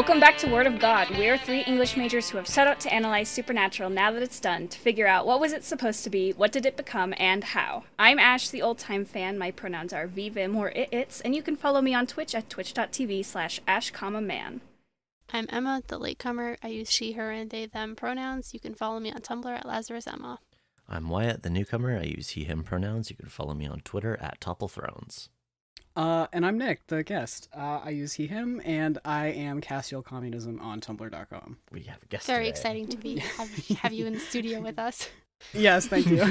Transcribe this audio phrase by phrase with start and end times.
[0.00, 1.10] Welcome back to Word of God.
[1.10, 4.40] We are three English majors who have set out to analyze Supernatural now that it's
[4.40, 7.44] done, to figure out what was it supposed to be, what did it become, and
[7.44, 7.84] how.
[7.98, 9.36] I'm Ash, the old-time fan.
[9.36, 12.34] My pronouns are v, vim, or it, its, and you can follow me on Twitch
[12.34, 14.62] at twitch.tv slash ash, man.
[15.34, 16.56] I'm Emma, the latecomer.
[16.62, 18.54] I use she, her, and they, them pronouns.
[18.54, 20.38] You can follow me on Tumblr at Lazarus Emma.
[20.88, 21.98] I'm Wyatt, the newcomer.
[21.98, 23.10] I use he, him pronouns.
[23.10, 25.28] You can follow me on Twitter at Topple Thrones.
[25.96, 27.48] Uh, and I'm Nick, the guest.
[27.56, 31.58] Uh, I use he, him, and I am Castiel Communism on Tumblr.com.
[31.72, 32.26] We have a guest.
[32.26, 32.50] Very today.
[32.50, 35.08] exciting to be have, have you in the studio with us.
[35.52, 36.22] Yes, thank you.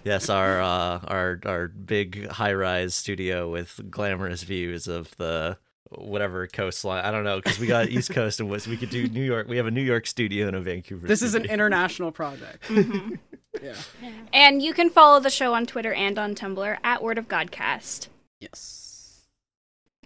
[0.04, 5.58] yes, our uh, our our big high rise studio with glamorous views of the
[5.90, 7.04] whatever coastline.
[7.04, 8.66] I don't know because we got East Coast and West.
[8.66, 9.48] We could do New York.
[9.48, 11.06] We have a New York studio and a Vancouver.
[11.06, 12.64] this is an international project.
[12.64, 13.14] Mm-hmm.
[13.62, 13.74] Yeah.
[14.02, 14.10] Yeah.
[14.34, 18.08] And you can follow the show on Twitter and on Tumblr at Word of Godcast.
[18.40, 19.26] Yes.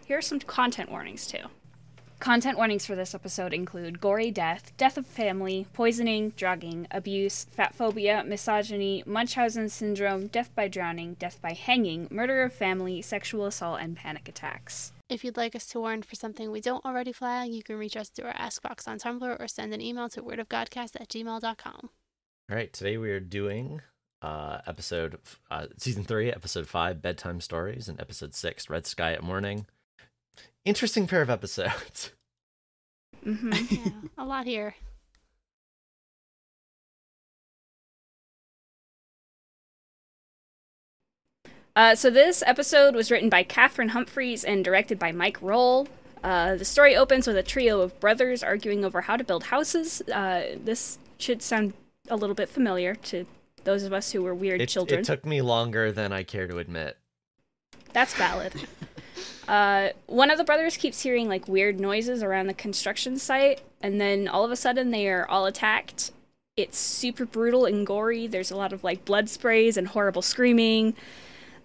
[0.07, 1.45] Here are some content warnings, too.
[2.21, 7.75] Content warnings for this episode include gory death, death of family, poisoning, drugging, abuse, fat
[7.75, 13.81] phobia, misogyny, Munchausen syndrome, death by drowning, death by hanging, murder of family, sexual assault,
[13.81, 14.93] and panic attacks.
[15.09, 17.97] If you'd like us to warn for something we don't already flag, you can reach
[17.97, 21.91] us through our Ask box on Tumblr or send an email to wordofgodcast at gmail.com.
[22.51, 23.81] All right, today we are doing
[24.23, 25.19] uh episode
[25.51, 29.67] uh season 3, episode 5 bedtime stories and episode 6 red sky at morning.
[30.65, 32.13] Interesting pair of episodes.
[33.25, 34.75] hmm Yeah, a lot here.
[41.77, 45.87] Uh, so this episode was written by Cathryn Humphris and directed by Mike Rohl.
[46.23, 50.03] Uh, the story opens with a trio of brothers arguing over how to build houses.
[50.13, 51.73] Uh, this should sound
[52.09, 53.25] a little bit familiar to
[53.65, 55.01] those of us who were weird It, children.
[55.01, 56.97] it took me longer than I care to admit.
[57.93, 58.53] That's valid.
[59.49, 64.01] uh, one of the brothers keeps hearing like weird noises around the construction site, and
[64.01, 66.13] then all of a sudden they are all attacked.
[66.57, 68.27] It's super brutal and gory.
[68.27, 70.95] There's a lot of like blood sprays and horrible screaming.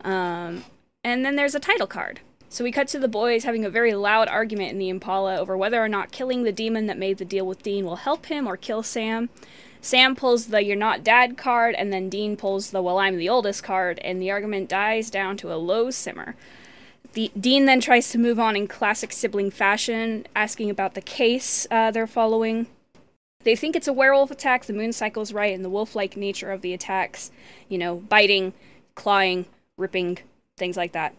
[0.02, 0.64] Um,
[1.04, 2.22] and then there's a title card.
[2.50, 5.58] So we cut to the boys having a very loud argument in the Impala over
[5.58, 8.48] whether or not killing the demon that made the deal with Dean will help him
[8.48, 9.30] or kill Sam.
[9.86, 13.30] Sam pulls the You're Not Dad card, and then Dean pulls the Well, I'm the
[13.30, 16.36] Oldest card, and the argument dies down to a low simmer.
[17.14, 21.68] The, Dean then tries to move on in classic sibling fashion, asking about the case
[21.70, 22.66] uh, they're following.
[23.44, 26.52] They think it's a werewolf attack, the moon cycle's right, and the wolf like nature
[26.52, 27.30] of the attacks.
[27.70, 28.54] You know, biting,
[28.96, 29.46] clawing,
[29.78, 30.18] ripping,
[30.58, 31.14] things like that.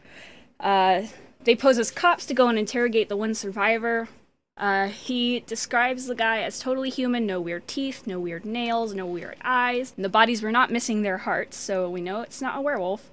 [0.58, 1.02] Uh,
[1.44, 4.08] they pose as cops to go and interrogate the one survivor.
[4.58, 9.04] Uh, he describes the guy as totally human, no weird teeth, no weird nails, no
[9.04, 9.92] weird eyes.
[9.96, 13.10] And the bodies were not missing their hearts, so we know it's not a werewolf.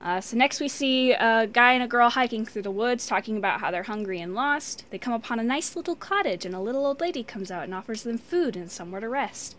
[0.00, 3.36] Uh, so next we see a guy and a girl hiking through the woods, talking
[3.36, 4.84] about how they're hungry and lost.
[4.90, 7.74] They come upon a nice little cottage, and a little old lady comes out and
[7.74, 9.56] offers them food and somewhere to rest.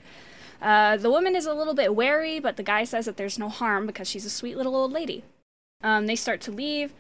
[0.62, 3.50] Uh, the woman is a little bit wary, but the guy says that there's no
[3.50, 5.24] harm because she's a sweet little old lady.
[5.84, 6.94] Um, they start to leave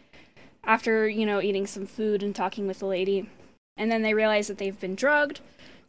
[0.63, 3.29] after, you know, eating some food and talking with the lady.
[3.77, 5.39] And then they realize that they've been drugged.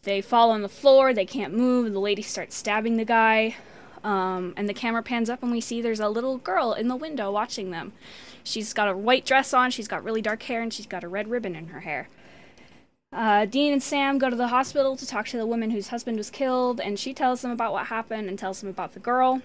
[0.03, 3.56] They fall on the floor, they can't move, the lady starts stabbing the guy.
[4.04, 6.97] Um, and the camera pans up, and we see there's a little girl in the
[6.97, 7.93] window watching them.
[8.44, 11.09] She's got a white dress on, she's got really dark hair, and she's got a
[11.09, 12.09] red ribbon in her hair.
[13.12, 16.16] Uh, Dean and Sam go to the hospital to talk to the woman whose husband
[16.16, 19.43] was killed, and she tells them about what happened and tells them about the girl.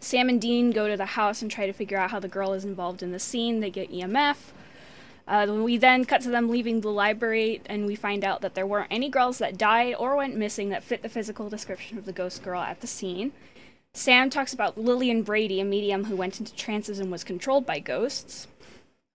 [0.00, 2.52] Sam and Dean go to the house and try to figure out how the girl
[2.52, 3.60] is involved in the scene.
[3.60, 4.36] They get EMF.
[5.28, 8.66] Uh, we then cut to them leaving the library, and we find out that there
[8.66, 12.12] weren't any girls that died or went missing that fit the physical description of the
[12.12, 13.32] ghost girl at the scene.
[13.92, 17.78] Sam talks about Lillian Brady, a medium who went into trances and was controlled by
[17.78, 18.46] ghosts.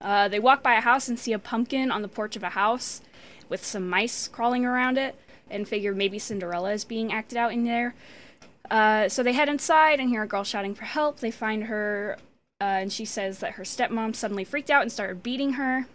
[0.00, 2.50] Uh, they walk by a house and see a pumpkin on the porch of a
[2.50, 3.00] house
[3.48, 5.16] with some mice crawling around it,
[5.50, 7.94] and figure maybe Cinderella is being acted out in there.
[8.70, 11.18] Uh, so they head inside and hear a girl shouting for help.
[11.18, 12.18] They find her,
[12.60, 15.86] uh, and she says that her stepmom suddenly freaked out and started beating her.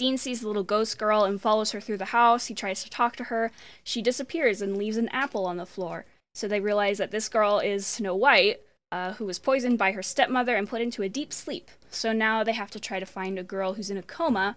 [0.00, 2.46] Dean sees the little ghost girl and follows her through the house.
[2.46, 3.52] He tries to talk to her.
[3.84, 6.06] She disappears and leaves an apple on the floor.
[6.34, 10.02] So they realize that this girl is Snow White, uh, who was poisoned by her
[10.02, 11.70] stepmother and put into a deep sleep.
[11.90, 14.56] So now they have to try to find a girl who's in a coma.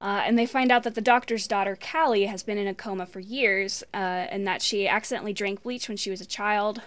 [0.00, 3.04] Uh, and they find out that the doctor's daughter, Callie, has been in a coma
[3.04, 3.96] for years, uh,
[4.30, 6.80] and that she accidentally drank bleach when she was a child.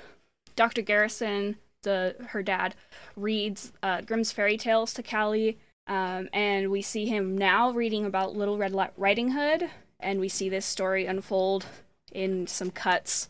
[0.55, 0.81] Dr.
[0.81, 2.73] Garrison, the her dad,
[3.15, 8.35] reads uh, Grimm's fairy tales to Callie, um, and we see him now reading about
[8.35, 9.69] Little Red Riding Hood,
[9.99, 11.65] and we see this story unfold
[12.11, 13.29] in some cuts.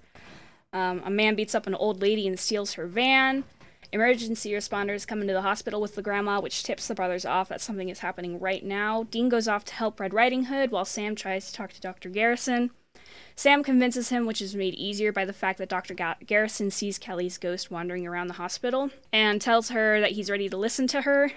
[0.73, 3.43] Um, a man beats up an old lady and steals her van.
[3.93, 7.61] Emergency responders come into the hospital with the grandma, which tips the brothers off that
[7.61, 9.03] something is happening right now.
[9.03, 12.09] Dean goes off to help Red Riding Hood while Sam tries to talk to Dr.
[12.09, 12.71] Garrison.
[13.35, 15.93] Sam convinces him, which is made easier by the fact that Dr.
[15.93, 20.49] Ga- Garrison sees Kelly's ghost wandering around the hospital and tells her that he's ready
[20.49, 21.31] to listen to her.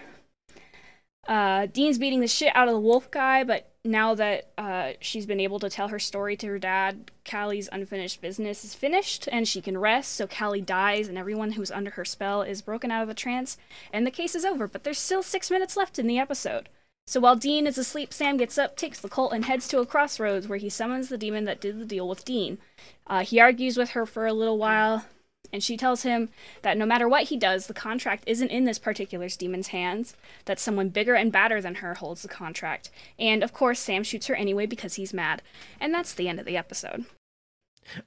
[1.28, 5.26] Uh, Dean's beating the shit out of the wolf guy, but now that uh, she's
[5.26, 9.46] been able to tell her story to her dad, Callie's unfinished business is finished and
[9.46, 10.12] she can rest.
[10.12, 13.56] So Callie dies, and everyone who's under her spell is broken out of the trance,
[13.93, 14.67] and the case is over.
[14.67, 16.69] But there's still six minutes left in the episode.
[17.06, 19.87] So while Dean is asleep, Sam gets up, takes the Colt, and heads to a
[19.87, 22.58] crossroads where he summons the demon that did the deal with Dean.
[23.06, 25.06] Uh, he argues with her for a little while,
[25.52, 26.29] and she tells him
[26.62, 30.14] that no matter what he does, the contract isn't in this particular demon's hands,
[30.44, 32.91] that someone bigger and badder than her holds the contract.
[33.19, 35.43] And of course, Sam shoots her anyway because he's mad.
[35.81, 37.06] And that's the end of the episode.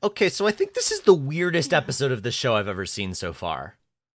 [0.02, 3.14] Okay, so I think this is the weirdest episode of the show I've ever seen
[3.14, 3.76] so far.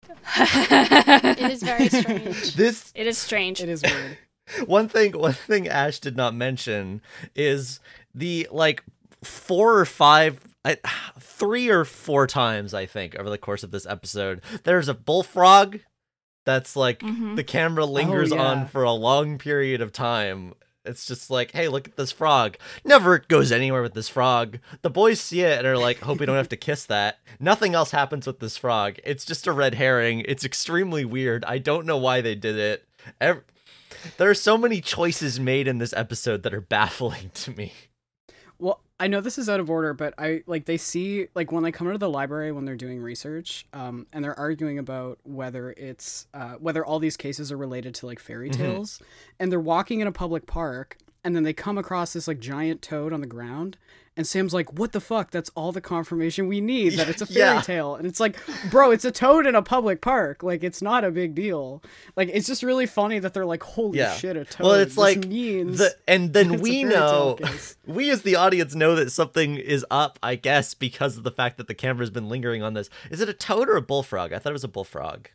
[0.37, 2.55] It is very strange.
[2.55, 3.61] This It is strange.
[3.61, 4.17] It is weird.
[4.65, 7.01] one thing one thing Ash did not mention
[7.35, 7.79] is
[8.13, 8.83] the like
[9.23, 10.77] four or five I,
[11.19, 15.79] three or four times I think over the course of this episode there's a bullfrog
[16.45, 17.35] that's like Mhm.
[17.37, 18.41] the camera lingers yeah.
[18.41, 20.53] on for a long period of time.
[20.83, 22.57] It's just like hey look at this frog.
[22.83, 24.59] Never goes anywhere with this frog.
[24.83, 27.17] The boys see it and are like hope we don't have to kiss that.
[27.39, 28.97] Nothing else happens with this frog.
[29.03, 30.19] It's just a red herring.
[30.27, 31.43] It's extremely weird.
[31.45, 32.85] I don't know why they did it.
[33.19, 33.43] Ev-
[34.17, 37.73] there are so many choices made in this episode that are baffling to me.
[38.99, 41.71] I know this is out of order, but I like they see like when they
[41.71, 46.27] come into the library when they're doing research, um, and they're arguing about whether it's
[46.33, 48.53] uh, whether all these cases are related to like fairy Mhm.
[48.57, 49.01] tales,
[49.39, 52.81] and they're walking in a public park, and then they come across this like giant
[52.81, 53.77] toad on the ground,
[54.17, 55.31] and Sam's like, "What the fuck?
[55.31, 57.61] That's all the confirmation we need that it's a fairy Yeah.
[57.61, 58.37] tale." And it's like,
[58.71, 60.43] bro, it's a toad in a public park.
[60.43, 61.83] Like it's not a big deal.
[62.15, 64.13] Like it's just really funny that they're like, "Holy Yeah.
[64.15, 67.37] shit, a toad!" Well, it's This like means The, and then we know,
[67.85, 71.57] we as the audience know that something is up, I guess, because of the fact
[71.57, 72.89] that the camera's been lingering on this.
[73.11, 74.31] Is it a toad or a bullfrog?
[74.33, 75.27] I thought it was a bullfrog.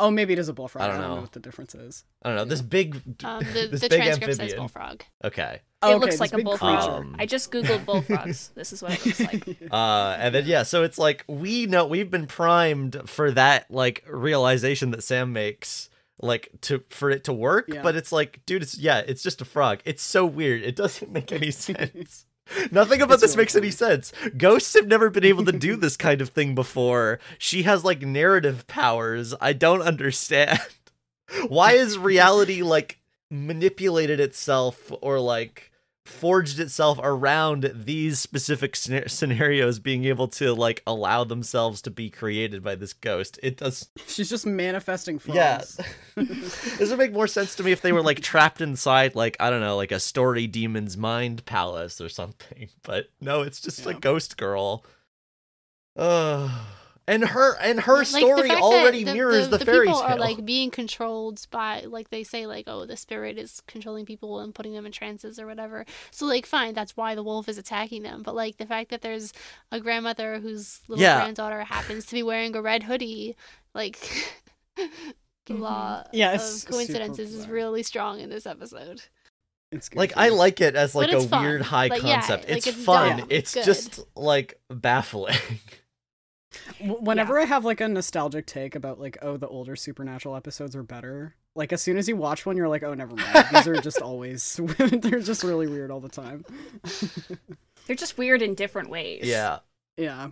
[0.00, 0.82] Oh, maybe it is a bullfrog.
[0.82, 1.14] I I don't don't, know.
[1.16, 1.20] know.
[1.22, 2.04] what the difference is.
[2.22, 2.44] I don't know.
[2.44, 5.02] This big, Um, the this the big transcript says bullfrog.
[5.24, 5.54] Okay.
[5.54, 6.88] it Oh, okay, looks like a bullfrog.
[6.90, 8.50] Um, I just googled bullfrogs.
[8.54, 9.46] this is what it looks like.
[9.70, 14.02] Uh, and then yeah, so it's like we know we've been primed for that like
[14.08, 17.66] realization that Sam makes, like to for it to work.
[17.68, 17.82] Yeah.
[17.82, 19.80] But it's like, dude, it's yeah, it's just a frog.
[19.84, 20.62] It's so weird.
[20.62, 22.26] It doesn't make any sense.
[22.70, 24.12] Nothing about It's this really makes any sense.
[24.36, 27.18] Ghosts have never been able to do this kind of thing before.
[27.38, 29.34] She has like narrative powers.
[29.40, 30.60] I don't understand.
[31.48, 32.98] Why is reality like
[33.30, 35.72] manipulated itself or like
[36.04, 42.10] forged itself around these specific scena- scenarios being able to like allow themselves to be
[42.10, 43.38] created by this ghost?
[43.42, 45.36] It does She's just manifesting frogs.
[45.78, 45.86] yeah.
[46.16, 49.50] this would make more sense to me if they were like trapped inside like I
[49.50, 52.68] don't know, like a story demon's mind palace or something.
[52.82, 54.84] But no, it's just a ghost girl.
[55.96, 56.64] Uh,
[57.06, 60.00] and her and her Like, story fact that already the, mirrors the, the, fairy people
[60.00, 60.10] tale.
[60.12, 64.40] are like being controlled by like they say like oh the spirit is controlling people
[64.40, 67.58] and putting them in trances or whatever so like fine that's why the wolf is
[67.58, 69.32] attacking them but like the fact that there's
[69.70, 71.16] a grandmother whose little Yeah.
[71.20, 73.36] granddaughter happens to be wearing a red hoodie
[73.74, 73.98] like
[74.76, 74.88] the
[75.54, 76.16] law Mm-hmm.
[76.16, 79.02] Yeah, of coincidences is really strong in this episode
[79.70, 80.20] It's like goofy.
[80.20, 81.42] I like it as like a fun.
[81.44, 82.48] weird high Like, yeah, concept.
[82.48, 83.18] like, it's, it's fun.
[83.18, 83.26] dumb.
[83.30, 83.64] It's Good.
[83.64, 85.36] just like baffling.
[86.80, 90.74] W- Whenever I have like a nostalgic take about like oh the older supernatural episodes
[90.76, 91.34] are better.
[91.56, 93.46] Like as soon as you watch one, you're like oh never mind.
[93.52, 96.44] These are just always they're just really weird all the time.
[97.86, 99.24] They're just weird in different ways.
[99.24, 99.58] yeah.
[99.98, 100.28] Yeah.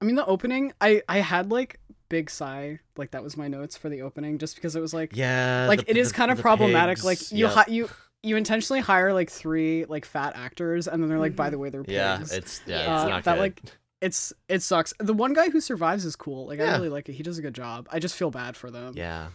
[0.00, 3.76] I mean the opening, I I had like big sigh like that was my notes
[3.76, 5.64] for the opening just because it was like Yeah.
[5.68, 6.96] like the- it is the- kind of problematic.
[6.98, 7.54] pigs, Like you yep.
[7.54, 7.88] hi- you
[8.22, 11.70] you intentionally hire like three like fat actors and then they're like by the way
[11.70, 11.94] they're pigs.
[11.94, 12.94] Yeah, it's yeah, Yeah.
[12.96, 13.40] it's Uh, not that good.
[13.40, 13.62] like
[14.00, 14.92] it's it sucks.
[14.98, 16.46] The one guy who survives is cool.
[16.46, 17.14] Like I really like it.
[17.14, 17.88] He does a good job.
[17.90, 18.94] I just feel bad for them.
[18.96, 19.28] yeah.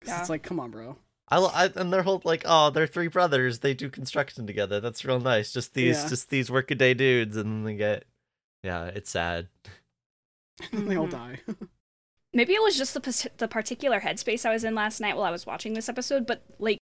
[0.00, 0.20] 'Cause Yeah.
[0.20, 0.96] It's like come on, bro.
[1.28, 4.78] I, lo- I and their whole like oh they're three brothers they do construction together
[4.78, 6.08] that's real nice just these Yeah.
[6.08, 8.04] just these workaday dudes and then they get
[8.62, 9.48] yeah it's sad
[10.72, 11.10] and they all Mhm.
[11.10, 11.40] die.
[12.32, 15.30] Maybe it was just the the particular headspace I was in last night while I
[15.32, 16.78] was watching this episode, but like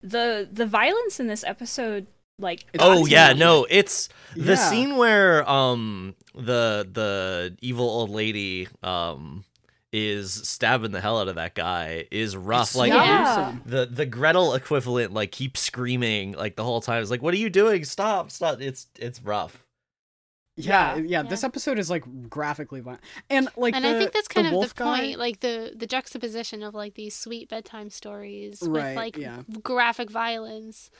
[0.00, 2.06] the the violence in this episode,
[2.38, 4.70] like oh yeah no it's the Yeah.
[4.70, 9.44] scene where um the the evil old lady um
[9.92, 13.54] is stabbing the hell out of that guy is rough It's like Yeah.
[13.66, 17.02] the the Gretel equivalent like keeps screaming like the whole time.
[17.02, 17.84] It's like, what are you doing?
[17.84, 18.62] Stop, stop.
[18.62, 19.62] It's it's rough.
[20.56, 21.02] Yeah, Yeah.
[21.04, 24.46] yeah, This episode is like graphically violent, and like and the, I think that's kind
[24.46, 28.62] the of the guy, point, like the the juxtaposition of like these sweet bedtime stories
[28.62, 29.42] Right, with like yeah.
[29.62, 30.90] graphic violence.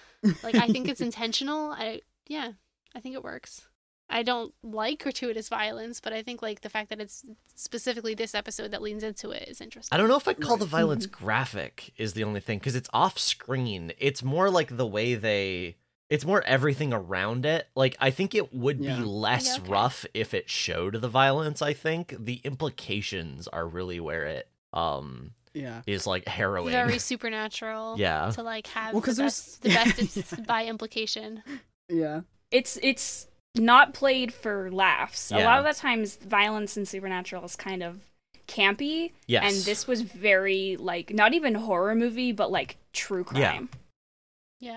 [0.42, 1.72] Like I think it's intentional.
[1.72, 2.52] I yeah,
[2.94, 3.66] I think it works.
[4.08, 8.34] I don't like gratuitous violence, but I think like the fact that it's specifically this
[8.34, 9.94] episode that leans into it is interesting.
[9.94, 12.90] I don't know if I'd call the violence graphic is the only thing because it's
[12.92, 13.92] off screen.
[13.98, 15.76] It's more like the way they.
[16.10, 17.68] It's more everything around it.
[17.74, 18.96] Like I think it would Yeah.
[18.96, 19.70] be less Yeah, okay.
[19.72, 21.62] rough if it showed the violence.
[21.62, 26.70] I think the implications are really where it um yeah, is like harrowing.
[26.72, 27.96] Very supernatural.
[27.98, 28.30] Yeah.
[28.34, 31.42] To like have Well, the 'cause there's- best, the best is by implication.
[31.88, 35.30] yeah, It's it's not played for laughs.
[35.30, 38.00] A lot of the times, violence in Supernatural is kind of
[38.48, 39.44] campy, yes.
[39.44, 43.68] and this was very like not even horror movie, but like true crime.
[43.72, 43.78] Yeah,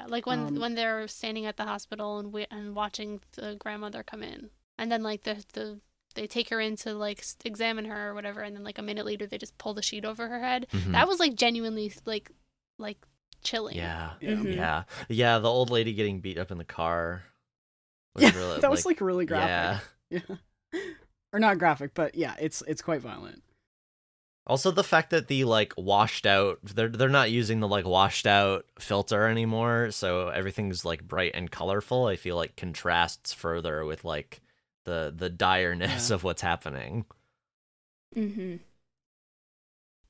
[0.07, 4.03] like when Um, when they're standing at the hospital and we, and watching the grandmother
[4.03, 5.79] come in, and then like the the
[6.15, 9.05] they take her in to like examine her or whatever, and then like a minute
[9.05, 10.67] later they just pull the sheet over her head.
[10.71, 10.93] Mhm.
[10.93, 12.31] That was like genuinely like
[12.77, 12.97] like
[13.43, 13.75] chilling.
[13.75, 14.13] yeah.
[14.21, 14.55] yeah, Mhm.
[14.55, 14.83] Yeah.
[15.09, 15.39] Yeah.
[15.39, 17.23] The old lady getting beat up in the car.
[18.15, 18.35] was yeah.
[18.35, 19.83] really, that was like really graphic.
[20.09, 20.19] Yeah.
[20.73, 20.81] Yeah.
[21.33, 23.43] or not graphic, but yeah, it's it's quite violent.
[24.47, 28.27] Also, the fact that the like washed out, they're they're not using the like washed
[28.27, 32.05] out filter anymore, so everything's like bright and colorful.
[32.05, 34.41] I feel like contrasts further with like
[34.83, 36.15] the the direness Yeah.
[36.15, 37.05] of what's happening.
[38.15, 38.57] Mm-hmm.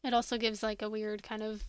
[0.04, 1.63] It also gives like a weird kind of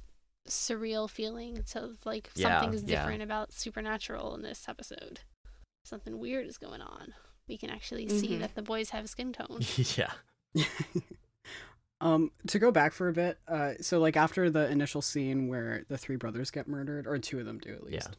[0.49, 3.00] surreal feeling to like Yeah, something is yeah.
[3.00, 5.20] different about supernatural in this episode.
[5.85, 7.14] Something weird is going on.
[7.49, 8.40] We can actually see Mhm.
[8.40, 9.61] that the boys have skin tone.
[9.96, 10.12] yeah.
[12.00, 15.85] um, to go back for a bit, uh, so like after the initial scene where
[15.88, 17.95] the three brothers get murdered, or two of them do at least.
[17.95, 18.09] Yeah.
[18.09, 18.17] least.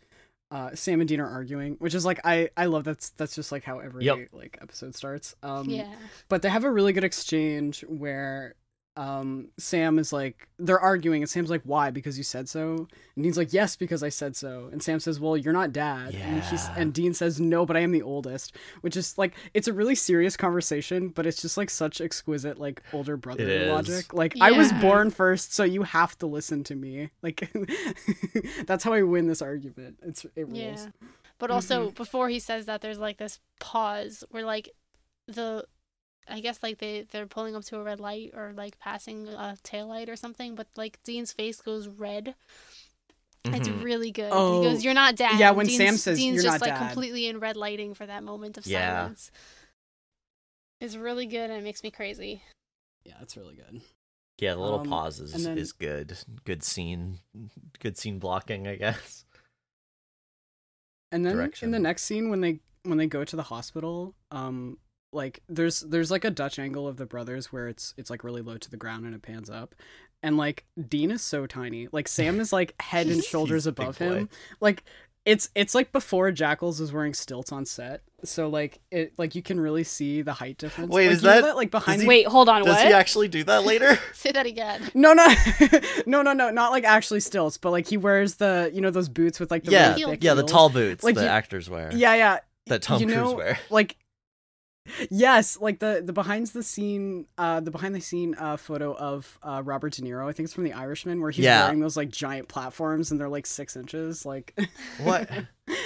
[0.50, 3.52] Uh, Sam and Dean are arguing, which is like I I love that's that's just
[3.52, 4.30] like how every Yep.
[4.32, 5.36] like episode starts.
[5.44, 5.94] Um, yeah.
[6.30, 8.56] but they have a really good exchange where
[8.98, 11.92] um Sam is like they're arguing and Sam's like why?
[11.92, 12.88] Because you said so?
[13.16, 14.70] And Dean's like yes because I said so.
[14.72, 16.16] And Sam says well you're not dad.
[16.16, 16.74] And he's Yeah.
[16.77, 19.96] and Dean says no but I am the oldest which is like it's a really
[19.96, 24.13] serious conversation but it's just like such exquisite like older brother logic.
[24.13, 27.12] Like I was born first so you have to listen to me.
[27.22, 27.50] Like
[28.66, 30.00] that's how I win this argument.
[30.01, 30.58] It's it rules.
[30.58, 30.88] Yeah.
[31.39, 34.70] But also before he says that there's like this pause where like
[35.27, 35.66] the
[36.30, 39.58] I guess like they they're pulling up to a red light or like passing a
[39.64, 42.36] tail light or something, but like Dean's face goes red.
[43.46, 43.82] It's Mhm.
[43.84, 44.30] really good.
[44.34, 46.68] Oh, he goes, "You're not dad." yeah, when Dean's, Sam says, Dean's "You're just not
[46.68, 48.98] like dad." completely in red lighting for that moment of Yeah.
[49.04, 49.32] silence.
[50.82, 52.44] It's really good and it makes me crazy.
[53.04, 53.82] yeah it's really good
[54.40, 56.16] Yeah, the little Um, pause is, then- is good.
[56.44, 57.20] Good scene,
[57.80, 59.24] good scene blocking, I guess.
[61.12, 64.78] And then in the next scene when they when they go to the hospital, um
[65.14, 68.42] like there's there's like a Dutch angle of the brothers where it's it's like really
[68.42, 69.74] low to the ground and it pans up.
[70.24, 71.88] And like Dean is so tiny.
[71.92, 74.30] Like Sam is like head and shoulders above him.
[74.60, 74.84] Like
[75.26, 78.02] it's it's like before Jackles was wearing stilts on set.
[78.24, 80.90] So like it like you can really see the height difference.
[80.92, 82.64] Wait, Like, is you know that- like behind he- Wait, hold on.
[82.64, 82.88] Does what?
[82.88, 84.00] he actually do that later?
[84.14, 84.90] Say that again.
[84.96, 85.28] No, no,
[86.06, 89.10] no, no, no, not like actually stilts, but like he wears the you know those
[89.10, 91.28] boots with like the yeah, really heel- thick yeah, the tall boots Like the you-
[91.28, 91.92] actors wear.
[91.94, 92.40] Yeah, yeah.
[92.68, 93.60] that Tom you Cruise know, wear.
[93.70, 93.98] like
[95.10, 99.38] yes like the the behind the scene uh the behind the scene uh photo of
[99.44, 101.65] uh robert de niro i think it's from the irishman where he's Yeah.
[101.65, 104.58] wearing those like giant platforms and they're like six inches like
[105.03, 105.27] What?
[105.29, 105.46] that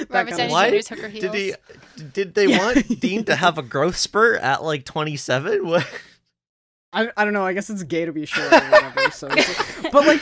[0.10, 1.32] Robert kind Downey of Why hooker heels.
[1.32, 2.04] Did he?
[2.14, 2.58] Did they Yeah.
[2.60, 5.66] want Dean to have a growth spurt at like twenty seven?
[5.68, 5.88] What?
[6.94, 9.76] I, I don't know i guess it's gay to be short or whatever so it's-
[9.94, 10.22] but like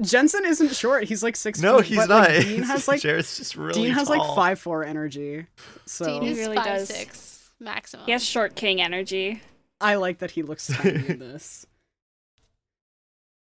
[0.00, 2.28] jensen isn't short he's like six No, feet, he's but, not.
[2.30, 4.18] like, dean has like Jared's just really dean has tall.
[4.18, 5.46] like five four energy
[5.86, 6.88] so Dean He is really five does.
[6.88, 7.29] six
[7.60, 8.06] maximum.
[8.06, 9.42] He has short king energy.
[9.80, 11.66] i like that he looks tiny in this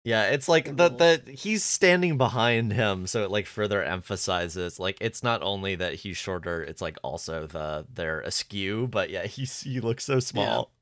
[0.04, 4.98] Yeah, it's like the the he's standing behind him, so it like further emphasizes like
[5.00, 9.60] it's not only that he's shorter, it's like also the they're askew, but yeah, he's
[9.60, 10.72] he looks so small.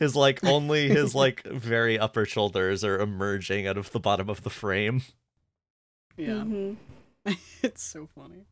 [0.00, 4.42] His like only his like very upper shoulders are emerging out of the bottom of
[4.42, 5.02] the frame.
[6.16, 6.76] yeah Mhm.
[7.62, 8.46] it's so funny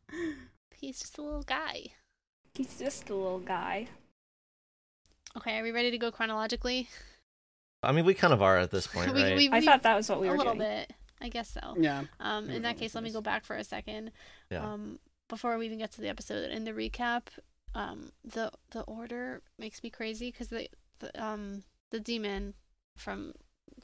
[0.77, 1.87] He's just a little guy.
[2.53, 3.87] He's just a little guy.
[5.37, 6.89] Okay, are we ready to go chronologically?
[7.83, 9.37] I mean, we kind of are at this point, We- right?
[9.37, 10.67] we- I thought that was what we a were little doing.
[10.67, 10.93] bit.
[11.21, 11.75] I guess so.
[11.79, 14.11] yeah Um, in that that case, let me go back for a second.
[14.51, 14.65] Yeah.
[14.73, 14.99] Um,
[15.29, 17.23] before we even get to the episode, in the recap,
[17.73, 20.67] um, the the order makes me crazy because the,
[20.99, 22.53] the um the demon
[22.97, 23.33] from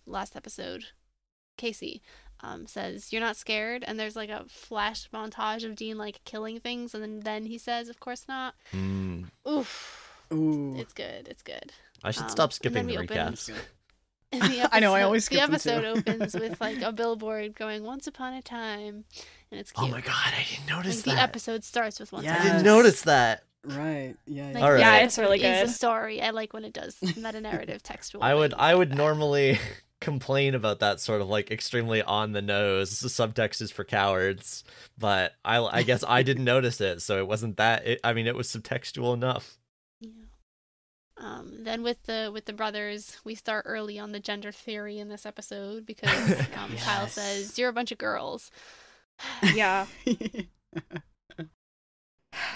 [0.05, 0.85] last episode,
[1.57, 2.01] Casey,
[2.41, 6.59] um, says you're not scared, and there's like a flash montage of Dean like killing
[6.59, 8.55] things, and then then he says, of course not.
[8.73, 9.29] Mm.
[9.49, 10.00] Oof.
[10.33, 10.75] Ooh.
[10.77, 11.27] It's good.
[11.29, 11.71] It's good.
[12.03, 13.51] I should Um, stop skipping the we open- recaps.
[14.33, 15.69] And the I know, I always skip The them, too.
[15.69, 19.03] episode opens with like a billboard going "Once upon a time,"
[19.51, 22.35] and it's Oh my god, I didn't Like, notice the episode starts with "Once Yes.
[22.35, 23.43] I upon a didn't notice that.
[23.65, 24.15] Right.
[24.25, 24.47] Yeah.
[24.51, 24.53] yeah.
[24.53, 24.79] Like, right.
[24.79, 25.69] Yeah, it's really episode is good.
[25.69, 26.21] a story.
[26.21, 28.23] I like when it does meta narrative textual.
[28.23, 28.95] I would I would that.
[28.97, 29.59] normally
[29.99, 33.01] complain about that sort of like extremely on the nose.
[33.01, 34.63] The subtext is for cowards,
[34.97, 37.85] but I I guess I didn't notice it, so it wasn't that.
[37.85, 39.57] It, I mean, it was subtextual enough.
[41.21, 41.27] Yeah.
[41.27, 45.09] Um, then with the with the brothers, we start early on the gender theory in
[45.09, 48.51] this episode because um, Kyle says you're a bunch of girls.
[49.53, 49.85] Yeah.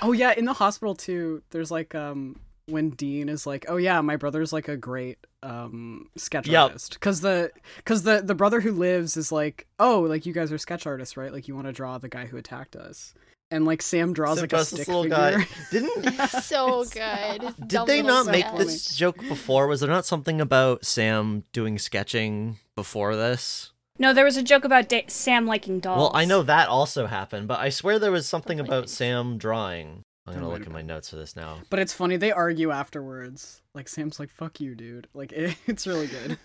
[0.02, 1.44] oh yeah, in the hospital too.
[1.52, 6.10] There's like um when Dean is like, "Oh yeah, my brother's like a great um
[6.18, 6.64] sketch Yep.
[6.64, 7.52] artist." Cuz the
[7.84, 11.16] cuz the the brother who lives is like, "Oh, like you guys are sketch artists,
[11.18, 11.32] right?
[11.32, 13.14] Like you want to draw the guy who attacked us."
[13.52, 15.16] And like Sam draws Sam like a stick little figure.
[15.16, 15.48] guy.
[15.72, 17.42] Didn't It's so good.
[17.44, 18.58] His did they not make sketch.
[18.58, 19.68] this joke before?
[19.68, 23.72] Was there not something about Sam doing sketching before this?
[23.98, 25.98] No, there was a joke about da- Sam liking dolls.
[25.98, 29.38] Well, I know that also happened, but I swear there was something Something about Sam
[29.38, 30.02] drawing.
[30.28, 31.60] I'm gonna look at my notes for this now.
[31.70, 33.62] But it's funny they argue afterwards.
[33.76, 36.40] Like Sam's like, "Fuck you, dude." Like it, it's really good.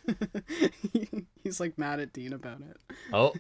[1.43, 2.77] He's like mad at Dean about it.
[3.13, 3.35] Oh,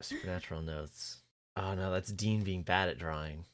[0.00, 1.18] supernatural notes.
[1.56, 3.44] Oh no, that's Dean being bad at drawing.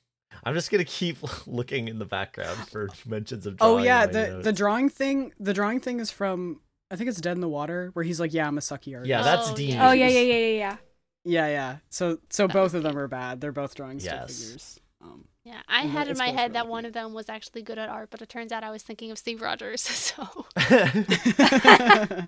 [0.44, 3.74] I'm just gonna keep looking in the background for mentions of drawing.
[3.80, 5.32] Oh yeah, in my the the drawing thing.
[5.38, 8.32] The drawing thing is from I think it's Dead in the Water, where he's like,
[8.32, 9.78] "Yeah, I'm a sucky artist." Yeah, that's Oh, Dean.
[9.80, 10.76] Oh yeah, yeah, yeah, yeah, yeah.
[11.24, 11.76] yeah, yeah.
[11.90, 13.02] So so That both of them cute.
[13.02, 13.40] are bad.
[13.40, 14.40] They're both drawing stick Yes.
[14.42, 14.80] figures.
[15.02, 17.88] Um, Yeah, I had in my head that one of them was actually good at
[17.88, 19.82] art, but it turns out I was thinking of Steve Rogers.
[20.16, 22.26] So I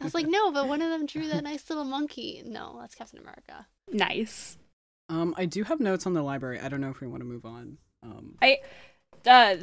[0.00, 2.42] was like, no, but one of them drew that nice little monkey.
[2.46, 3.66] No, that's Captain America.
[3.90, 4.56] Nice.
[5.12, 6.58] Um, I do have notes on the library.
[6.58, 7.76] I don't know if we want to move on.
[8.02, 8.36] Um,
[9.26, 9.56] Uh,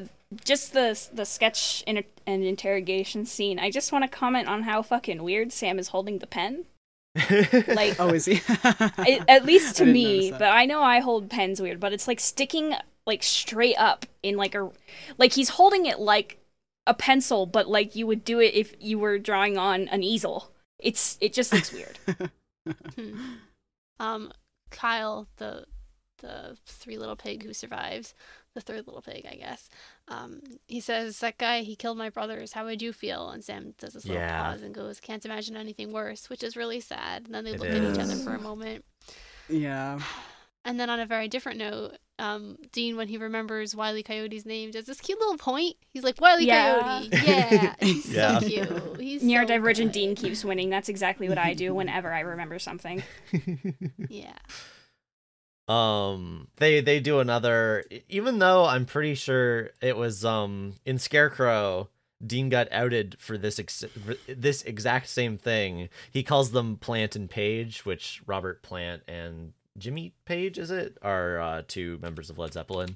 [0.46, 3.58] just the the sketch and, and interrogation scene.
[3.58, 6.66] I just want to comment on how fucking weird Sam is holding the pen.
[7.68, 8.42] Like, oh, is he?
[8.64, 11.80] I, at least to me, but I know I hold pens weird.
[11.80, 12.76] But it's like sticking
[13.08, 14.70] like straight up in like a
[15.18, 16.38] like he's holding it like
[16.86, 20.52] a pencil, but like you would do it if you were drawing on an easel.
[20.78, 21.98] It's it just looks weird.
[22.96, 23.18] Hmm.
[24.00, 24.32] Um,
[24.70, 25.66] Kyle, the
[26.22, 28.14] the three little pig who survives,
[28.54, 29.70] the third little pig, I guess.
[30.10, 32.52] Um, he says, "That guy, he killed my brothers.
[32.54, 34.42] How would you feel?" And Sam does this little Yeah.
[34.52, 37.26] pause and goes, "Can't imagine anything worse," which is really sad.
[37.26, 38.84] And then they It look at each other for a moment.
[39.48, 40.00] yeah.
[40.66, 44.72] And then on a very different note, um, Dean, when he remembers Wiley Coyote's name,
[44.72, 45.78] does this cute little point.
[45.94, 46.80] He's like, Wiley Yeah.
[46.82, 47.10] Coyote.
[47.26, 47.76] Yeah.
[47.80, 48.40] He's Yeah.
[48.40, 49.00] so cute.
[49.00, 50.70] He's Neurodivergent so Dean keeps winning.
[50.70, 53.02] That's exactly what I do whenever I remember something.
[54.10, 54.34] Yeah.
[55.68, 61.88] um they they do another even though i'm pretty sure it was um in scarecrow
[62.26, 67.16] dean got outed for this ex- for this exact same thing he calls them plant
[67.16, 72.38] and page which robert plant and jimmy page is it are uh two members of
[72.38, 72.96] led zeppelin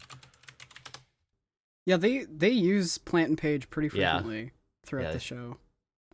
[1.86, 4.14] Yeah, they they use Plant and Page pretty Yeah.
[4.20, 4.52] frequently
[4.86, 5.12] throughout Yeah.
[5.12, 5.58] the show.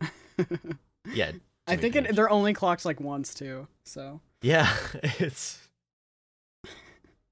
[1.12, 1.32] yeah
[1.68, 3.68] I Jimmy think it, they're only clocked like once too.
[3.84, 4.72] So yeah
[5.20, 5.68] it's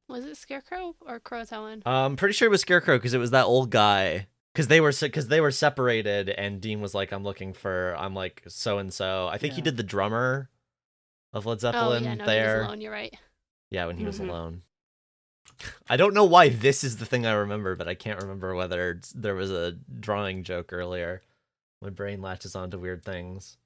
[0.09, 1.83] Was it Scarecrow or Croatoan?
[1.85, 4.27] I'm pretty sure it was Scarecrow because it was that old guy.
[4.55, 8.13] Because they were because they were separated, and Dean was like, "I'm looking for, I'm
[8.15, 10.49] like so and so." I think he did the drummer
[11.33, 12.55] of Led Zeppelin Oh, Zeppelin yeah, no, there.
[12.55, 12.81] he was alone.
[12.81, 13.15] You're right.
[13.71, 14.29] Yeah, when he was Mhm.
[14.29, 14.63] alone.
[15.89, 19.01] I don't know why this is the thing I remember, but I can't remember whether
[19.15, 21.23] there was a drawing joke earlier.
[21.81, 23.57] My brain latches onto weird things.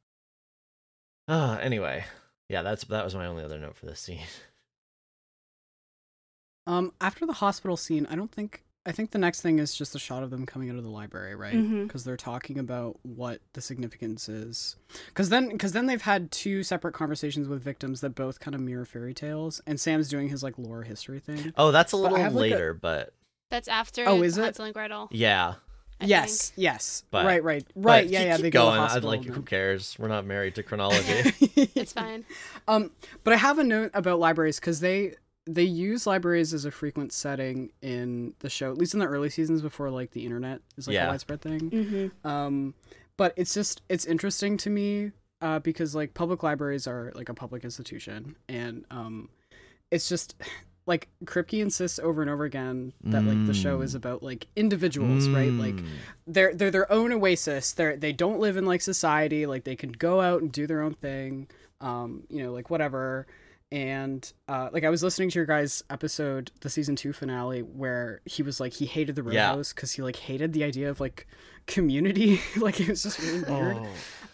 [1.29, 2.05] Ah, anyway,
[2.49, 4.27] yeah, that's that was my only other note for this scene.
[6.67, 9.95] um after the hospital scene, I don't think I think the next thing is just
[9.95, 11.53] a shot of them coming out of the library, right?
[11.87, 14.75] Because they're talking about what the significance is.
[15.07, 18.61] Because then, because then they've had two separate conversations with victims that both kind of
[18.61, 21.53] mirror fairy tales, and Sam's doing his like lore history thing.
[21.57, 23.13] Oh, that's a But I little like, a- later, but
[23.51, 24.43] That's after Oh, is it?
[24.43, 25.09] Hansel and Gretel.
[25.13, 25.55] yeah.
[26.01, 26.65] I yes, think.
[26.65, 28.09] yes, But- right, right, right.
[28.09, 28.37] Yeah, keep- yeah.
[28.39, 28.91] keep They go to going.
[28.91, 29.95] I'd like, who cares?
[30.01, 31.33] We're not married to chronology.
[31.77, 32.25] It's fine.
[32.69, 32.91] Um,
[33.25, 35.15] but I have a note about libraries because they
[35.47, 39.29] they use libraries as a frequent setting in the show, at least in the early
[39.31, 41.07] seasons before like the internet is like Yeah.
[41.07, 41.71] a widespread thing.
[41.71, 42.27] Mm-hmm.
[42.29, 42.75] Um,
[43.17, 47.35] but it's just it's interesting to me uh, because like public libraries are like a
[47.35, 49.29] public institution, and um,
[49.91, 50.37] it's just
[50.87, 53.97] like Kripke insists over and over again that like the show is Mm.
[53.97, 55.53] about like individuals, right?
[55.53, 55.87] Like Mm.
[56.27, 57.73] they're they're their own oasis.
[57.73, 59.47] They're they don't live in like society.
[59.47, 61.49] Like they can go out and do their own thing.
[61.81, 63.27] Um, you know, like whatever.
[63.73, 68.21] And uh, like I was listening to your guys' episode, the season two finale, where
[68.27, 69.55] he was like he hated the Yeah.
[69.55, 71.27] Rose because he like hated the idea of like
[71.67, 72.41] community.
[72.59, 73.79] like it was just really weird.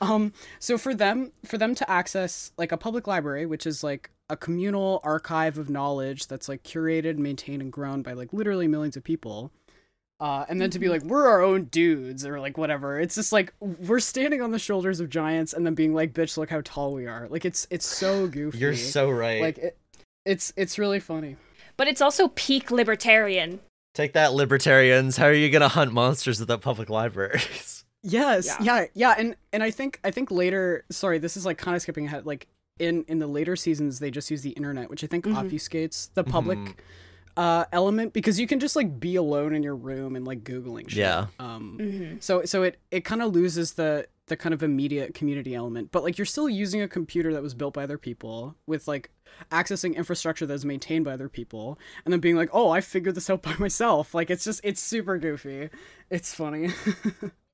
[0.01, 4.11] Um, so for them, for them to access like a public library, which is like
[4.29, 8.96] a communal archive of knowledge that's like curated, maintained, and grown by like literally millions
[8.96, 9.53] of people,
[10.20, 13.33] uh, and then to be like we're our own dudes or like whatever, it's just
[13.33, 16.61] like we're standing on the shoulders of giants, and then being like, bitch, look how
[16.64, 17.28] tall we are.
[17.31, 18.59] Like it's it's so goofy.
[18.59, 19.40] You're so right.
[19.40, 19.78] like it,
[20.24, 21.37] it's it's really funny.
[21.76, 23.61] But it's also peak libertarian.
[23.94, 25.16] Take that, libertarians.
[25.16, 27.85] How are you gonna hunt monsters without public libraries?
[28.04, 28.57] Yes, Yeah.
[28.61, 28.87] yeah.
[28.94, 30.85] yeah, and and I think I think later.
[30.88, 32.26] Sorry, this is like kind of skipping ahead.
[32.26, 32.46] Like
[32.78, 35.35] in in the later seasons, they just use the internet, which I think Mhm.
[35.35, 36.74] obfuscates the public Mhm.
[37.38, 40.88] Uh element because you can just like be alone in your room and like googling
[40.88, 40.98] shit.
[40.98, 41.27] Yeah.
[41.38, 41.79] Um.
[41.81, 42.16] Mm-hmm.
[42.18, 46.03] So so it it kind of loses the the kind of immediate community element, but
[46.03, 49.11] like you're still using a computer that was built by other people with like
[49.53, 53.14] accessing infrastructure that is maintained by other people, and then being like, oh, I figured
[53.14, 54.14] this out by myself.
[54.14, 55.70] Like it's just it's super goofy.
[56.11, 56.70] It's funny.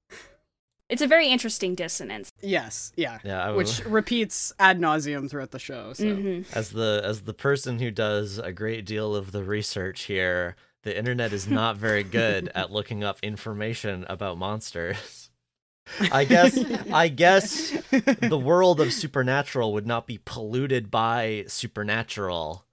[0.89, 2.31] It's a very interesting dissonance.
[2.43, 2.93] yes.
[2.97, 3.19] Yeah.
[3.25, 5.93] Yeah, I which repeats ad nauseum throughout the show.
[5.95, 10.03] So hmm as the as the person who does a great deal of the research
[10.05, 15.31] here, the internet is not very good at looking up information about monsters.
[16.13, 16.59] I guess
[16.93, 22.65] I guess the world of supernatural would not be polluted by supernatural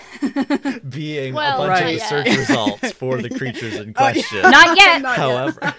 [0.88, 1.96] being Well, a bunch Right.
[1.96, 4.12] of search results for the creatures in Oh, yeah.
[4.12, 4.42] question.
[4.42, 5.02] Not yet.
[5.02, 5.74] Not However-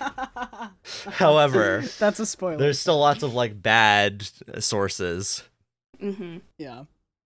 [1.11, 2.57] However, that's a spoiler.
[2.57, 4.27] there's still lots of like bad
[4.59, 5.43] sources.
[5.99, 6.83] hmm yeah,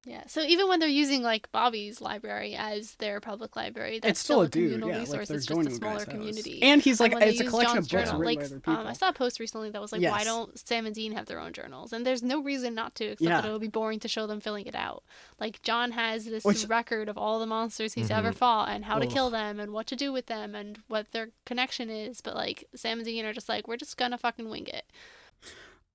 [0.10, 0.24] Yeah.
[0.28, 4.40] So even when they're using like Bobby's library as their public library, that's it's still
[4.42, 4.72] a dude.
[4.72, 5.30] communal Yeah, resource.
[5.30, 6.64] like it's just a smaller community.
[6.64, 8.68] and he's like when they it's a collection John's of books journal, like.
[8.80, 11.26] Um, I saw a post recently that was like, why don't Sam and Dean have
[11.26, 11.92] their own journals?
[11.92, 13.42] And there's no reason not to, except Yeah.
[13.42, 15.04] that it would be boring to show them filling it out.
[15.42, 18.36] Like John has this Which- record of all the monsters he's ever Mhm.
[18.36, 21.32] fought and how to kill them and what to do with them and what their
[21.46, 22.22] connection is.
[22.22, 24.86] But like Sam and Dean are just like, we're just gonna fucking wing it.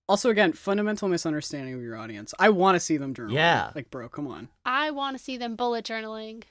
[0.09, 2.35] Also, again, fundamental misunderstanding of your audience.
[2.39, 3.35] I want to see them journal.
[3.35, 3.71] Yeah.
[3.75, 4.49] like bro, come on.
[4.65, 6.43] I want to see them bullet journaling.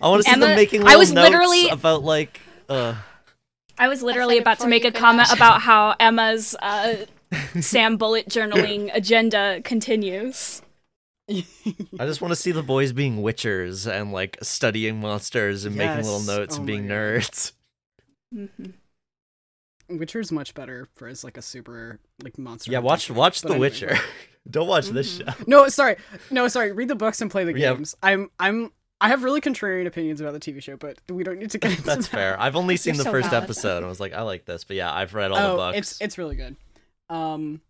[0.00, 2.94] I want to see Emma- them making I was notes literally- about like uh
[3.78, 5.36] I was literally second about to make a comment ask.
[5.36, 7.04] about how Emma's uh,
[7.60, 10.62] Sam Bullet journaling agenda continues.
[11.28, 11.44] I
[12.06, 16.20] just want to see the boys being witchers and like studying monsters and making little
[16.22, 16.94] notes Oh and being God.
[16.94, 17.52] nerds.
[18.32, 18.46] hmm
[19.88, 22.70] Witcher's much better for as like a super like monster.
[22.72, 23.16] Yeah, watch thing.
[23.16, 23.96] watch But The anyway, Witcher.
[24.50, 25.26] Don't watch this Mhm.
[25.38, 25.44] show.
[25.46, 25.96] No, sorry,
[26.30, 26.72] no, sorry.
[26.72, 27.74] Read the books and play the Yeah.
[27.74, 27.96] games.
[28.02, 28.70] I'm, I'm,
[29.00, 31.70] I have really contrarian opinions about the TV show, but we don't need to get
[31.72, 32.16] into That's that.
[32.16, 32.40] fair.
[32.40, 33.44] I've only seen You're the so first valid.
[33.44, 35.56] episode and I was like, I like this, but yeah, I've read all oh, the
[35.56, 35.78] books.
[35.78, 36.56] it's it's really good.
[37.10, 37.60] Um,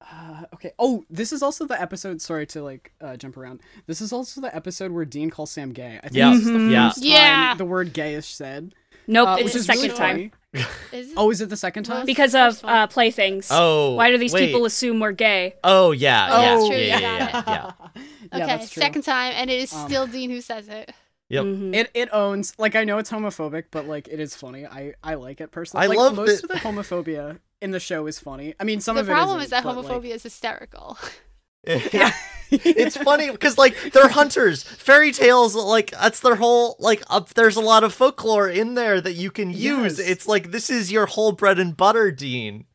[0.00, 0.72] uh, okay.
[0.78, 2.20] Oh, this is also the episode.
[2.20, 3.60] Sorry to like uh, jump around.
[3.86, 5.98] This is also the episode where Dean calls Sam gay.
[6.02, 6.30] I think Yeah.
[6.30, 6.70] this is the Mhm.
[6.72, 6.88] Yeah.
[6.90, 7.54] time Yeah.
[7.54, 8.74] the word gay is said.
[9.06, 10.16] Nope, uh, it's which the is second really time.
[10.16, 10.32] funny.
[10.92, 11.14] Is it?
[11.16, 12.04] Oh, is it the second time?
[12.04, 13.48] Because of uh, playthings.
[13.50, 14.46] oh, Why do these wait.
[14.48, 15.54] people assume we're gay?
[15.64, 17.72] Oh yeah, oh, yeah, That's true, yeah, yeah, yeah, yeah.
[17.94, 20.92] yeah, okay, that's second time, and it is Um, still Dean who says it.
[21.30, 21.44] Yep.
[21.46, 21.74] Mhm.
[21.74, 24.66] It it owns like I know it's homophobic, but like it is funny.
[24.66, 25.84] I I like it personally.
[25.86, 28.54] I like, love most that- of the homophobia in the show is funny.
[28.60, 30.98] I mean, some the of it The problem isn't, that homophobia like- is hysterical.
[31.66, 32.12] Eh, yeah,
[32.50, 37.56] it's funny because like they're hunters fairy tales like that's their whole like up there's
[37.56, 40.08] a lot of folklore in there that you can use Yes.
[40.08, 42.66] it's like this is your whole bread and butter dean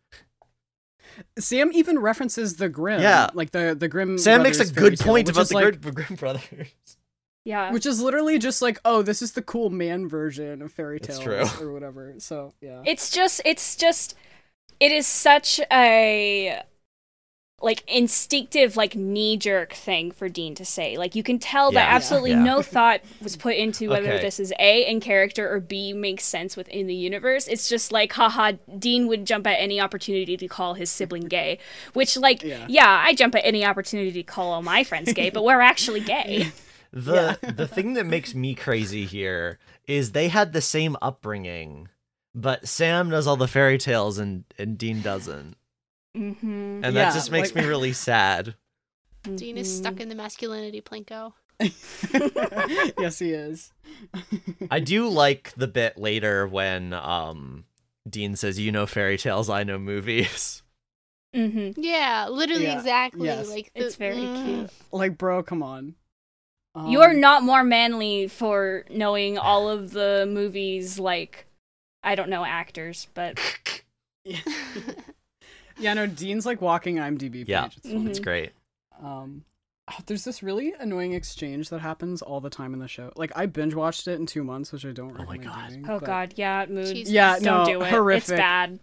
[1.39, 3.01] Sam even references the Grimm.
[3.01, 3.29] Yeah.
[3.33, 4.17] like the the Grimm.
[4.17, 6.67] sam makes a good tale, point about the like, Grimm, Grimm brothers
[7.43, 7.71] Yeah.
[7.71, 11.07] which is literally just like, oh, this is the cool man version of fairy It's
[11.19, 11.65] tales true.
[11.67, 12.13] or whatever.
[12.19, 14.15] So yeah, It's just it's just
[14.79, 16.61] it is such a
[17.59, 20.95] like instinctive like knee jerk thing for Dean to say.
[20.95, 22.43] Like you can tell that absolutely Yeah.
[22.43, 24.21] no thought was put into whether Okay.
[24.21, 27.47] this is A in character or B makes sense within the universe.
[27.47, 31.57] It's just like haha Dean would jump at any opportunity to call his sibling gay,
[31.93, 32.65] which like Yeah.
[32.69, 36.01] yeah, I jump at any opportunity to call all my friends gay, but we're actually
[36.01, 36.51] gay.
[36.93, 41.89] the the thing that makes me crazy here is they had the same upbringing
[42.33, 45.56] but sam knows all the fairy tales and and dean doesn't
[46.17, 46.43] Mhm.
[46.43, 48.55] and Yeah, that just makes like- me really sad
[49.35, 51.33] Dean is stuck in the masculinity plinko.
[52.99, 53.71] yes, he is.
[54.71, 57.65] I do like the bit later when um
[58.09, 60.61] Dean says, "You know fairy tales, I know movies."
[61.35, 61.73] Mhm.
[61.77, 63.27] Yeah, literally Yeah, exactly.
[63.27, 63.49] yes.
[63.49, 64.45] Like the- It's very mm.
[64.45, 64.69] cute.
[64.91, 65.95] like, bro, come on.
[66.73, 71.47] Um, You are not more manly for knowing all of the movies like
[72.03, 73.39] I don't know actors, but
[75.79, 76.07] Yeah, no.
[76.07, 77.49] Dean's like walking IMDb page.
[77.49, 77.65] Yeah.
[77.65, 78.09] It's funny.
[78.09, 78.51] It's great.
[79.01, 79.43] Um,
[79.89, 83.13] Oh, there's this really annoying exchange that happens all the time in the show.
[83.15, 85.69] Like I binge watched it in two months, which I don't Oh my God.
[85.69, 86.93] doing, Oh but god, yeah, mood.
[86.93, 87.13] Jesus.
[87.13, 87.89] Yeah, Don't no, do it.
[87.89, 88.31] horrific.
[88.31, 88.79] It's bad.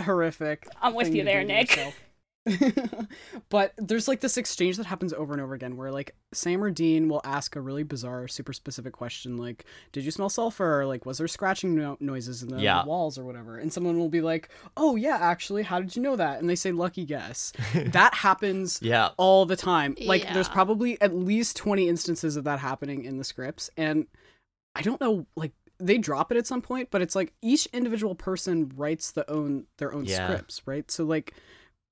[0.00, 0.66] horrific.
[0.80, 1.94] I'm with you there, do to Nick.
[2.46, 3.06] yourself.
[3.48, 6.70] but there's like this exchange that happens over and over again where like Sam or
[6.70, 10.86] Dean will ask a really bizarre, super specific question like, "Did you smell sulfur?" Or,
[10.86, 12.84] like, "Was there scratching no- noises in the Yeah.
[12.84, 16.16] walls or whatever?" And someone will be like, "Oh yeah, actually, how did you know
[16.16, 19.10] that?" And they say, "Lucky guess." that happens Yeah.
[19.16, 19.96] all the time.
[20.04, 24.06] Like there's probably at least 20 instances of that happening in the scripts and
[24.74, 28.14] I don't know like they drop it at some point, but it's like each individual
[28.14, 30.26] person writes the own their own Yeah.
[30.26, 30.90] scripts, right?
[30.90, 31.34] So like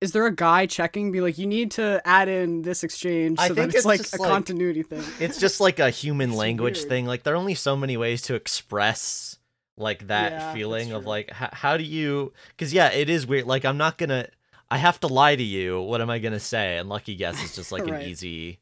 [0.00, 3.48] is there a guy checking be like you need to add in this exchange I
[3.48, 5.02] so think that it's, it's like a like- continuity thing?
[5.20, 6.88] It's just like a human language weird.
[6.88, 7.06] thing.
[7.06, 9.38] Like there are only so many ways to express
[9.76, 13.46] like that Yeah, feeling of like h- how do you because yeah it is weird
[13.46, 14.26] like i'm not gonna
[14.70, 17.54] i have to lie to you what am i gonna say and lucky guess is
[17.56, 18.02] just like Right.
[18.02, 18.58] an easy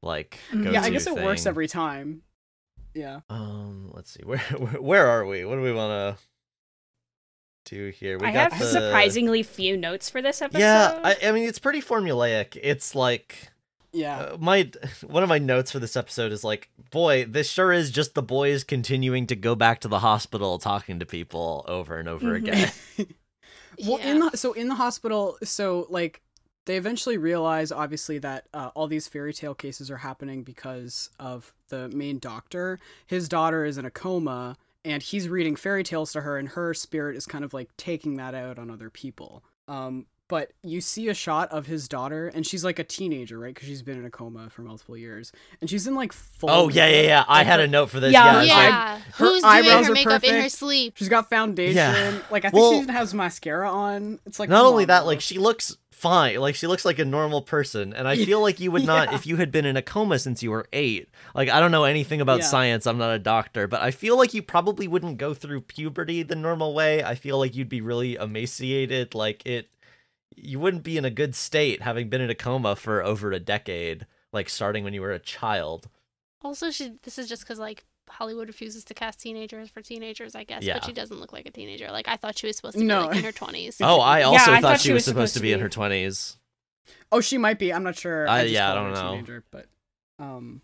[0.00, 0.72] like Mhm.
[0.72, 2.22] yeah, I go-to guess it works every time.
[2.94, 3.20] Yeah.
[3.30, 6.22] um let's see where where, where are we what do we want to
[7.64, 8.66] do here we I got have the...
[8.66, 10.60] surprisingly few notes for this episode.
[10.60, 13.48] yeah I, I mean it's pretty formulaic it's like
[13.92, 14.18] Yeah.
[14.18, 14.70] uh, my
[15.06, 18.22] one of my notes for this episode is like, boy, this sure is just the
[18.22, 22.36] boys continuing to go back to the hospital talking to people over and over Mhm.
[22.36, 22.70] again.
[23.86, 24.10] Well, Yeah.
[24.12, 26.20] in the so in the hospital, so like
[26.66, 31.52] they eventually realize obviously that uh, all these fairy tale cases are happening because of
[31.68, 32.78] the main doctor.
[33.06, 36.74] His daughter is in a coma, and he's reading fairy tales to her, and her
[36.74, 39.44] spirit is kind of like taking that out on other people.
[39.66, 43.54] Um, but you see a shot of his daughter, and she's like a teenager, right?
[43.54, 46.50] Because she's been in a coma for multiple years, and she's in like full.
[46.50, 47.08] oh yeah, yeah, makeup.
[47.08, 47.24] yeah.
[47.28, 48.12] I had a note for this.
[48.12, 48.98] Yeah, Yeah, yeah.
[48.98, 50.94] her Who's doing her are makeup in her sleep?
[50.96, 51.76] She's got foundation.
[51.76, 52.18] Yeah.
[52.30, 54.18] Like I think Well- she even has mascara on.
[54.26, 55.06] It's like Not only on, that, bro.
[55.08, 56.38] like she looks fine.
[56.40, 59.14] Like she looks like a normal person, and I feel like you would not Yeah.
[59.16, 61.08] if you had been in a coma since you were eight.
[61.34, 62.46] Like I don't know anything about Yeah.
[62.46, 62.86] science.
[62.86, 66.34] I'm not a doctor, but I feel like you probably wouldn't go through puberty the
[66.36, 67.02] normal way.
[67.04, 69.14] I feel like you'd be really emaciated.
[69.14, 69.68] Like it,
[70.36, 73.40] you wouldn't be in a good state having been in a coma for over a
[73.40, 74.06] decade.
[74.32, 75.88] Like starting when you were a child.
[76.42, 76.94] Also, she.
[77.04, 80.62] This is just because like Hollywood refuses to cast teenagers for teenagers, I guess.
[80.62, 80.74] Yeah.
[80.74, 81.90] But she doesn't look like a teenager.
[81.90, 83.02] Like I thought she was supposed to No.
[83.02, 83.78] be like in her twenties.
[83.80, 85.48] Oh, I Yeah, also I thought, thought she she was was supposed to supposed be
[85.50, 86.36] to in her twenties.
[87.12, 87.72] Oh, she might be.
[87.72, 88.28] I'm not sure.
[88.28, 89.10] I- just yeah, I called don't a know.
[89.12, 89.66] Teenager, but
[90.18, 90.62] um,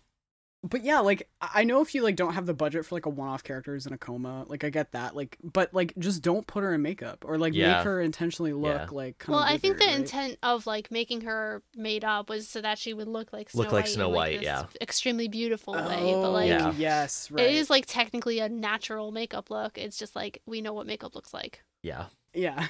[0.63, 3.05] but yeah, like I I know if you like don't have the budget for like
[3.05, 5.15] a one-off character who's in a coma, like I get that.
[5.15, 7.77] Like, but like just don't put her in makeup or like Yeah.
[7.77, 8.95] make her intentionally look Yeah.
[8.95, 9.17] like.
[9.17, 9.95] Kind Well, of I think the right?
[9.95, 13.63] intent of like making her made up was so that she would look like Snow
[13.63, 14.65] Look like White Snow in, like, White, this yeah.
[14.79, 16.13] extremely beautiful way.
[16.13, 16.73] Oh, But like, Yeah.
[16.77, 17.45] yes, right.
[17.47, 19.77] it is like technically a natural makeup look.
[19.77, 21.63] It's just like we know what makeup looks like.
[21.83, 22.05] Yeah.
[22.33, 22.67] Yeah.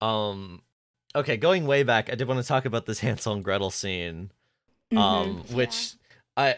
[0.00, 0.62] Um.
[1.14, 4.30] Okay, going way back, I did want to talk about this Hansel and Gretel scene.
[4.92, 4.98] Mhm.
[4.98, 5.94] um which
[6.36, 6.56] I,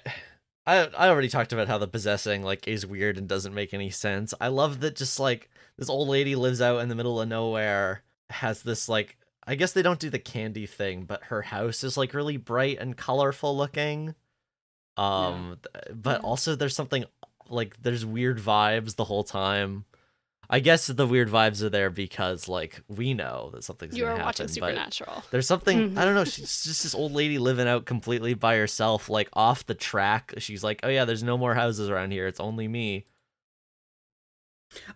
[0.66, 3.90] I i already talked about how the possessing like is weird and doesn't make any
[3.90, 4.34] sense.
[4.40, 8.02] I love that just like this old lady lives out in the middle of nowhere
[8.30, 11.96] has this like i guess they don't do the candy thing but her house is
[11.96, 14.14] like really bright and colorful looking.
[14.96, 16.26] Um th- but Yeah.
[16.26, 17.04] also there's something
[17.48, 19.84] like there's weird vibes the whole time
[20.50, 24.14] i guess the weird vibes are there because like we know that something's You gonna
[24.14, 25.24] are happen watching but- Supernatural.
[25.30, 25.98] there's something.
[25.98, 26.22] I don't know.
[26.22, 26.30] Mm-hmm.
[26.30, 30.34] She's just this old lady living out completely by herself, like off the track.
[30.38, 32.26] She's like, "Oh yeah, there's no more houses around here.
[32.26, 33.04] It's only me."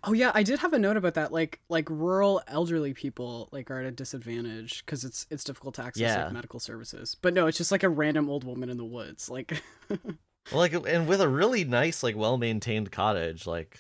[0.05, 1.33] Oh yeah, I did have a note about that.
[1.33, 5.83] Like like rural elderly people like are at a disadvantage because it's it's difficult to
[5.85, 6.25] access Yeah.
[6.25, 7.17] like medical services.
[7.23, 9.31] But no, it's just like a random old woman in the woods.
[9.31, 9.63] Like
[10.51, 13.47] Well, like, and with a really nice, like, well maintained cottage.
[13.47, 13.79] Like,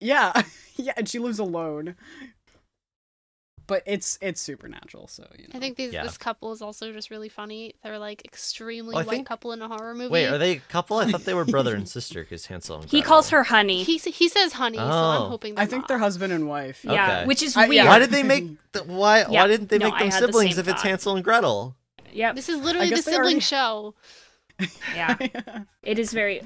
[0.00, 0.42] yeah,
[0.76, 1.96] yeah, and she lives alone.
[3.68, 5.54] But it's it's supernatural, so you know.
[5.54, 6.04] I think these Yeah.
[6.04, 7.74] this couple is also just really funny.
[7.82, 10.12] They're like extremely Well, white think- couple in a horror movie.
[10.12, 10.98] wait, are they a couple?
[10.98, 13.82] I thought they were brother and sister because Hansel and He calls her honey.
[13.82, 15.28] He he says honey, so I'm Oh.
[15.30, 15.56] hoping.
[15.56, 15.88] They're I think not.
[15.88, 16.84] they're husband and wife.
[16.84, 17.26] yeah, Okay.
[17.26, 17.74] which is I- weird.
[17.74, 17.88] yeah.
[17.88, 18.44] Why did they make?
[18.72, 19.20] The, why?
[19.28, 20.82] Yeah, Why didn't they no, make them had the siblings same if it's.
[20.82, 21.74] Hansel and Gretel?
[22.12, 23.94] Yeah, This is literally the sibling already- show.
[24.94, 25.16] Yeah.
[25.82, 26.38] It is very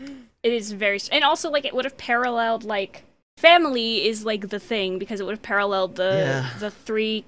[0.42, 3.04] it is very and also like it would have paralleled like
[3.40, 6.50] family is like the thing because it would have paralleled the Yeah.
[6.58, 7.24] the three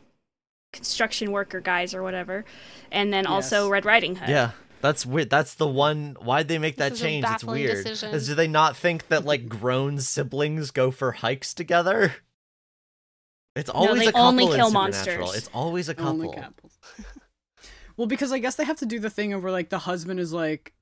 [0.72, 2.44] construction worker guys or whatever
[2.90, 4.50] and then also red riding hood Yeah.
[4.80, 5.30] That's weird.
[5.30, 6.16] That's the one.
[6.20, 7.22] Why'd they make that This is a change?
[7.24, 7.84] It's baffling weird.
[7.84, 8.12] decision.
[8.12, 12.14] Is, do they not think that like grown siblings go for hikes together?
[13.54, 15.18] It's always they a couple only in kill Supernatural.
[15.20, 15.36] monsters.
[15.36, 16.08] It's always a couple.
[16.22, 16.38] Only
[17.98, 20.18] well, because I guess they have to do the thing of where like the husband
[20.20, 20.72] is like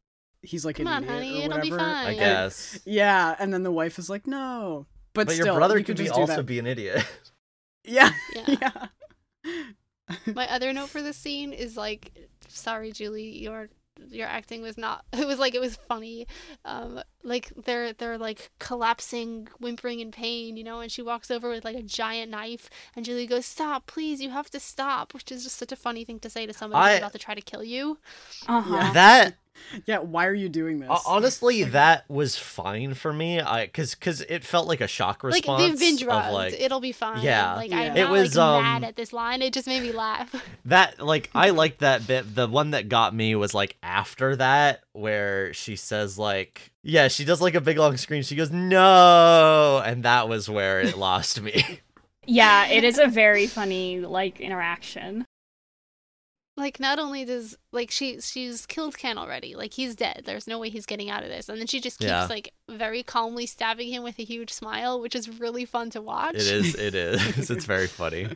[0.43, 1.91] he's like Come an on, idiot honey, or it'll be whatever.
[1.91, 2.07] fine.
[2.07, 2.19] I Yeah.
[2.21, 2.79] guess.
[2.85, 4.87] Yeah, and then the wife is like, no.
[5.15, 6.47] But, But, still, your brother you could could be also that.
[6.47, 7.05] be an idiot.
[7.85, 8.45] Yeah, Yeah.
[8.47, 8.87] yeah.
[10.35, 12.13] My other note for this scene is like,
[12.49, 13.69] sorry, Julie, your
[14.09, 16.27] your acting was not it was like it was funny
[16.65, 21.51] um like they're they're like collapsing whimpering in pain you know and she walks over
[21.51, 25.31] with like a giant knife and julie goes stop please you have to stop which
[25.31, 27.43] is just such a funny thing to say to somebody who's about to try to
[27.43, 27.99] kill you
[28.49, 28.75] Uh-huh.
[28.75, 28.93] Yeah.
[28.95, 29.35] That
[29.87, 30.89] Yeah, why are you doing this?
[30.91, 33.41] ho- honestly, that was fine for me.
[33.41, 35.63] I because because it felt like a shock like response.
[35.63, 37.55] they've been of, like, it'll be fine Yeah.
[37.55, 37.79] like Yeah.
[37.79, 40.35] i'm It not was, like mad um, at this line it just made me laugh
[40.65, 42.35] that like I liked that bit.
[42.35, 47.25] The one that got me was like after that, where she says like, yeah, she
[47.25, 48.23] does like a big long scream.
[48.23, 51.81] She goes no, and that was where it lost me.
[52.27, 55.27] Yeah, it is a very funny like interaction.
[56.61, 60.23] Like not only does like she she's killed Ken already, like he's dead.
[60.27, 61.49] There's no way he's getting out of this.
[61.49, 62.27] And then she just keeps Yeah.
[62.27, 66.35] like very calmly stabbing him with a huge smile, which is really fun to watch.
[66.37, 66.75] it is.
[66.75, 67.51] It is.
[67.51, 68.29] It's very funny.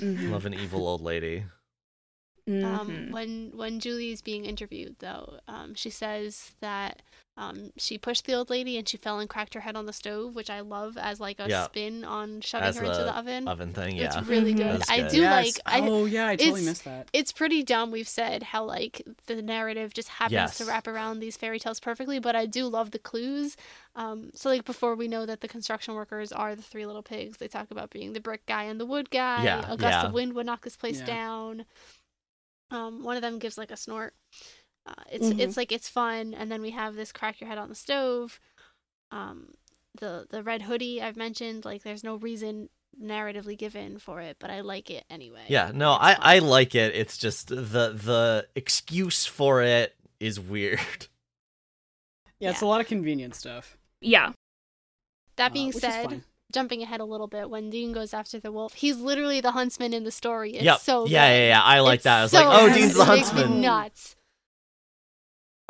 [0.00, 0.30] Mhm.
[0.30, 1.44] Love an evil old lady.
[2.48, 3.10] Um, Mhm.
[3.12, 7.02] when when is being interviewed, though, um, she says that
[7.34, 9.92] um, she pushed the old lady and she fell and cracked her head on the
[9.92, 11.64] stove, which I love as like a Yeah.
[11.64, 13.48] spin on shoving As her into the the oven.
[13.48, 13.96] Oven thing.
[13.96, 14.24] It's Yeah.
[14.26, 14.56] really Mhm.
[14.58, 14.80] good.
[14.80, 15.56] That's I do Yes.
[15.56, 15.60] like.
[15.64, 17.08] I, oh yeah, I totally missed that.
[17.14, 21.36] it's pretty dumb we've said how like the narrative just happens to wrap around these
[21.36, 23.56] fairy tales perfectly but i do love the clues
[23.96, 27.38] um so like before we know that the construction workers are the three little pigs
[27.38, 30.06] they talk about being the brick guy and the wood guy Yeah, a gust yeah.
[30.06, 31.06] of wind would knock this place Yeah.
[31.06, 31.64] down
[32.72, 34.14] um one of them gives like a snort
[34.86, 35.38] uh, it's Mhm.
[35.38, 38.40] it's like it's fun and then we have this crack your head on the stove
[39.12, 39.54] um
[40.00, 42.68] the the red hoodie i've mentioned like there's no reason
[43.00, 46.16] narratively given for it but i like it anyway Yeah, no, I.
[46.20, 46.94] I like it.
[46.94, 47.54] It's just the
[48.08, 50.78] the excuse for it is weird.
[52.38, 52.66] yeah, it's yeah.
[52.66, 53.78] a lot of convenient stuff.
[54.02, 54.32] Yeah.
[55.36, 56.24] that uh, being which is said fine.
[56.52, 59.92] Jumping ahead a little bit, when Dean goes after the wolf, he's literally the huntsman
[59.92, 60.52] in the story.
[60.52, 60.80] It's yep.
[60.80, 61.34] so yeah, good.
[61.34, 61.62] yeah, yeah.
[61.62, 62.18] I like It's that.
[62.18, 62.74] I was so like, oh, good.
[62.74, 63.50] Dean's the huntsman.
[63.50, 64.16] me nuts.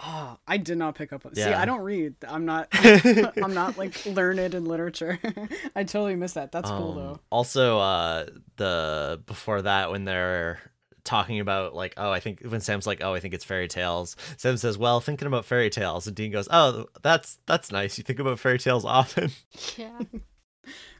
[0.05, 1.25] Oh, I did not pick up.
[1.25, 2.17] on See, I don't read.
[2.27, 2.69] I'm not.
[2.73, 5.19] I'm not like learned in literature.
[5.77, 6.51] I totally missed that.
[6.51, 7.21] That's cool Um, though.
[7.31, 10.59] Also, uh, the before that when they're
[11.05, 14.17] talking about like, oh, I think when Sam's like, oh, I think it's fairy tales.
[14.39, 17.97] Sam says, well, thinking about fairy tales, and Dean goes, oh, that's that's nice.
[17.97, 19.31] You think about fairy tales often.
[19.77, 20.01] Yeah.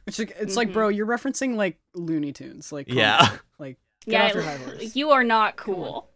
[0.05, 0.73] It's like, it's like, Mhm.
[0.73, 2.71] bro, you're referencing like Looney Tunes.
[2.71, 3.25] Like, Yeah.
[3.27, 3.39] down.
[3.59, 4.25] Like, get yeah.
[4.25, 4.95] off your high horse.
[4.95, 6.09] You are not cool.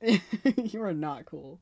[0.56, 1.60] you are not cool.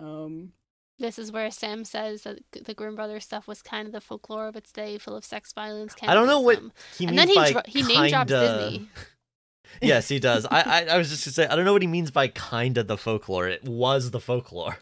[0.00, 0.52] Um,
[0.98, 4.48] This is where Sam says that the Grimm Brothers stuff was kind of the folklore
[4.48, 6.72] of its day, full of sex, violence, I don't know what cannibalism.
[6.98, 8.88] he And means then he by dro- he name drops kinda- Disney.
[9.82, 10.46] yes, he does.
[10.46, 12.82] I, I I was just gonna say I don't know what he means by kinda
[12.82, 13.46] the folklore.
[13.46, 14.78] It was the folklore.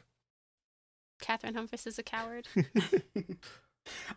[1.22, 2.46] Cathryn Humphris is a coward.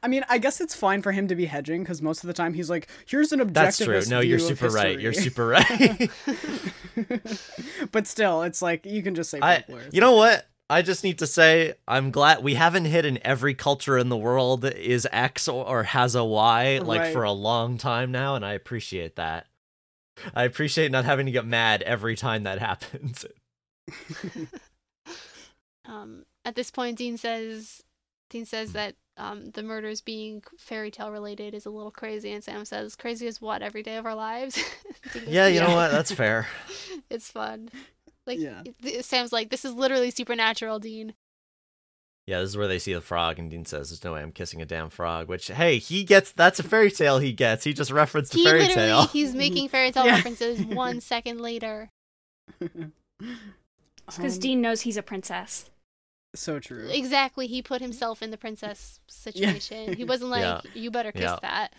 [0.02, 2.34] I mean, I guess it's fine for him to be hedging because most of the
[2.34, 4.16] time he's like, "Here's an objective." That's true.
[4.16, 5.00] No, you're super right.
[5.00, 6.10] You're super right.
[7.92, 10.48] but still, it's like you can just say I, you know what?
[10.70, 14.18] I just need to say I'm glad we haven't hit in every culture in the
[14.18, 17.14] world is X or, or has a Y like Right.
[17.14, 19.48] for a long time now, and I appreciate that.
[20.34, 23.26] I appreciate not having to get mad every time that happens.
[25.86, 27.84] um, at this point, Dean says
[28.30, 32.44] Dean says that um, the murders being fairy tale related is a little crazy, and
[32.44, 33.62] Sam says, "Crazy as what?
[33.62, 34.58] Every day of our lives."
[35.26, 35.92] Yeah, you know what?
[35.92, 36.48] That's fair.
[37.10, 37.70] it's fun.
[38.26, 38.62] Like Yeah.
[38.84, 41.14] th- Sam's like, "This is literally supernatural, Dean."
[42.26, 44.34] Yeah, this is where they see the frog, and Dean says, "There's no way I'm
[44.34, 46.34] kissing a damn frog." Which, hey, he gets.
[46.34, 47.20] That's a fairy tale.
[47.20, 47.64] He gets.
[47.64, 49.06] He just referenced a He fairy literally tale.
[49.08, 50.16] he's making fairy tale Yeah.
[50.18, 51.90] references one second later.
[52.60, 55.70] Because Um, Dean knows he's a princess.
[56.40, 56.88] So true.
[56.90, 59.94] Exactly, he put himself in the princess situation.
[59.94, 60.62] He wasn't like, Yeah.
[60.74, 61.40] "You better kiss Yeah.
[61.42, 61.74] that."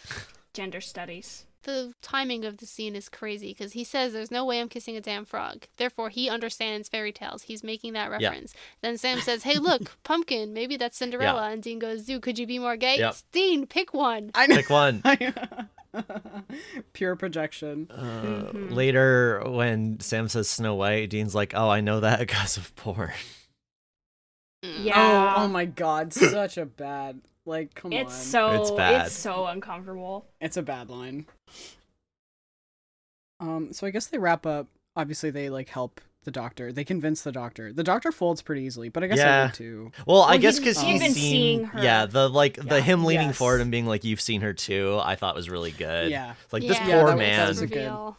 [0.55, 1.44] Gender studies.
[1.64, 4.97] the timing of the scene is crazy because he says there's no way I'm kissing
[4.97, 5.66] a damn frog.
[5.77, 7.42] Therefore, he understands fairy tales.
[7.42, 8.29] He's making that Yeah.
[8.29, 8.55] reference.
[8.81, 10.55] Then Sam says, "Hey, look, pumpkin.
[10.55, 13.16] Maybe that's Cinderella." And Dean goes, "Dude, could you be more gay?" Yep.
[13.33, 14.31] Dean, pick one.
[14.35, 14.57] I know.
[14.57, 15.03] Pick one.
[16.92, 17.88] Pure projection.
[17.90, 18.73] Uh, Mhm.
[18.73, 23.12] Later, when Sam says Snow White, Dean's like, "Oh, I know that because of porn."
[24.65, 24.85] Mm.
[24.85, 25.35] Yeah.
[25.37, 27.21] Oh, oh my god, such a bad.
[27.47, 28.21] Like, come It's on.
[28.21, 29.07] so It's bad.
[29.07, 30.27] it's so uncomfortable.
[30.41, 31.27] It's a bad line.
[33.41, 34.67] Um, so I guess they wrap up.
[34.97, 36.73] Obviously, they like help the doctor.
[36.73, 37.73] They convince the doctor.
[37.73, 39.45] The doctor folds pretty easily, but I guess I Yeah.
[39.47, 39.93] would too.
[40.07, 41.83] Well, I guess because he's he's seen, seeing her.
[41.83, 43.37] yeah, the like the him leaning Yes.
[43.39, 46.11] forward and being like, "You've seen her too." I thought was really good.
[46.11, 47.49] Yeah, like this Yeah, poor that was- man.
[47.49, 48.15] was a good-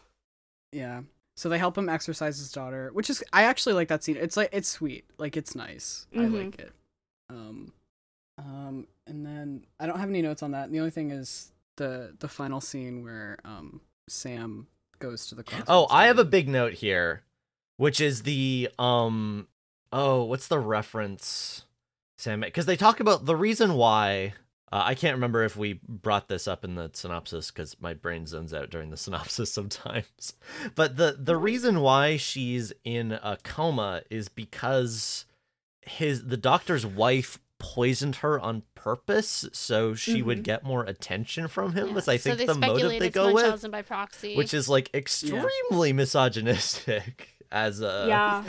[0.71, 1.01] yeah.
[1.39, 4.17] So they help him exercise his daughter, which is I actually like that scene.
[4.17, 6.05] It's like it's sweet, like it's nice.
[6.13, 6.33] I Mhm.
[6.33, 6.73] like it.
[7.29, 7.71] Um,
[8.37, 10.69] um, and then I don't have any notes on that.
[10.69, 13.79] The only thing is the the final scene where um
[14.09, 14.67] Sam
[14.99, 15.69] goes to the crossroads.
[15.69, 17.23] Oh, I have a big note here,
[17.77, 19.47] which is the um
[19.93, 21.63] oh, what's the reference?
[22.17, 24.33] Sam, because they talk about the reason why.
[24.71, 28.27] Uh, I can't remember if we brought this up in the synopsis because my brain
[28.27, 30.33] zones out during the synopsis sometimes.
[30.75, 35.25] But the the reason why she's in a coma is because
[35.81, 40.43] his the doctor's wife poisoned her on purpose so she would Mhm.
[40.43, 41.87] get more attention from him.
[41.89, 41.93] Yeah.
[41.93, 44.35] Was I so think they the motive they go with, by proxy.
[44.37, 48.43] which is like extremely misogynistic as a yeah.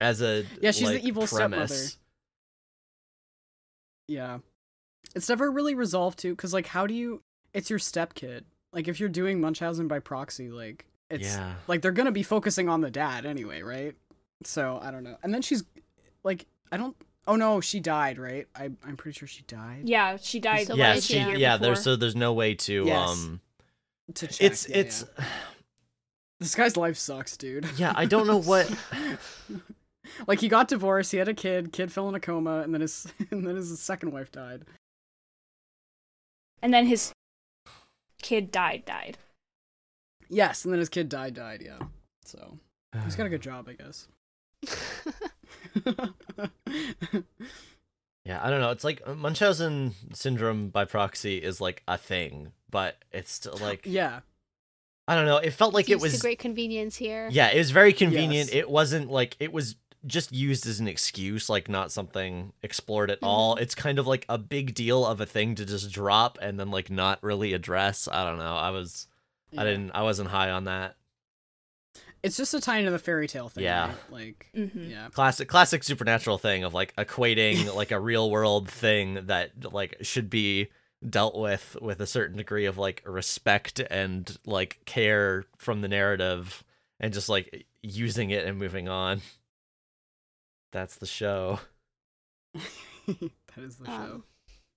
[0.00, 1.76] as a Yeah, she's the like, evil stepmother.
[4.08, 4.38] Yeah.
[5.16, 8.42] It's never really resolved to cuz like how do you it's your stepkid.
[8.72, 11.54] Like if you're doing Munchausen by proxy like it's yeah.
[11.66, 13.94] like they're going to be focusing on the dad anyway, right?
[14.42, 15.16] So, I don't know.
[15.22, 15.64] And then she's
[16.22, 16.96] like I don't
[17.28, 18.46] Oh no, she died, right?
[18.54, 19.82] I I'm pretty sure she died.
[19.84, 20.68] Yeah, she died.
[20.68, 21.56] So why yeah, she she, here yeah.
[21.56, 23.08] There's so there's no way to Yes.
[23.08, 23.40] um.
[24.14, 24.40] To check.
[24.40, 25.24] It's yeah, it's yeah.
[26.38, 27.66] This guy's life sucks, dude.
[27.76, 27.92] yeah.
[27.96, 28.70] I don't know what.
[30.26, 32.82] like he got divorced, he had a kid, kid fell in a coma, and then
[32.82, 34.64] his and then his second wife died.
[36.66, 37.12] And then his
[38.20, 38.84] kid died.
[38.84, 39.18] Died.
[40.28, 41.78] Yes, and then his kid died, died, yeah.
[42.24, 42.58] So
[43.04, 44.08] he's got a good job, I guess.
[48.24, 48.72] Yeah, I don't know.
[48.72, 53.82] It's like uh, Munchausen syndrome by proxy is like a thing, but it's still like
[53.84, 54.18] yeah.
[55.06, 55.36] I don't know.
[55.36, 57.28] It felt like it Used to was great convenience here.
[57.30, 58.48] yeah, it was very convenient.
[58.48, 58.56] Yes.
[58.56, 59.76] It wasn't like it was
[60.06, 63.56] just used as an excuse, like not something explored at all.
[63.56, 66.70] It's kind of like a big deal of a thing to just drop and then
[66.70, 68.08] like not really address.
[68.10, 68.54] I don't know.
[68.56, 69.06] I was
[69.50, 69.62] yeah.
[69.62, 70.96] I didn't I wasn't high on that.
[72.22, 73.64] It's just a tie into the fairy tale thing.
[73.64, 73.86] Yeah.
[73.88, 73.96] right?
[74.10, 74.90] Like Mm-hmm.
[74.90, 75.08] yeah.
[75.12, 80.28] Classic classic supernatural thing of like equating like a real world thing that like should
[80.28, 80.68] be
[81.08, 86.64] dealt with with a certain degree of like respect and like care from the narrative
[86.98, 89.20] and just like using it and moving on.
[90.76, 91.60] That's the show.
[92.54, 93.92] that is the show.
[93.92, 94.24] Um,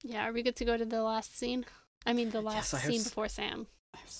[0.01, 1.65] yeah, are we good to go to the last scene?
[2.05, 3.67] I mean, the last Yes, scene s- before Sam.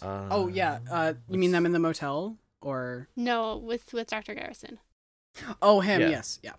[0.03, 0.79] oh yeah.
[0.91, 2.35] Uh you mean them in the motel?
[2.61, 4.35] Or No, with with Dr.
[4.35, 4.79] Garrison.
[5.61, 6.09] Oh him, Yeah.
[6.09, 6.55] yes, yeah.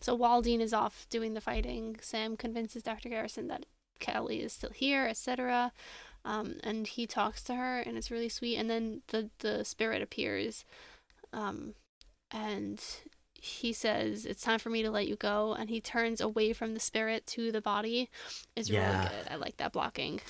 [0.00, 3.10] So while Dean is off doing the fighting, Sam convinces Dr.
[3.10, 3.64] Garrison that
[4.00, 5.70] Kelly is still here, etc.
[6.24, 8.56] Um, and he talks to her, and it's really sweet.
[8.56, 10.64] And then the the spirit appears,
[11.32, 11.74] um,
[12.30, 12.82] and
[13.34, 16.74] he says, "It's time for me to let you go." And he turns away from
[16.74, 18.08] the spirit to the body.
[18.56, 19.02] It's Yeah.
[19.02, 19.28] really good.
[19.32, 20.20] I like that blocking.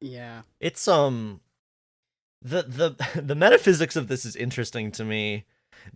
[0.00, 0.42] Yeah.
[0.60, 1.40] It's um
[2.42, 5.44] the the the metaphysics of this is interesting to me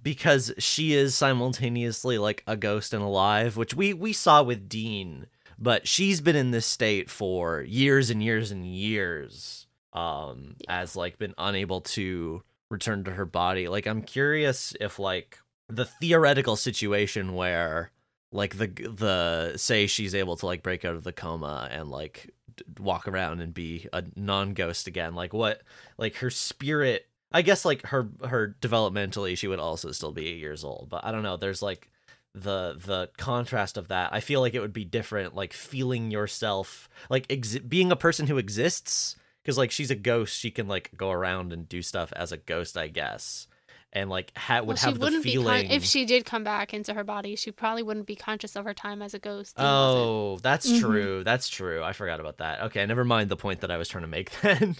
[0.03, 5.27] because she is simultaneously like a ghost and alive, which we we saw with Dean,
[5.59, 10.81] but she's been in this state for years and years and years um Yeah.
[10.83, 13.69] as like been unable to return to her body.
[13.69, 15.39] Like I'm curious if like
[15.69, 17.91] the theoretical situation where
[18.33, 22.31] like the the say she's able to like break out of the coma and like
[22.57, 25.63] d- walk around and be a non-ghost again like what
[25.97, 30.39] like her spirit i guess like her her developmentally she would also still be eight
[30.39, 31.89] years old but i don't know there's like
[32.35, 34.13] the the contrast of that.
[34.13, 38.27] I feel like it would be different like feeling yourself like exi- being a person
[38.27, 42.13] who exists because like she's a ghost she can like go around and do stuff
[42.17, 43.47] as a ghost i guess
[43.95, 46.25] and like ha- would well, she have the wouldn't feeling be con- if she did
[46.25, 47.37] come back into her body.
[47.37, 49.57] She probably wouldn't be conscious of her time as a ghost.
[49.57, 50.01] Dean wasn't.
[50.05, 50.81] Oh, that's Mhm.
[50.81, 51.25] true.
[51.25, 51.83] That's true.
[51.83, 52.61] I forgot about that.
[52.63, 54.77] Okay, never mind the point that I was trying to make then.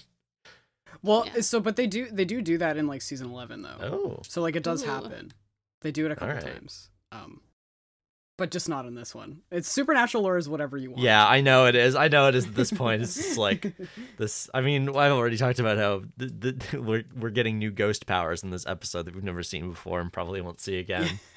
[1.01, 1.41] Well, Yeah.
[1.41, 3.77] so but they do they do do that in like season 11 though.
[3.81, 4.19] Oh.
[4.27, 4.87] So like it does Ooh.
[4.87, 5.31] happen.
[5.81, 6.43] They do it a couple Alright.
[6.53, 6.89] times.
[7.11, 7.41] Um
[8.37, 9.41] but just not in this one.
[9.51, 11.03] It's supernatural lore is whatever you want.
[11.03, 11.95] Yeah, I know it is.
[11.95, 13.01] I know it is at this point.
[13.01, 13.73] It's just like
[14.17, 18.05] this I mean, I've already talked about how the, the, we're we're getting new ghost
[18.05, 21.19] powers in this episode that we've never seen before and probably won't see again.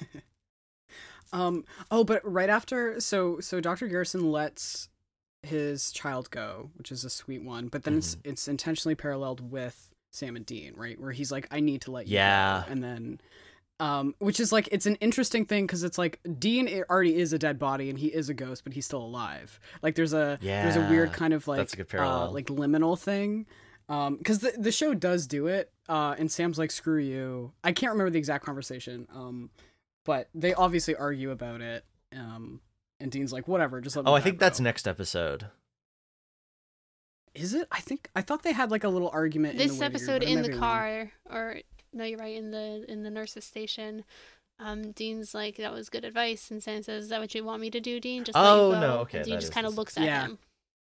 [1.31, 3.87] Um oh, but right after so so Dr.
[3.87, 4.89] Garrison lets
[5.43, 8.29] his child go, which is a sweet one, but then it's Mm-hmm.
[8.31, 10.99] it's intentionally paralleled with Sam and Dean, right?
[10.99, 12.63] Where he's like I need to let you Yeah.
[12.65, 12.71] go.
[12.71, 13.21] And then
[13.79, 17.39] um which is like it's an interesting thing cuz it's like Dean already is a
[17.39, 19.59] dead body and he is a ghost, but he's still alive.
[19.81, 22.99] Like there's a there's a weird kind of like that's a good uh, like liminal
[22.99, 23.45] thing.
[23.87, 27.53] Um cuz the the show does do it uh and Sam's like screw you.
[27.63, 29.07] I can't remember the exact conversation.
[29.13, 29.49] Um
[30.05, 31.85] but they obviously argue about it.
[32.15, 32.61] Um,
[32.99, 35.47] and Dean's like, whatever, just let me oh, I die, think that's next episode.
[37.35, 37.67] Is it?
[37.71, 39.53] I think I thought they had like a little argument.
[39.53, 41.57] in this the episode but in the car or
[41.93, 44.03] no you're right in the in the nurse's station
[44.59, 47.61] um dean's like that was good advice and sam says is that what you want
[47.61, 49.97] me to do dean just Oh, you no, okay, and dean just kind of looks
[49.97, 50.25] at Yeah.
[50.25, 50.37] him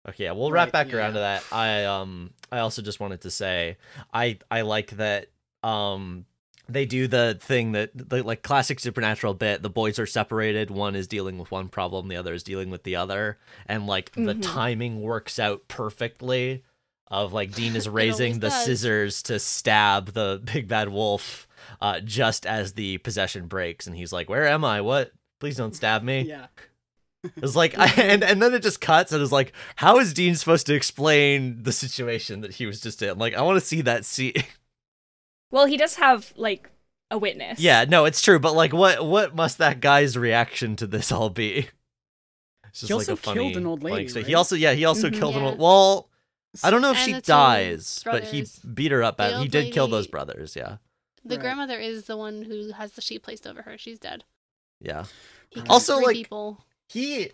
[0.10, 1.44] Okay, yeah, we'll Right, wrap back around to that.
[1.52, 3.78] I um I also just wanted to say
[4.14, 5.28] I I like that
[5.62, 6.26] um
[6.68, 10.96] they do the thing that the like classic supernatural bit the boys are separated one
[10.96, 13.38] is dealing with one problem the other is dealing with the other
[13.68, 14.42] and like the Mhm.
[14.42, 16.64] timing works out perfectly
[17.12, 18.66] of like dean is raising the does.
[18.66, 21.48] scissors to stab the big bad wolf
[21.82, 25.76] uh just as the possession breaks and he's like where am i what please don't
[25.76, 26.48] stab me Yeah.
[27.38, 30.34] it's like I, and and then it just cuts and it's like how is dean
[30.36, 33.82] supposed to explain the situation that he was just in like i want to see
[33.82, 34.34] that scene
[35.52, 36.70] Well, he does have like
[37.12, 37.60] a witness.
[37.60, 41.30] Yeah, no, it's true, but like, what what must that guy's reaction to this all
[41.30, 41.68] be?
[42.70, 44.56] It's just He like also a funny, killed an old like, lady, so He also,
[44.56, 45.20] yeah, he also Mhm.
[45.20, 45.50] killed an Yeah.
[45.50, 45.60] old.
[45.60, 46.10] Well,
[46.64, 49.18] I don't know if she dies, but he beat her up.
[49.18, 50.56] The At, he old did kill those brothers.
[50.56, 50.78] Yeah,
[51.24, 51.42] The Right.
[51.42, 53.78] grandmother is the one who has the sheep placed over her.
[53.78, 54.24] She's dead.
[54.80, 55.06] yeah.
[55.50, 56.66] He Also, like- people.
[56.88, 57.32] He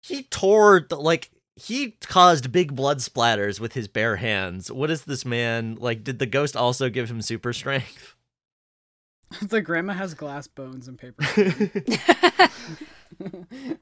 [0.00, 4.70] he tore the like he caused big blood splatters with his bare hands.
[4.70, 6.02] What is this man like?
[6.04, 8.14] Did the ghost also give him super strength?
[9.42, 11.24] the grandma has glass bones and paper.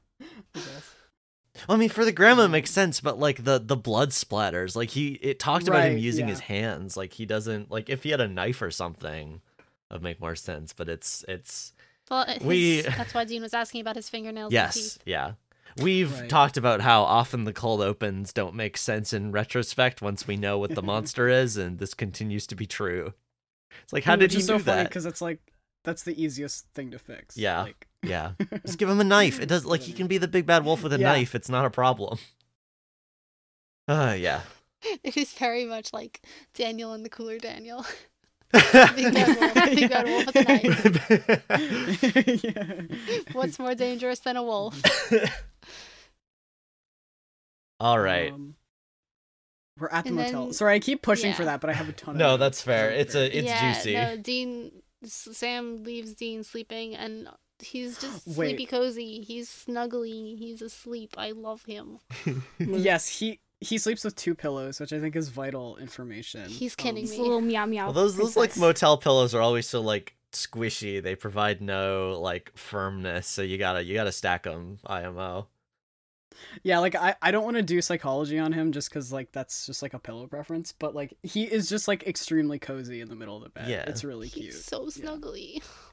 [1.55, 1.59] I.
[1.67, 4.75] Well, I mean, for the grandma, it makes sense, but like the the blood splatters,
[4.75, 6.31] like he it talked about him using yeah.
[6.31, 9.41] his hands, like he doesn't like if he had a knife or something,
[9.89, 10.73] that'd make more sense.
[10.73, 11.73] But it's it's
[12.09, 14.47] Well, uh, his, we- that's why Dean was asking about his fingernails.
[14.47, 14.99] and yes, teeth.
[15.05, 15.33] yeah.
[15.81, 16.29] We've Right.
[16.29, 20.57] talked about how often the cold opens don't make sense in retrospect once we know
[20.59, 23.13] what the monster is, and this continues to be true.
[23.83, 24.89] It's like, how did Which he is so do funny that?
[24.89, 25.39] because it's like
[25.85, 27.37] that's the easiest thing to fix.
[27.37, 27.61] Yeah.
[27.61, 28.31] Like, Yeah,
[28.65, 29.39] just give him a knife.
[29.39, 31.11] It does like he can be the big bad wolf with a Yeah.
[31.11, 31.33] knife.
[31.35, 32.17] It's not a problem.
[33.87, 34.41] Uh, yeah.
[35.03, 36.21] It is very much like
[36.55, 37.85] Daniel and the cooler Daniel.
[38.51, 42.43] Big bad wolf, big bad wolf with a knife.
[42.43, 42.81] yeah.
[43.33, 44.81] What's more dangerous than a wolf?
[47.79, 48.31] All right.
[48.33, 48.55] Um,
[49.79, 50.43] we're at the And motel.
[50.45, 52.61] then- Sorry, I keep pushing for that, but I have a ton No, notes, that's
[52.61, 52.91] fair.
[52.91, 53.93] It's a- it's yeah, juicy.
[53.93, 54.71] No, Dean.
[55.03, 57.27] Sam leaves Dean sleeping, and
[57.61, 58.35] he's just Wait.
[58.35, 59.21] sleepy cozy.
[59.21, 60.37] He's snuggly.
[60.37, 61.15] He's asleep.
[61.17, 61.99] I love him.
[62.59, 66.49] yes, he he sleeps with two pillows, which I think is vital information.
[66.49, 67.19] He's um, kidding It's me.
[67.19, 67.85] a little meow meow.
[67.85, 71.01] Well, those those like motel pillows are always so like squishy.
[71.01, 74.79] They provide no like firmness, so you gotta you gotta stack them.
[74.85, 75.47] IMO.
[76.63, 79.65] Yeah, like I, I don't want to do psychology on him just because like that's
[79.65, 83.15] just like a pillow preference, but like he is just like extremely cozy in the
[83.15, 83.67] middle of the bed.
[83.69, 83.83] Yeah.
[83.87, 84.53] it's really cute.
[84.53, 85.61] So snuggly.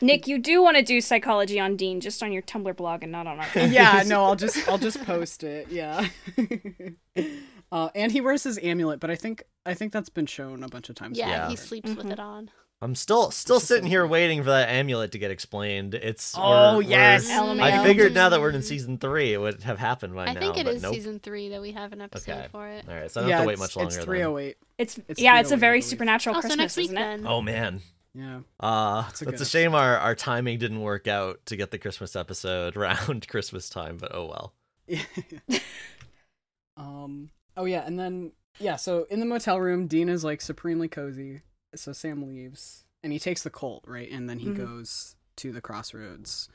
[0.00, 3.12] Nick, you do want to do psychology on Dean just on your Tumblr blog and
[3.12, 3.46] not on our.
[3.68, 5.68] yeah, no, I'll just I'll just post it.
[5.70, 6.08] Yeah.
[7.72, 10.68] uh, and he wears his amulet, but I think I think that's been shown a
[10.68, 11.16] bunch of times.
[11.18, 11.48] Yeah, Yeah.
[11.48, 12.12] he sleeps with Mhm.
[12.12, 12.50] it on.
[12.82, 15.94] I'm still still sitting here waiting for that amulet to get explained.
[15.94, 17.28] It's Oh, we're- yes.
[17.28, 18.64] we're- I figured now that we're in Mm.
[18.64, 20.40] season three, it would have happened by I now.
[20.40, 20.92] think it but is nope.
[20.94, 22.48] season three that we have an episode Okay.
[22.50, 22.84] for it.
[22.86, 23.86] All right, so I don't yeah, have to wait much longer.
[23.88, 24.04] it's then.
[24.04, 24.56] 308.
[24.76, 27.00] It's, It's yeah, it's a very supernatural Oh, so Christmas, next week isn't it?
[27.00, 27.26] then.
[27.26, 27.80] Oh man.
[28.14, 28.40] Yeah.
[28.60, 32.14] Uh, a that's a shame our, our timing didn't work out to get the Christmas
[32.14, 34.54] episode around Christmas time, but oh well.
[36.76, 37.30] um.
[37.56, 38.76] Oh yeah, and then yeah.
[38.76, 41.42] So in the motel room, Dean is like supremely cozy.
[41.74, 44.56] So Sam leaves, and he takes the Colt right, and then he Mhm.
[44.56, 46.48] goes to the crossroads,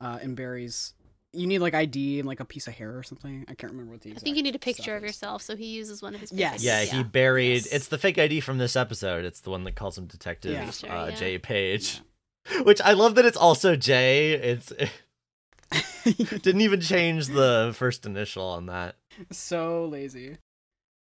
[0.00, 0.94] uh, and buries.
[1.34, 3.44] You need like ID and like a piece of hair or something.
[3.48, 4.12] I can't remember what the.
[4.12, 5.08] I think you need a picture of is.
[5.08, 6.52] yourself, so he uses one of his Yes.
[6.62, 6.64] pictures.
[6.64, 7.54] Yeah, he buried.
[7.64, 7.66] Yes.
[7.72, 9.24] It's the fake ID from this episode.
[9.24, 10.70] It's the one that calls him Detective Yeah.
[10.70, 11.14] Sure, uh, yeah.
[11.16, 12.00] Jay Page,
[12.62, 14.32] which I love that it's also Jay.
[14.32, 14.72] It's
[16.42, 18.96] didn't even change the first initial on that.
[19.30, 20.38] so lazy.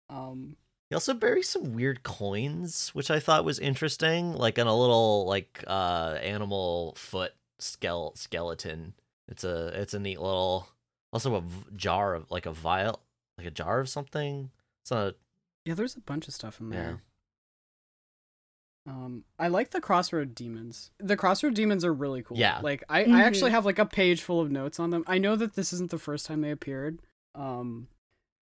[0.09, 0.55] Um.
[0.89, 5.25] He also buries some weird coins, which I thought was interesting, like in a little
[5.27, 8.93] like uh animal foot skeleton.
[9.29, 10.67] It's a it's a neat little
[11.13, 12.99] also a v- jar of like a vial
[13.37, 14.49] like a jar of something.
[14.81, 15.15] It's not
[15.65, 16.77] Yeah, there's a bunch of stuff in Yeah.
[16.81, 17.01] there.
[18.87, 20.89] Um, I like the crossroad demons.
[20.97, 22.37] The crossroad demons are really cool.
[22.37, 22.59] Yeah.
[22.63, 23.13] like I, Mhm.
[23.13, 25.03] I actually have like a page full of notes on them.
[25.05, 26.99] I know that this isn't the first time they appeared,
[27.35, 27.87] um,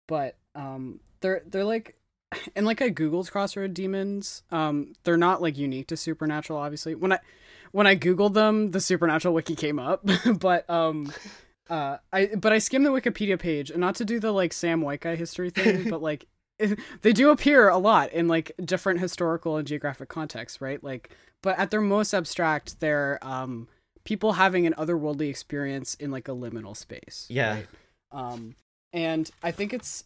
[0.08, 1.96] but um, they're they're like,
[2.56, 4.42] and like I googled crossroad demons.
[4.50, 6.58] Um, they're not like unique to supernatural.
[6.58, 7.20] Obviously, when I
[7.74, 10.08] when I googled them, the supernatural wiki came up,
[10.38, 11.12] but um.
[11.70, 14.82] Uh, I but I skimmed the Wikipedia page, and not to do the like Sam
[14.82, 16.26] White guy history thing, but like
[17.00, 20.84] they do appear a lot in like different historical and geographic contexts, right?
[20.84, 21.08] Like,
[21.42, 23.66] but at their most abstract, they're um
[24.04, 27.26] people having an otherworldly experience in like a liminal space.
[27.30, 27.54] Yeah.
[27.54, 27.66] right?
[28.12, 28.56] Um,
[28.92, 30.04] and I think it's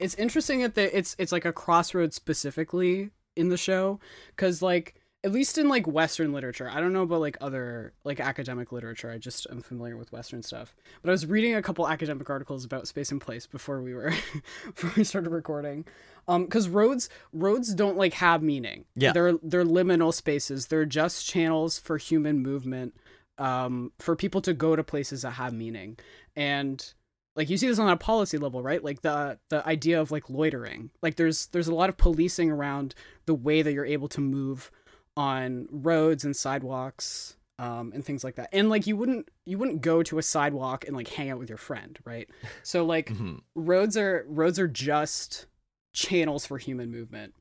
[0.00, 4.00] it's interesting that the, it's it's like a crossroads specifically in the show
[4.34, 6.70] because like at least in like Western literature.
[6.70, 9.10] I don't know about like other like academic literature.
[9.10, 10.76] I just am familiar with Western stuff.
[11.02, 14.12] But I was reading a couple academic articles about space and place before we were
[14.64, 15.86] before we started recording.
[16.28, 18.84] Um, because roads roads don't like have meaning.
[18.94, 19.12] Yeah.
[19.12, 20.66] they're they're liminal spaces.
[20.66, 22.94] They're just channels for human movement.
[23.38, 25.96] Um, for people to go to places that have meaning,
[26.34, 26.92] and
[27.36, 30.28] like you see this on a policy level right like the the idea of like
[30.28, 32.96] loitering like there's there's a lot of policing around
[33.26, 34.72] the way that you're able to move
[35.18, 38.48] on roads and sidewalks um, and things like that.
[38.52, 41.48] And like you wouldn't you wouldn't go to a sidewalk and like hang out with
[41.48, 42.28] your friend right?
[42.62, 43.40] So like Mhm.
[43.56, 45.46] roads are roads are just
[45.92, 47.34] channels for human movement.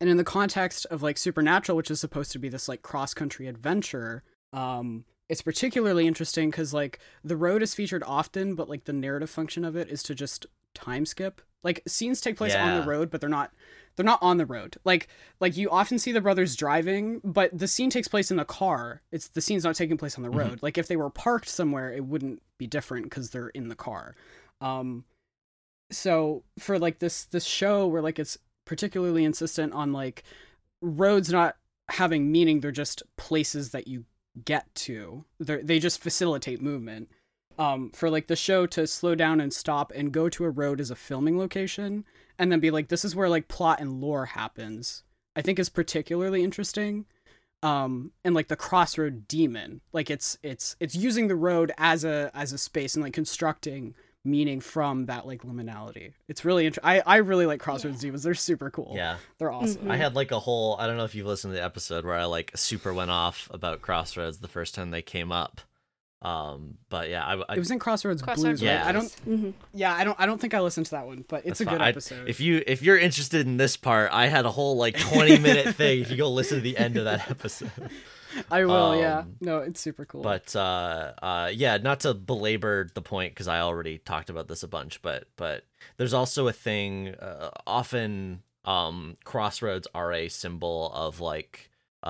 [0.00, 3.14] And in the context of like supernatural which is supposed to be this like cross
[3.14, 8.84] country adventure um it's particularly interesting because like the road is featured often but like
[8.84, 11.40] the narrative function of it is to just time skip.
[11.62, 13.52] Like scenes take place on the road but they're not
[13.96, 14.76] they're not on the road.
[14.84, 15.08] Like
[15.40, 19.02] like you often see the brothers driving but the scene takes place in the car.
[19.12, 20.36] It's the scene's not taking place on the Mhm.
[20.38, 20.62] road.
[20.62, 24.14] Like if they were parked somewhere it wouldn't be different because they're in the car.
[24.60, 25.04] Um
[25.90, 30.24] so for like this this show where like it's particularly insistent on like
[30.80, 31.56] roads not
[31.90, 34.04] having meaning they're just places that you
[34.44, 35.24] get to.
[35.38, 37.10] They they just facilitate movement.
[37.58, 40.80] Um for like the show to slow down and stop and go to a road
[40.80, 42.04] as a filming location
[42.38, 45.02] and then be like this is where like plot and lore happens
[45.36, 47.04] i think is particularly interesting
[47.62, 52.30] um and like the crossroad demon like it's it's it's using the road as a
[52.34, 53.94] as a space and like constructing
[54.26, 56.88] meaning from that like liminality it's really interesting.
[56.90, 59.16] i i really like crossroads demons they're super cool Yeah.
[59.38, 59.90] they're awesome Mhm.
[59.90, 62.14] I had like a whole I don't know if you've listened to the episode where
[62.14, 65.60] I like super went off about Crossroads the first time they came up.
[66.24, 68.74] Um but yeah, I, I it was in crossroads, Crossroads blues right?
[68.76, 68.88] Yeah.
[68.88, 71.38] i don't hmm yeah i don't i don't think i listened to that one but
[71.44, 71.74] it's That's a fine.
[71.74, 74.76] good I- episode if you if you're interested in this part, I had a whole
[74.76, 77.70] like 20 minute thing if you go listen to the end of that episode.
[78.50, 82.88] i will yeah um, no it's super cool But uh uh yeah, not to belabor
[82.94, 85.64] the point cuz I already talked about this a bunch, but but
[85.98, 91.70] there's also a thing uh, often um crossroads are a symbol of like
[92.02, 92.06] uh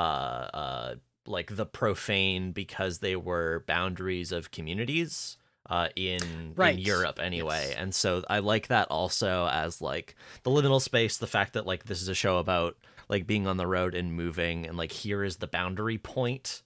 [0.63, 0.95] uh
[1.27, 5.37] like the profane because they were boundaries of communities
[5.71, 6.75] uh in Right.
[6.75, 7.69] in Europe anyway.
[7.71, 7.77] Yes.
[7.79, 11.85] And so I like that also as like the liminal space, the fact that like
[11.85, 12.77] this is a show about
[13.09, 16.63] like being on the road and moving and like here is the boundary point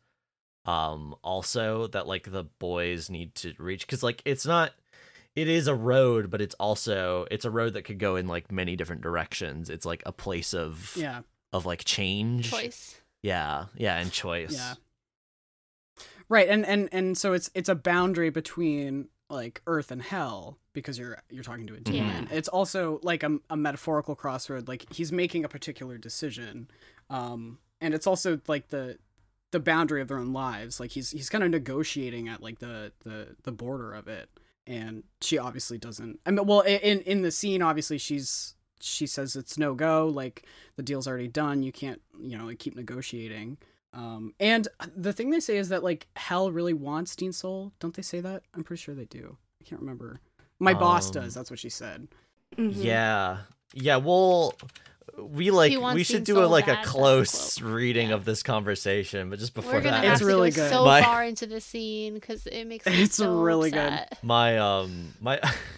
[0.67, 4.73] um also that like the boys need to reach cuz like it's not
[5.35, 8.51] it is a road but it's also it's a road that could go in like
[8.53, 12.98] many different directions it's like a place of yeah of like change Choice.
[13.23, 14.53] Yeah yeah and choice.
[14.53, 14.75] Yeah.
[16.29, 20.99] right and and and so it's it's a boundary between like earth and hell because
[20.99, 22.29] you're you're talking to a demon.
[22.31, 26.71] It's also like a, a metaphorical crossroad like he's making a particular decision
[27.11, 28.99] um and it's also like the
[29.51, 30.79] the boundary of their own lives.
[30.81, 34.31] Like he's he's kind of negotiating at like the the the border of it
[34.69, 39.37] and she obviously doesn't i mean well in in the scene obviously she's she says
[39.37, 40.45] it's no go like
[40.77, 43.57] the deal's already done you can't you know like, keep negotiating
[43.95, 47.95] um and the thing they say is that like hell really wants dean soul don't
[47.95, 50.21] they say that i'm pretty sure they do i can't remember
[50.59, 52.09] my boss Um, does that's what she said
[52.57, 52.81] Mm-hmm.
[52.81, 53.39] yeah
[53.75, 54.55] yeah well
[55.19, 57.71] we like we should Dean do a, like a close quote.
[57.75, 58.15] reading Yeah.
[58.15, 60.71] of this conversation but just before We're that have It's to really go good.
[60.71, 64.01] so My- far into the scene because it makes me It's so really good.
[64.23, 65.41] my um my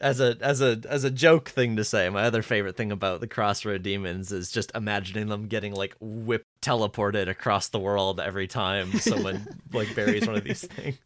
[0.00, 3.20] as a as a as a joke thing to say my other favorite thing about
[3.20, 8.46] the crossroad demons is just imagining them getting like whip teleported across the world every
[8.46, 10.98] time someone like buries one of these things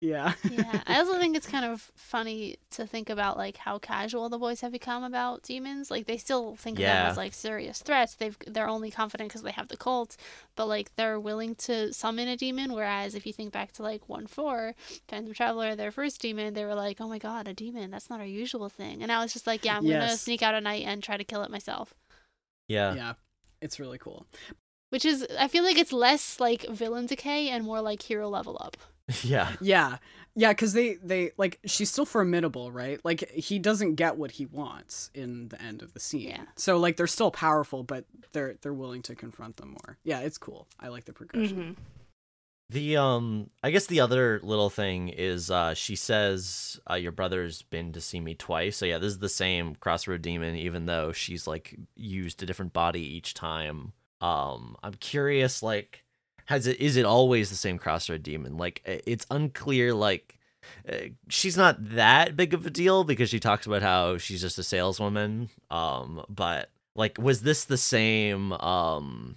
[0.00, 4.28] yeah yeah, I also think it's kind of funny to think about like how casual
[4.30, 5.90] the boys have become about demons.
[5.90, 8.14] Like they still think of them as like serious threats.
[8.14, 10.16] They've they're only confident because they have the Colt,
[10.56, 12.72] but like they're willing to summon a demon.
[12.72, 14.74] Whereas if you think back to like one four
[15.08, 17.90] Phantom Traveler, their first demon, they were like, oh my god, a demon.
[17.90, 19.02] That's not our usual thing.
[19.02, 21.24] And I was just like, yeah, I'm gonna sneak out at night and try to
[21.24, 21.94] kill it myself.
[22.68, 23.12] yeah yeah
[23.60, 24.26] it's really cool
[24.90, 28.56] Which is, I feel like it's less like villain decay and more like hero level
[28.60, 28.76] up.
[29.22, 29.52] yeah.
[29.60, 29.96] Yeah.
[30.36, 33.00] Yeah because they they like she's still formidable right?
[33.04, 36.28] Like he doesn't get what he wants in the end of the scene.
[36.28, 36.42] Yeah.
[36.56, 39.98] so like they're still powerful but they're they're willing to confront them more.
[40.04, 40.68] Yeah it's cool.
[40.78, 41.74] I like the progression.
[41.76, 41.82] Hmm
[42.70, 47.62] The um I guess the other little thing is uh she says uh, your brother's
[47.62, 48.76] been to see me twice.
[48.76, 52.72] So yeah, this is the same crossroad demon even though she's like used a different
[52.72, 53.92] body each time.
[54.20, 56.04] Um I'm curious like
[56.50, 58.58] has it is it always the same crossroad demon?
[58.58, 60.38] Like it's unclear like
[60.86, 64.58] uh, she's not that big of a deal because she talks about how she's just
[64.58, 69.36] a saleswoman um but like was this the same um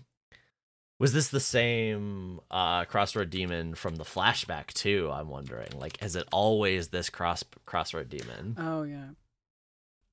[1.00, 5.10] Was this the same uh, Crossroad Demon from the flashback too?
[5.12, 5.72] I'm wondering.
[5.78, 8.56] Like, is it always this cross Crossroad Demon?
[8.58, 9.10] Oh yeah.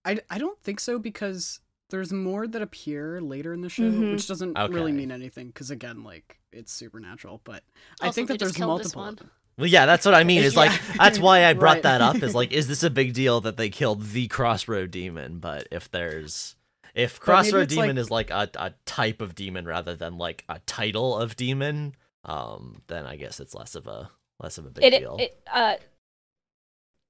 [0.04, 4.12] I, I don't think so because there's more that appear later in the show, Mhm.
[4.12, 4.72] which doesn't Okay.
[4.72, 7.40] really mean anything because again, like it's supernatural.
[7.44, 7.62] But
[8.00, 9.02] I think that there's multiple.
[9.02, 9.08] one.
[9.10, 9.30] of them.
[9.58, 10.42] Well, yeah, that's what I mean.
[10.42, 11.82] Is like that's why I brought Right.
[11.84, 12.22] that up.
[12.22, 15.38] Is like, is this a big deal that they killed the Crossroad Demon?
[15.38, 16.56] But if there's
[16.94, 20.58] if Crossroad Demon like- is like a, a type of demon rather than like a
[20.66, 24.10] title of demon, um, then I guess it's less of a
[24.42, 25.16] less of a big It, deal.
[25.20, 25.76] it uh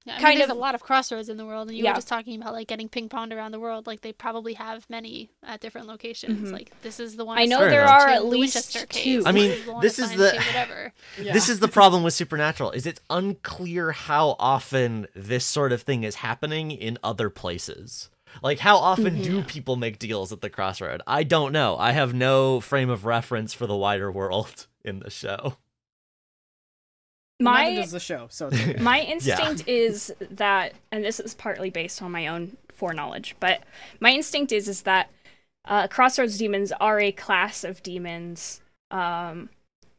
[0.07, 1.85] Yeah, I mean, Kind there's of- a lot of crossroads in the world, and you
[1.85, 1.91] Yeah.
[1.91, 3.87] were just talking about like getting ping ponged around the world.
[3.87, 6.49] Like they probably have many at different locations.
[6.49, 6.53] Mhm.
[6.53, 7.39] Like this is the one.
[7.39, 8.03] I know there enough.
[8.03, 9.19] are at least Winchester two.
[9.19, 9.27] case.
[9.27, 10.93] I mean, this is the, this is the- to whatever.
[11.19, 16.03] This is the problem with Supernatural is it's unclear how often this sort of thing
[16.05, 18.09] is happening in other places.
[18.43, 21.03] Like how often do people make deals at the crossroad?
[21.07, 21.77] I don't know.
[21.77, 25.57] I have no frame of reference for the wider world in the show.
[27.41, 28.77] Neither my does the show, so it's okay.
[28.81, 33.63] my instinct is that and this is partly based on my own foreknowledge but
[34.01, 35.11] my instinct is is that
[35.67, 38.61] uh, crossroads demons are a class of demons
[38.91, 39.51] um,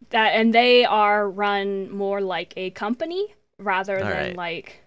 [0.09, 3.27] that and they are run more like a company
[3.59, 4.35] rather All than right.
[4.35, 4.83] like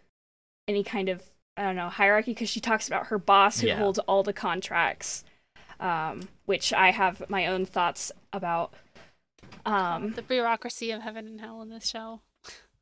[0.66, 1.22] any kind of
[1.56, 3.78] i don't know hierarchy because she talks about her boss who Yeah.
[3.78, 5.24] holds all the contracts
[5.78, 8.72] um, which i have my own thoughts about
[9.66, 12.20] um, the bureaucracy of heaven and hell in this show.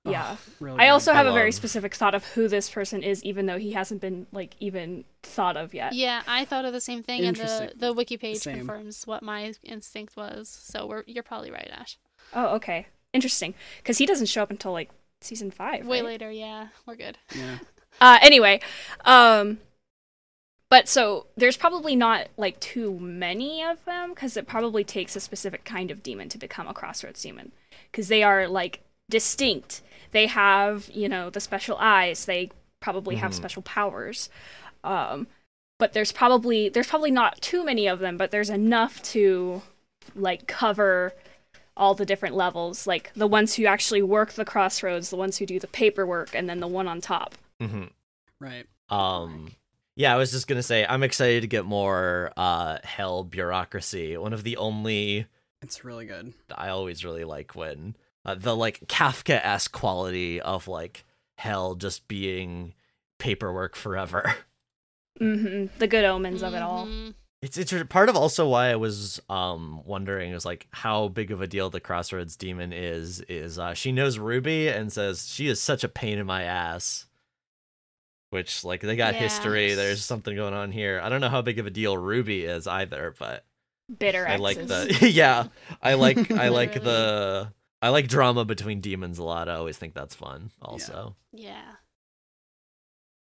[0.04, 3.46] Yeah really I also have a very specific thought of who this person is, even
[3.46, 5.92] though he hasn't been like even thought of yet.
[5.92, 8.58] Yeah, I thought of the same thing, and the the wiki page Same.
[8.58, 10.48] confirms what my instinct was.
[10.48, 11.98] So we're you're probably right, Ash.
[12.34, 13.54] Oh, okay, interesting.
[13.78, 14.90] Because he doesn't show up until like
[15.20, 15.86] season five.
[15.86, 16.06] Way right?
[16.06, 17.18] later, yeah, we're good.
[17.34, 17.58] Yeah.
[18.00, 18.58] Uh, anyway,
[19.04, 19.58] um,
[20.70, 25.20] but so there's probably not like too many of them because it probably takes a
[25.20, 27.52] specific kind of demon to become a crossroads demon
[27.90, 28.80] because they are like
[29.10, 29.82] distinct.
[30.12, 32.24] They have you know the special eyes.
[32.24, 32.50] They
[32.80, 33.34] probably have Mhm.
[33.34, 34.28] special powers.
[34.84, 35.26] Um,
[35.78, 39.62] but there's probably there's probably not too many of them, but there's enough to
[40.14, 41.12] like cover
[41.76, 45.46] all the different levels, like the ones who actually work the crossroads, the ones who
[45.46, 47.34] do the paperwork, and then the one on top.
[47.60, 47.84] hmm
[48.38, 48.66] Right.
[48.90, 49.52] Um,
[49.96, 54.16] yeah, I was just gonna say I'm excited to get more uh hell bureaucracy.
[54.16, 55.26] One of the only
[55.62, 56.34] It's really good.
[56.54, 61.04] I always really like when uh, the like Kafka esque quality of like
[61.38, 62.74] hell just being
[63.18, 64.34] paperwork forever.
[65.18, 66.86] hmm The good omens of it all.
[66.86, 67.14] Mhm.
[67.42, 71.40] It's it's part of also why I was um wondering is like how big of
[71.40, 75.60] a deal the Crossroads demon is is uh she knows Ruby and says she is
[75.60, 77.06] such a pain in my ass.
[78.30, 79.20] Which like they got Yeah.
[79.20, 81.00] history, there's something going on here.
[81.02, 83.44] I don't know how big of a deal Ruby is either, but
[83.98, 85.48] Bitter I like the yeah,
[85.82, 87.52] I like I like the
[87.82, 89.48] I like drama between demons a lot.
[89.48, 91.16] I always think that's fun also.
[91.32, 91.62] Yeah.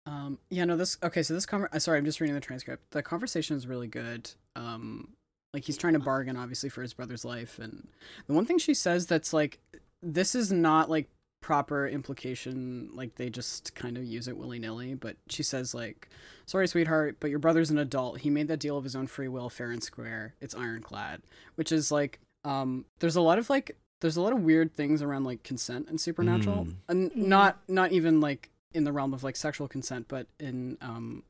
[0.05, 1.23] Um, yeah, no, this okay.
[1.23, 2.91] So this conver- uh, sorry, I'm just reading the transcript.
[2.91, 4.31] The conversation is really good.
[4.55, 5.09] Um,
[5.53, 7.87] like he's trying to bargain, obviously, for his brother's life, and
[8.27, 9.59] the one thing she says that's like,
[10.01, 11.09] this is not like
[11.41, 12.89] proper implication.
[12.93, 14.93] Like they just kind of use it willy nilly.
[14.95, 16.09] But she says like,
[16.45, 18.19] "Sorry, sweetheart, but your brother's an adult.
[18.19, 20.35] He made that deal of his own free will, fair and square.
[20.39, 21.21] It's ironclad."
[21.55, 25.01] Which is like, um, there's a lot of like, there's a lot of weird things
[25.01, 26.75] around like consent and supernatural, Mm.
[26.89, 27.15] and Mhm.
[27.15, 31.23] not not even like in the realm of like sexual consent, but in um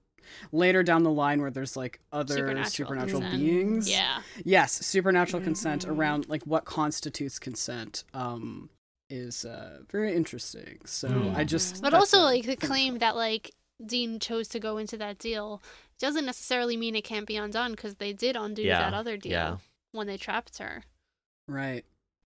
[0.51, 3.89] later down the line where there's like other supernatural, Supernatural beings.
[3.89, 4.21] Yeah.
[4.45, 5.91] Yes, supernatural consent Mhm.
[5.97, 8.69] around like what constitutes consent um
[9.09, 10.79] is uh very interesting.
[10.85, 11.35] So Mhm.
[11.35, 13.51] I just But also a like the claim that like
[13.85, 15.61] Dean chose to go into that deal
[15.99, 19.31] doesn't necessarily mean it can't be undone because they did undo Yeah, that other deal
[19.31, 19.57] yeah.
[19.91, 20.83] when they trapped her.
[21.47, 21.83] right.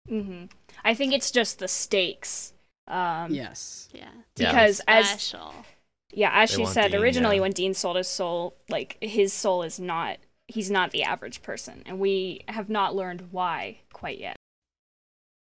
[0.08, 0.44] Hmm
[0.84, 2.52] I think it's just the stakes.
[2.86, 3.88] Um, yes.
[3.92, 4.10] Yeah.
[4.36, 4.52] Yeah.
[4.52, 5.66] Because as Special.
[6.12, 7.40] yeah, as They she said Dean, originally, yeah.
[7.40, 10.18] when Dean sold his soul, like his soul is not.
[10.48, 14.36] He's not the average person, and we have not learned why quite yet.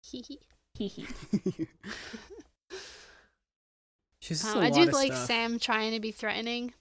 [0.02, 0.40] Hee hee.
[0.74, 1.08] Hee hee.
[4.20, 5.26] She's Um, a I do like stuff.
[5.26, 6.74] Sam trying to be threatening.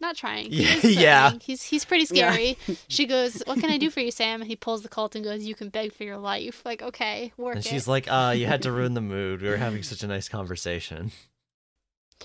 [0.00, 0.50] Not trying.
[0.52, 1.32] He Yeah, is yeah.
[1.42, 2.32] He's he's pretty Yeah.
[2.32, 2.56] scary.
[2.88, 5.24] She goes, "What can I do for you, Sam?" And he pulls the Colt and
[5.24, 7.68] goes, "You can beg for your life." Like, okay, work And it.
[7.68, 9.42] she's like, uh, you had to ruin the mood.
[9.42, 11.10] We were having such a nice conversation.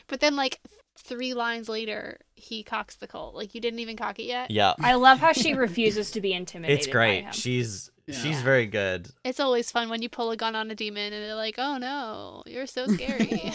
[0.07, 0.59] But then, like
[0.97, 3.35] three lines later, he cocks the Colt.
[3.35, 4.51] Like, you didn't even cock it yet.
[4.51, 4.73] Yeah.
[4.79, 6.77] I love how she refuses to be intimidated.
[6.79, 7.23] It's by great.
[7.25, 7.33] him.
[7.33, 8.15] She's Yeah.
[8.15, 9.09] she's very good.
[9.23, 11.77] It's always fun when you pull a gun on a demon and they're like, "Oh
[11.77, 13.51] no, you're so scary."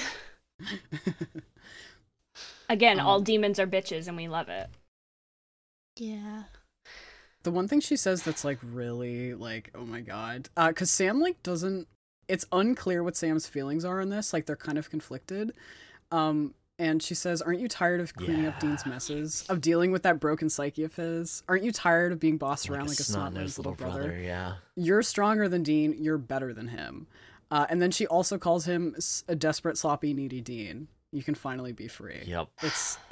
[2.68, 4.68] Again, all Um, demons are bitches, and we love it.
[5.96, 6.44] yeah.
[7.44, 11.20] the one thing she says that's like really like oh my god uh because sam
[11.20, 11.86] like doesn't
[12.28, 15.52] it's unclear what sam's feelings are in this like they're kind of conflicted
[16.12, 20.02] um and she says aren't you tired of cleaning up dean's messes of dealing with
[20.02, 23.54] that broken psyche of his aren't you tired of being bossed around like a snot-nosed
[23.54, 24.54] snot-nosed little brother, Yeah.
[24.76, 27.06] you're stronger than dean you're better than him
[27.50, 28.94] uh, and then she also calls him
[29.26, 32.48] a desperate sloppy needy dean you can finally be free Yep.
[32.62, 32.98] it's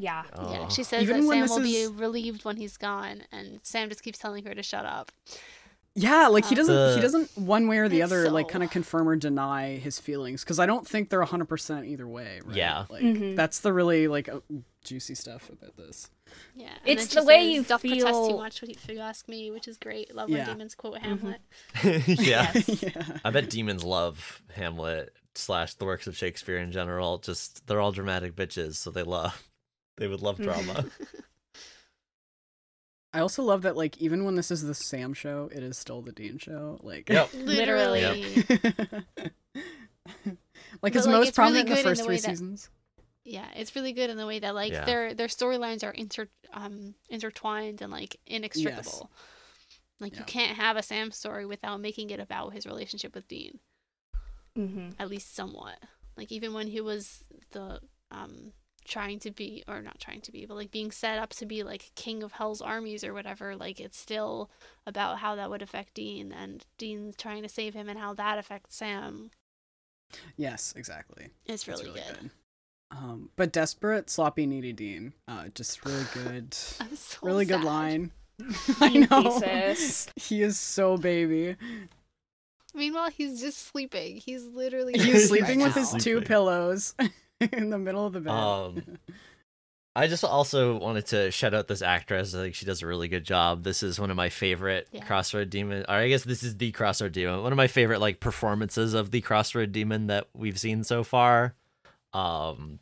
[0.00, 0.22] Yeah.
[0.32, 0.68] Yeah, Oh.
[0.70, 4.04] she says Even that Sam this will be relieved when he's gone, and Sam just
[4.04, 5.10] keeps telling her to shut up.
[5.96, 8.46] Yeah, like he Um, doesn't The- he doesn't one way or the It's other like
[8.46, 12.40] kind of confirm or deny his feelings because I don't think they're 100% either way,
[12.44, 12.56] right?
[12.56, 12.84] Yeah.
[12.88, 13.34] Like Mhm.
[13.34, 14.38] that's the really like uh,
[14.84, 16.08] juicy stuff about this.
[16.54, 19.28] Yeah, and It's the way says, you Duff protest too feel- much if you ask
[19.28, 20.14] me, which is great.
[20.14, 20.44] Love when Yeah.
[20.44, 21.32] demons quote Mm-hmm.
[21.32, 21.40] Hamlet.
[22.20, 22.52] yeah.
[22.94, 23.18] yeah.
[23.24, 27.18] I bet demons love Hamlet slash the works of Shakespeare in general.
[27.18, 29.42] Just they're all dramatic bitches, so they love
[29.96, 30.86] they would love drama.
[33.12, 36.02] I also love that like even when this is the Sam show, it is still
[36.02, 36.78] the Dean show.
[36.82, 37.30] Like Yep.
[37.34, 38.00] Literally.
[38.00, 38.56] Yep.
[40.82, 42.20] like But, it's like, most it's really in good the in first the three way
[42.20, 42.70] that- seasons.
[43.24, 44.84] Yeah, it's really good in the way that like Yeah.
[44.86, 49.10] their their storylines are inter um intertwined and like inextricable.
[50.00, 50.20] Like Yeah.
[50.20, 53.58] you can't have a Sam story without making it about his relationship with Dean,
[54.56, 54.90] Mm-hmm.
[54.98, 55.78] at least somewhat.
[56.16, 57.80] Like even when he was the
[58.10, 58.52] um
[58.88, 61.62] trying to be or not trying to be, but like being set up to be
[61.62, 64.50] like king of Hell's armies or whatever, like it's still
[64.86, 68.38] about how that would affect Dean and Dean trying to save him and how that
[68.38, 69.30] affects Sam.
[70.36, 71.28] Yes, exactly.
[71.46, 72.30] It's That's really, good.
[72.90, 78.12] Um, but desperate, sloppy, needy Dean, uh, just really good, I'm so really good line.
[78.80, 79.40] I know.
[80.16, 81.56] He is so baby.
[82.74, 84.16] Meanwhile, he's just sleeping.
[84.16, 86.94] He's literally He's He's sleeping with just his two pillows
[87.40, 88.30] in the middle of the bed.
[88.32, 88.98] Um,
[89.96, 92.34] I just also wanted to shout out this actress.
[92.34, 93.64] I think she does a really good job.
[93.64, 95.04] This is one of my favorite Yeah.
[95.04, 97.42] Crossroad Demon, or I guess this is the Crossroad Demon.
[97.42, 101.54] One of my favorite like performances of the Crossroad Demon that we've seen so far.
[102.12, 102.78] Um,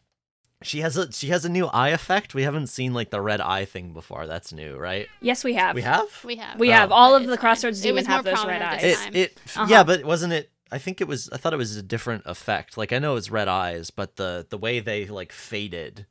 [0.63, 2.35] she has a she has a new eye effect.
[2.35, 4.27] We haven't seen like the red eye thing before.
[4.27, 5.07] That's new, right?
[5.21, 5.75] Yes, we have.
[5.75, 6.09] We have.
[6.25, 6.59] We have.
[6.59, 6.73] We Oh.
[6.73, 7.37] have all of the.
[7.37, 8.83] Crossroads It was have those red eyes.
[8.83, 9.67] It it Uh-huh.
[9.69, 10.51] yeah, but wasn't it?
[10.73, 11.29] I think it was.
[11.31, 12.77] I thought it was a different effect.
[12.77, 16.07] Like I know it's red eyes, but the the way they like faded.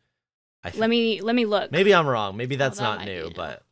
[0.63, 1.71] I th- Let me let me look.
[1.71, 2.37] maybe I'm wrong.
[2.37, 3.31] Maybe that's that not might be new, new.
[3.35, 3.63] but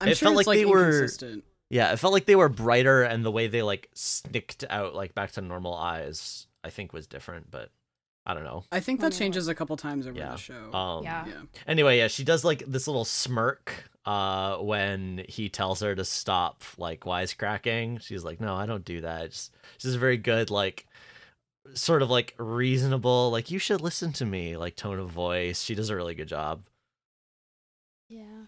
[0.00, 1.44] I'm it sure felt it's like like they were- inconsistent.
[1.70, 5.14] yeah, it felt like they were brighter, and the way they like snicked out like
[5.14, 7.50] back to normal eyes, I think was different.
[7.50, 7.70] But
[8.26, 8.64] I don't know.
[8.72, 10.30] I think that changes a couple times over Yeah.
[10.32, 10.72] the show.
[10.72, 11.26] Um, Yeah.
[11.26, 11.42] yeah.
[11.66, 16.62] Anyway, yeah, she does like this little smirk uh when he tells her to stop
[16.78, 18.00] like wisecracking.
[18.02, 20.86] She's like, "No, I don't do that." Just she's a very good like
[21.74, 25.62] sort of like reasonable like you should listen to me like tone of voice.
[25.62, 26.62] She does a really good job.
[28.08, 28.46] Yeah.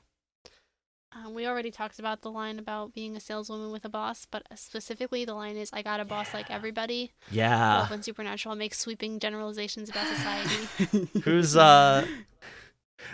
[1.25, 4.43] Um, we already talked about the line about being a saleswoman with a boss, but
[4.55, 7.79] specifically the line is, "I got a boss like everybody." Yeah.
[7.79, 11.09] Love when Supernatural makes sweeping generalizations about society.
[11.25, 12.07] Who's uh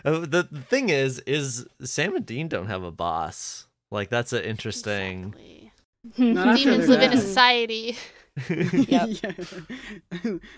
[0.05, 3.67] uh, the, the thing is is Sam and Dean don't have a boss.
[3.91, 5.73] Like that's an interesting Exactly.
[6.17, 7.97] Demons they're live in a society.
[8.89, 9.07] Yeah.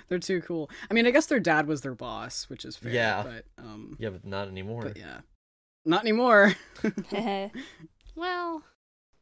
[0.09, 0.71] They're too cool.
[0.89, 2.93] I mean, I guess their dad was their boss, which is fair.
[2.93, 3.23] Yeah.
[3.25, 4.83] But um, yeah, but not anymore.
[4.83, 5.21] but yeah,
[5.85, 6.55] not anymore.
[8.17, 8.63] Well,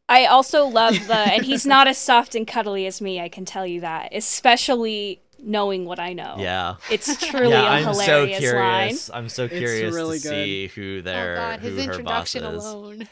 [0.09, 3.21] I also love the, and he's not as soft and cuddly as me.
[3.21, 6.37] I can tell you that, especially knowing what I know.
[6.39, 6.75] Yeah.
[6.91, 8.05] it's truly yeah, a I'm hilarious
[8.39, 8.89] so line.
[8.89, 9.11] curious.
[9.15, 10.45] I'm so curious really to good.
[10.45, 12.65] see who oh, their oh god, his who her boss introduction is.
[12.67, 13.09] alone.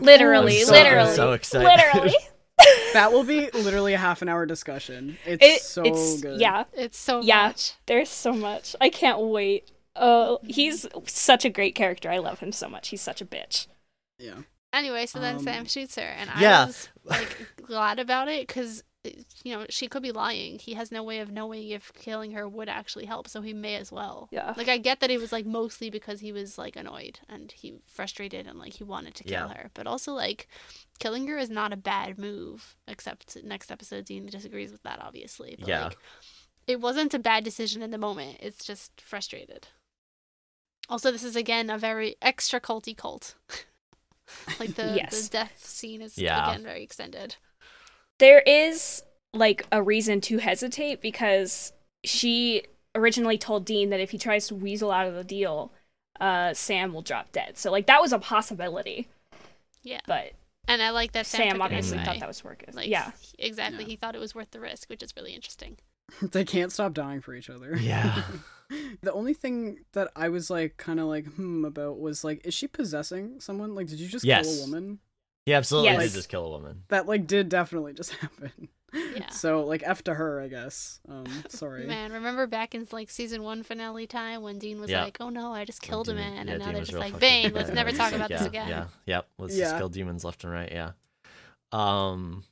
[0.00, 1.64] Literally, I'm so- literally, I'm so excited.
[1.92, 2.16] literally.
[2.92, 5.16] that will be literally a half an hour discussion.
[5.24, 6.40] It's It- so it's good.
[6.40, 6.64] yeah.
[6.72, 7.46] It's so Yeah.
[7.48, 7.74] much.
[7.86, 8.74] There's so much.
[8.80, 9.70] I can't wait.
[10.00, 12.10] Oh, he's such a great character.
[12.10, 12.88] I love him so much.
[12.88, 13.66] He's such a bitch.
[14.18, 14.42] Yeah.
[14.72, 16.62] Anyway, so then Um, Sam shoots her, and yeah.
[16.62, 18.84] I was like glad about it because
[19.42, 20.58] you know she could be lying.
[20.58, 23.76] He has no way of knowing if killing her would actually help, so he may
[23.76, 24.28] as well.
[24.30, 24.52] Yeah.
[24.56, 27.76] Like I get that it was like mostly because he was like annoyed and he
[27.86, 29.54] frustrated and like he wanted to kill Yeah.
[29.54, 30.48] her, but also like
[30.98, 32.76] killing her is not a bad move.
[32.86, 35.56] Except next episode, Dean disagrees with that, obviously.
[35.58, 35.84] But, Yeah.
[35.84, 35.98] Like,
[36.66, 38.36] it wasn't a bad decision in the moment.
[38.40, 39.68] It's just frustrated.
[40.88, 43.34] Also, this is again a very extra culty Colt.
[44.60, 45.28] like the, Yes.
[45.28, 46.50] the death scene is Yeah.
[46.50, 47.36] again very extended.
[48.18, 49.02] There is
[49.34, 51.72] like a reason to hesitate because
[52.04, 52.64] she
[52.94, 55.72] originally told Dean that if he tries to weasel out of the deal,
[56.20, 57.58] uh, Sam will drop dead.
[57.58, 59.08] So like that was a possibility.
[59.82, 60.00] Yeah.
[60.06, 60.32] But
[60.66, 62.74] And I like that Sam, Sam obviously thought that was worth it.
[62.74, 63.12] Like, yeah.
[63.38, 63.84] exactly.
[63.84, 63.90] Yeah.
[63.90, 65.76] He thought it was worth the risk, which is really interesting.
[66.22, 67.76] they can't stop dying for each other.
[67.76, 68.22] Yeah.
[69.02, 72.54] the only thing that I was like kind of like hmm about was like, is
[72.54, 73.74] she possessing someone?
[73.74, 74.98] Like, did you just kill a woman?
[75.46, 76.02] He absolutely Yes.
[76.04, 76.84] did just kill a woman.
[76.88, 78.68] That like did definitely just happen.
[79.14, 79.28] Yeah.
[79.30, 81.00] So like f to her, I guess.
[81.08, 81.86] Um, sorry.
[81.86, 85.04] Man, remember back in like season one finale time when Dean was Yeah.
[85.04, 87.12] like, "Oh no, I just When killed a man," yeah, and now they're just like,
[87.12, 89.28] fucking "Bang, let's never talk about yeah, this again." Yeah, yep.
[89.38, 90.70] Let's just kill demons left and right.
[90.72, 90.92] Yeah.
[91.70, 92.44] Um.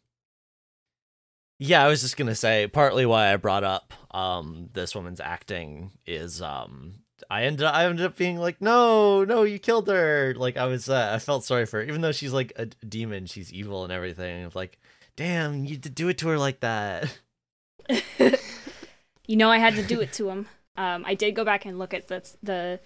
[1.58, 5.92] Yeah, I was just gonna say partly why I brought up um this woman's acting
[6.06, 6.94] is um
[7.30, 10.88] I ended I ended up being like no no you killed her like I was
[10.88, 13.92] uh, I felt sorry for her even though she's like a demon she's evil and
[13.92, 14.78] everything like
[15.16, 17.18] damn you did do it to her like that
[19.26, 20.46] you know I had to do it to him.
[20.76, 22.80] Um, I did go back and look at the the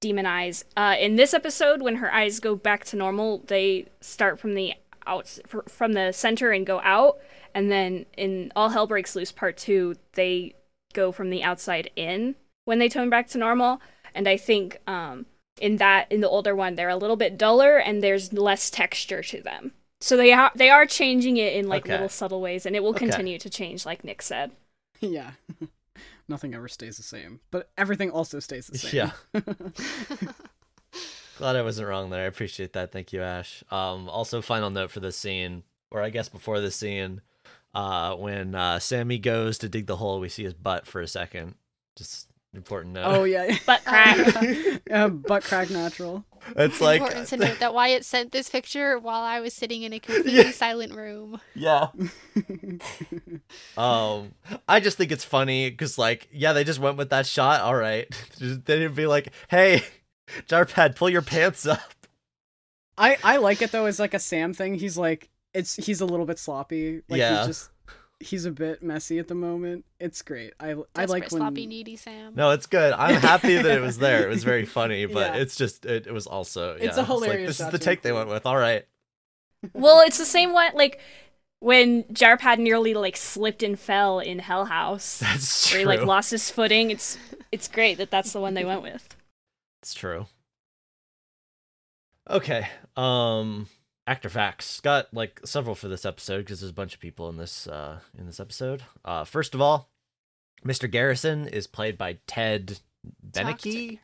[0.00, 0.64] demon eyes.
[0.76, 4.74] Uh, in this episode, when her eyes go back to normal, they start from the
[5.06, 7.18] out fr- from the center and go out,
[7.54, 10.54] and then in All Hell Breaks Loose Part Two, they
[10.92, 12.34] go from the outside in
[12.64, 13.80] when they turn back to normal.
[14.14, 15.26] And I think um,
[15.60, 19.22] in that in the older one, they're a little bit duller and there's less texture
[19.22, 19.72] to them.
[20.00, 21.92] So they are they are changing it in like Okay.
[21.92, 23.06] little subtle ways, and it will Okay.
[23.06, 24.50] continue to change, like Nick said.
[25.00, 25.32] yeah.
[26.28, 29.10] Nothing ever stays the same, but everything also stays the same.
[29.34, 29.42] Yeah.
[31.38, 32.22] Glad I wasn't wrong there.
[32.22, 32.92] I appreciate that.
[32.92, 33.64] Thank you, Ash.
[33.70, 37.22] Um, also, final note for this scene, or I guess before this scene,
[37.74, 41.08] uh, when uh, Sammy goes to dig the hole, we see his butt for a
[41.08, 41.54] second.
[41.96, 43.04] Just important note.
[43.06, 43.56] oh yeah.
[43.66, 44.80] Butt crack.
[44.90, 46.24] uh, butt crack natural.
[46.56, 49.92] it's like Important to note that Wyatt sent this picture while I was sitting in
[49.92, 51.40] a completely silent room.
[51.54, 51.88] yeah.
[53.76, 54.34] Um,
[54.68, 57.60] I just think it's funny because, like, yeah, they just went with that shot.
[57.60, 58.06] All right,
[58.38, 59.82] they didn't be like, "Hey,
[60.48, 61.80] Jarpad, pull your pants up."
[62.98, 64.74] I I like it though as like a Sam thing.
[64.74, 67.02] He's like it's he's a little bit sloppy.
[67.08, 67.38] Like Yeah.
[67.38, 67.70] he's just
[68.20, 69.84] he's a bit messy at the moment.
[69.98, 70.52] It's great.
[70.60, 72.34] I I like when sloppy, needy Sam.
[72.34, 72.92] No, it's good.
[72.92, 74.24] I'm happy that it was there.
[74.26, 75.40] It was very funny, but Yeah.
[75.40, 78.02] it's just it, it was also It's yeah, a hilarious Like, this is the take
[78.02, 78.46] they went with.
[78.46, 78.86] All right.
[79.74, 81.00] well, it's the same one like
[81.60, 85.90] when Jarpad nearly like slipped and fell in Hell House, That's where true.
[85.90, 86.90] he like lost his footing.
[86.90, 87.18] It's
[87.52, 89.16] it's great that that's the one they went with.
[89.82, 90.26] It's true.
[92.28, 92.68] Okay.
[92.96, 93.66] Um
[94.10, 94.80] actor facts.
[94.80, 98.00] Got like several for this episode because there's a bunch of people in this uh
[98.18, 98.82] in this episode.
[99.04, 99.88] Uh first of all,
[100.64, 100.90] Mr.
[100.90, 102.80] Garrison is played by Ted
[103.30, 104.00] Beneke.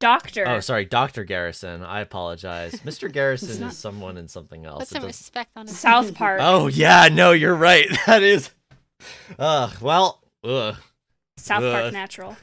[0.00, 0.46] Doctor.
[0.48, 1.24] Oh, sorry, Dr.
[1.24, 1.82] Garrison.
[1.82, 2.72] I apologize.
[2.84, 3.10] Mr.
[3.10, 4.80] Garrison not- is someone in something else.
[4.80, 6.40] Put some does- respect on his South Park.
[6.42, 7.86] Oh yeah, no, you're right.
[8.06, 8.50] That is
[9.38, 10.76] Uh, well, ugh.
[11.36, 12.36] South Park Natural.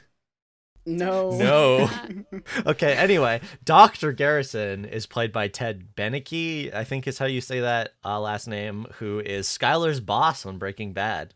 [0.86, 1.90] No No.
[2.66, 4.12] Okay, anyway, Dr.
[4.14, 8.48] Garrison is played by Ted Beneke, I think is how you say that uh, last
[8.48, 11.34] name, who is Skylar's boss on Breaking Bad.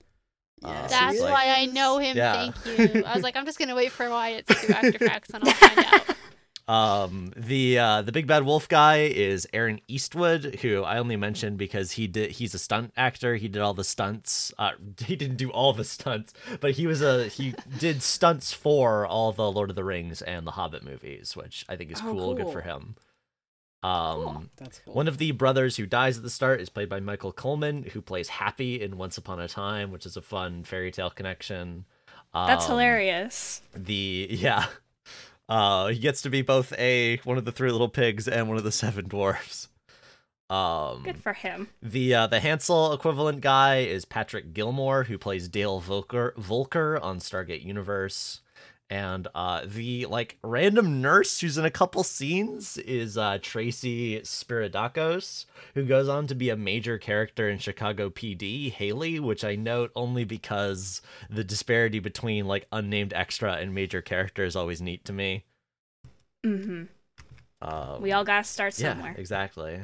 [0.63, 2.17] Uh, Yes, That's like- why I know him.
[2.17, 2.51] Yeah.
[2.51, 3.03] Thank you.
[3.05, 5.53] I was like, I'm just gonna wait for Wyatt to do actor facts and I'll
[5.53, 6.14] find out.
[6.68, 11.57] Um, the uh, the big bad wolf guy is Aaron Eastwood, who I only mentioned
[11.59, 13.36] because he did he's a stunt actor.
[13.36, 14.51] He did all the stunts.
[14.57, 14.72] Uh,
[15.05, 19.32] he didn't do all the stunts, but he was a he did stunts for all
[19.32, 22.34] the Lord of the Rings and the Hobbit movies, which I think is Oh, cool.
[22.34, 22.95] Good for him.
[23.84, 24.43] Um, Cool.
[24.57, 24.93] That's cool.
[24.95, 28.01] One of the brothers who dies at the start is played by Michael Coleman, who
[28.01, 31.86] plays Happy in Once Upon a Time, which is a fun fairy tale connection.
[32.34, 33.61] That's Um, hilarious.
[33.76, 34.66] The yeah,
[35.49, 38.57] uh, he gets to be both a one of the three little pigs and one
[38.57, 39.69] of the seven dwarfs.
[40.47, 41.69] Um, Good for him.
[41.81, 47.17] the uh, the Hansel equivalent guy is Patrick Gilmore, who plays Dale Volker Volker on
[47.17, 48.41] Stargate Universe.
[48.88, 55.45] And uh, the like random nurse who's in a couple scenes is uh, Tracy Spiridakos,
[55.73, 59.91] who goes on to be a major character in Chicago PD, Haley, which I note
[59.95, 65.13] only because the disparity between like unnamed extra and major character is always neat to
[65.13, 65.45] me.
[66.43, 66.83] hmm
[67.61, 68.91] Um, We all gotta start somewhere.
[68.91, 69.15] yeah, somewhere.
[69.17, 69.81] exactly.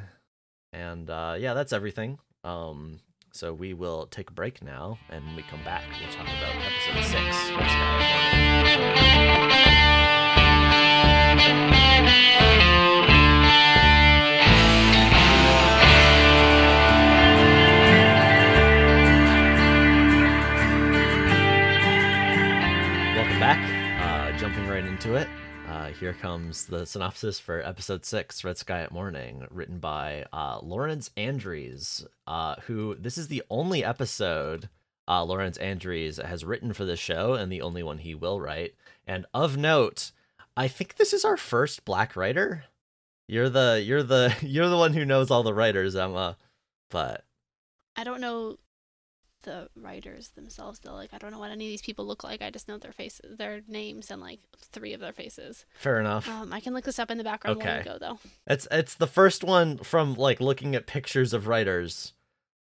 [0.74, 2.20] And uh, yeah, that's everything.
[2.44, 3.00] Um,
[3.32, 6.56] so we will take a break now, and when we come back, we'll talk about
[6.56, 7.52] episode six.
[23.16, 23.60] Welcome back.
[24.02, 25.28] Uh, jumping right into it.
[25.82, 30.60] Uh, here comes the synopsis for episode six, Red Sky at Morning, written by uh,
[30.62, 34.70] Laurence Andries, uh, who this is the only episode
[35.08, 38.76] uh, Laurence Andries has written for the show and the only one he will write.
[39.08, 40.12] And of note,
[40.56, 42.66] I think this is our first black writer.
[43.28, 46.38] You're the you're the you're the one who knows all the writers, Emma.
[46.92, 47.26] But
[47.96, 48.60] I don't know
[49.44, 50.80] the writers themselves.
[50.80, 52.42] They're like, I don't know what any of these people look like.
[52.42, 55.66] I just know their faces, their names, and like three of their faces.
[55.76, 56.28] Fair enough.
[56.30, 57.78] Um, I can look this up in the background while Okay.
[57.80, 58.20] we go though.
[58.48, 62.14] It's it's the first one from like looking at pictures of writers.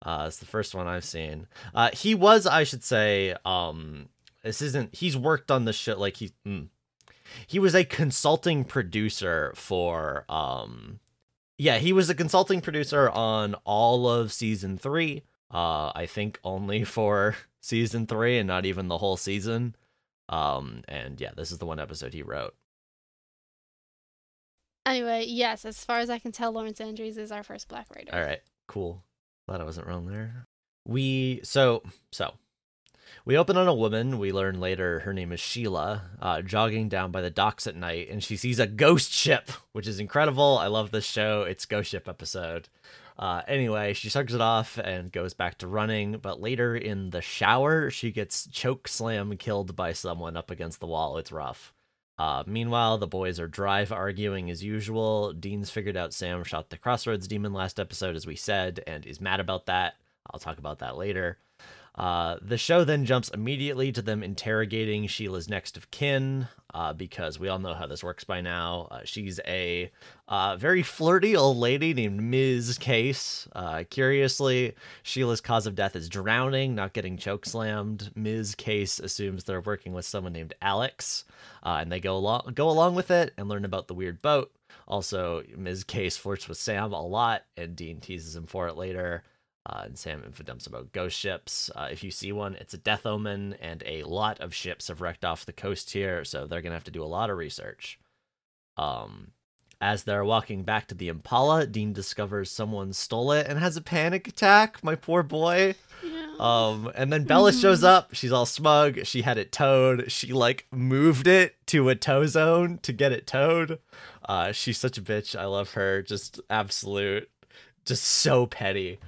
[0.03, 1.47] Uh, it's the first one I've seen.
[1.75, 4.09] Uh, he was, I should say, um,
[4.43, 4.95] this isn't.
[4.95, 5.99] He's worked on the show.
[5.99, 6.69] Like he, mm.
[7.47, 10.25] he was a consulting producer for.
[10.29, 11.01] Um,
[11.59, 15.25] yeah, he was a consulting producer on all of season three.
[15.53, 19.75] Uh, I think only for season three and not even the whole season.
[20.29, 22.55] Um, and yeah, this is the one episode he wrote.
[24.87, 28.15] Anyway, yes, as far as I can tell, Laurence Andries is our first black writer.
[28.15, 29.05] All right, cool.
[29.47, 30.47] Glad I wasn't wrong there.
[30.87, 31.83] We so
[32.13, 32.35] so
[33.25, 34.19] we open on a woman.
[34.19, 38.09] We learn later her name is Sheila, uh, jogging down by the docks at night,
[38.11, 40.59] and she sees a ghost ship, which is incredible.
[40.59, 41.43] I love this show.
[41.43, 42.69] It's ghost ship episode.
[43.21, 46.17] Uh, anyway, she shrugs it off and goes back to running.
[46.23, 50.87] But later in the shower, she gets choke slam killed by someone up against the
[50.87, 51.19] wall.
[51.19, 51.75] It's rough.
[52.19, 55.35] Uh, meanwhile, the boys are drive arguing as usual.
[55.35, 59.21] Dean's figured out Sam shot the Crossroads demon last episode, as we said, and is
[59.21, 59.97] mad about that.
[60.31, 61.39] I'll talk about that later.
[61.95, 67.39] Uh, the show then jumps immediately to them interrogating Sheila's next of kin, uh, because
[67.39, 68.89] we all know how this works by now.
[68.91, 69.91] Uh, she's a
[70.29, 72.79] uh, very flirty old lady named Ms.
[72.79, 73.49] Case.
[73.55, 78.17] Uh, curiously, Sheila's cause of death is drowning, not getting chokeslammed.
[78.17, 78.55] Ms.
[78.55, 81.25] Case assumes they're working with someone named Alex,
[81.63, 84.53] and they go along go along with it and learn about the weird boat.
[84.87, 85.85] Also, Ms.
[85.85, 89.23] Case flirts with Sam a lot, and Dean teases him for it later.
[89.67, 91.71] Uh, and Sam infodumps about ghost ships.
[91.77, 95.01] Uh, if you see one, it's a death omen, and a lot of ships have
[95.01, 97.99] wrecked off the coast here, so they're gonna have to do a lot of research.
[98.77, 99.33] Um,
[99.83, 103.81] as they're walking back to the Impala, Dean discovers someone stole it and has a
[103.81, 104.85] panic attack.
[104.85, 105.75] My poor boy.
[106.03, 106.27] Yeah.
[106.39, 108.15] Um, and then Bella shows up.
[108.15, 109.07] She's all smug.
[109.07, 110.13] She had it towed.
[110.13, 113.79] She like moved it to a tow zone to get it towed.
[114.29, 115.39] Uh, she's such a bitch.
[115.39, 116.03] I love her.
[116.03, 117.31] Just absolute,
[117.87, 118.99] just so petty.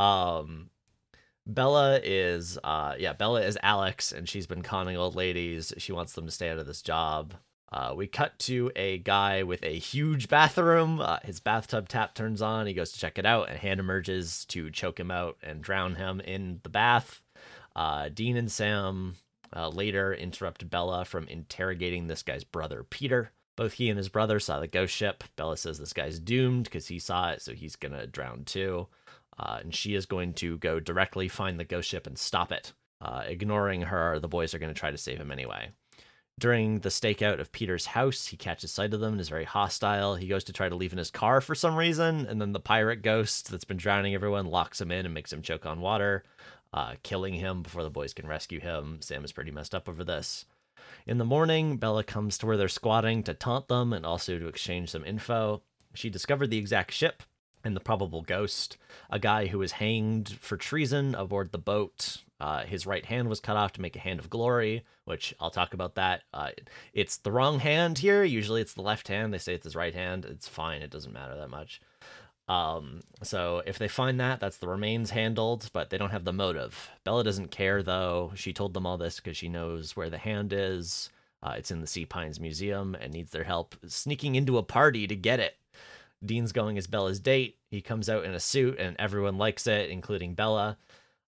[0.00, 0.70] Um,
[1.46, 5.74] Bella is, uh, yeah, Bella is Alex, and she's been conning old ladies.
[5.78, 7.34] She wants them to stay out of this job.
[7.72, 11.00] Uh, we cut to a guy with a huge bathroom.
[11.00, 12.66] Uh, his bathtub tap turns on.
[12.66, 15.96] He goes to check it out, and hand emerges to choke him out and drown
[15.96, 17.22] him in the bath.
[17.76, 19.16] Uh, Dean and Sam
[19.54, 23.32] uh, later interrupt Bella from interrogating this guy's brother, Peter.
[23.56, 25.22] Both he and his brother saw the ghost ship.
[25.36, 28.88] Bella says this guy's doomed because he saw it, so he's gonna drown too.
[29.40, 32.74] Uh, and she is going to go directly find the ghost ship and stop it.
[33.00, 35.70] Uh, ignoring her, the boys are going to try to save him anyway.
[36.38, 40.16] During the stakeout of Peter's house, he catches sight of them and is very hostile.
[40.16, 42.60] He goes to try to leave in his car for some reason, and then the
[42.60, 46.22] pirate ghost that's been drowning everyone locks him in and makes him choke on water,
[46.74, 48.98] uh, killing him before the boys can rescue him.
[49.00, 50.44] Sam is pretty messed up over this.
[51.06, 54.48] In the morning, Bella comes to where they're squatting to taunt them and also to
[54.48, 55.62] exchange some info.
[55.94, 57.22] She discovered the exact ship
[57.64, 58.76] and the probable ghost,
[59.10, 62.18] a guy who was hanged for treason aboard the boat.
[62.40, 65.50] Uh, his right hand was cut off to make a hand of glory, which I'll
[65.50, 66.22] talk about that.
[66.32, 66.50] Uh,
[66.94, 68.24] it's the wrong hand here.
[68.24, 69.32] Usually it's the left hand.
[69.32, 70.24] They say it's his right hand.
[70.24, 70.80] It's fine.
[70.80, 71.80] It doesn't matter that much.
[72.48, 76.32] Um, so if they find that, that's the remains handled, but they don't have the
[76.32, 76.90] motive.
[77.04, 78.32] Bella doesn't care though.
[78.34, 81.10] She told them all this because she knows where the hand is.
[81.42, 85.06] Uh, it's in the Sea Pines Museum and needs their help sneaking into a party
[85.06, 85.56] to get it.
[86.24, 87.56] Dean's going as Bella's date.
[87.70, 90.78] He comes out in a suit and everyone likes it, including Bella.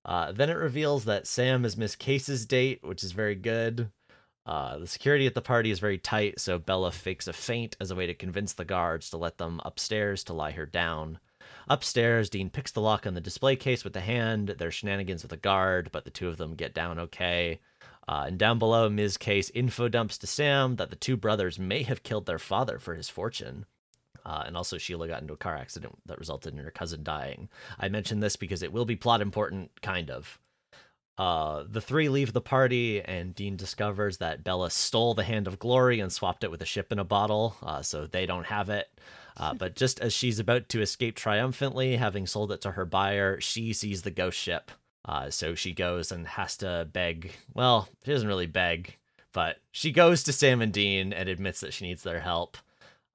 [0.05, 3.91] Uh, then it reveals that Sam is Miss Case's date, which is very good.
[4.45, 7.91] Uh, the security at the party is very tight, so Bella fakes a faint as
[7.91, 11.21] a way to convince the guards to let them upstairs to lie her down.
[11.69, 14.57] Upstairs, Dean picks the lock on the display case with the hand.
[14.59, 17.61] There's shenanigans with a guard, but the two of them get down okay.
[18.09, 19.17] Uh, and down below, Ms.
[19.17, 22.97] Case info dumps to Sam that the two brothers may have killed their father for
[22.97, 23.65] his fortune.
[24.25, 27.49] Uh, and also, Sheila got into a car accident that resulted in her cousin dying.
[27.79, 30.39] I mention this because it will be plot important, kind of.
[31.19, 35.59] Uh, the three leave the party, and Dean discovers that Bella stole the Hand of
[35.59, 38.71] Glory and swapped it with a ship in a bottle, uh, so they don't have
[38.71, 38.89] it.
[39.37, 43.41] Uh, but just as she's about to escape triumphantly, having sold it to her buyer,
[43.41, 44.71] she sees the ghost ship.
[45.05, 47.33] Uh, so she goes and has to beg.
[47.55, 48.97] Well, she doesn't really beg,
[49.33, 52.57] but she goes to Sam and Dean and admits that she needs their help.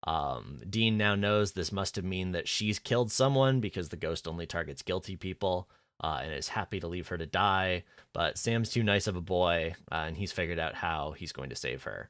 [0.03, 4.28] Um, Dean now knows this must have mean that she's killed someone because the ghost
[4.28, 5.69] only targets guilty people
[6.03, 7.84] uh, and is happy to leave her to die.
[8.14, 11.49] But Sam's too nice of a boy, uh, and he's figured out how he's going
[11.49, 12.10] to save her.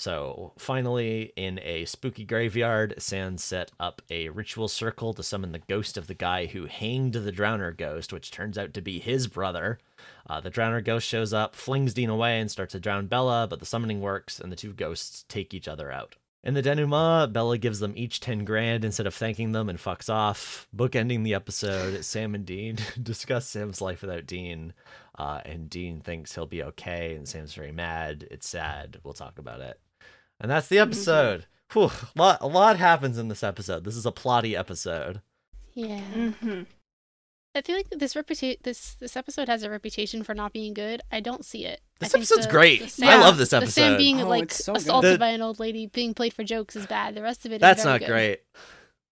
[0.00, 5.58] So finally, in a spooky graveyard, Sam set up a ritual circle to summon the
[5.58, 9.26] ghost of the guy who hanged the Drowner ghost, which turns out to be his
[9.26, 9.78] brother.
[10.26, 13.60] Uh, the Drowner ghost shows up, flings Dean away, and starts to drown Bella, but
[13.60, 16.16] the summoning works, and the two ghosts take each other out.
[16.42, 20.08] In the denouement, Bella gives them each 10 grand instead of thanking them and fucks
[20.08, 20.66] off.
[20.74, 24.72] Bookending the episode, Sam and Dean discuss Sam's life without Dean,
[25.18, 28.26] uh, and Dean thinks he'll be okay, and Sam's very mad.
[28.30, 29.00] It's sad.
[29.04, 29.78] We'll talk about it.
[30.40, 31.44] And that's the episode.
[31.74, 33.84] Whew, lot, a lot happens in this episode.
[33.84, 35.20] This is a plotty episode.
[35.74, 36.00] Yeah.
[36.14, 36.62] Mm-hmm.
[37.54, 41.02] I feel like this reputa- this this episode has a reputation for not being good.
[41.10, 41.80] I don't see it.
[41.98, 42.88] This think episode's the- great.
[42.92, 45.58] the I love this The Sam being Oh, like so assaulted The- by an old
[45.58, 47.14] lady being played for jokes is bad.
[47.16, 48.06] The rest of it That's very not good.
[48.08, 48.40] great.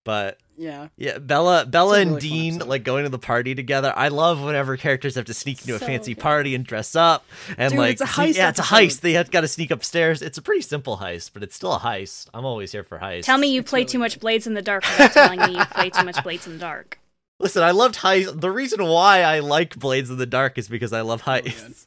[0.05, 0.89] But Yeah.
[0.97, 3.93] Yeah, Bella, Bella a and Dean like going to the party together.
[3.95, 6.23] I love whenever characters have to sneak into a fancy good.
[6.23, 7.27] party and dress up
[7.59, 9.01] and Dude, like it's a sneak- heist yeah, it's a heist.
[9.01, 10.23] They have got to sneak upstairs.
[10.23, 12.29] It's a pretty simple heist, but it's still a heist.
[12.33, 13.25] I'm always here for heists.
[13.25, 14.21] Tell me you It's play really too much.
[14.21, 17.01] Blades in the Dark without telling me you play too much Blades in the Dark.
[17.41, 18.41] Listen, I loved heist.
[18.41, 21.87] The reason why I like Blades in the Dark is because I love Really heists.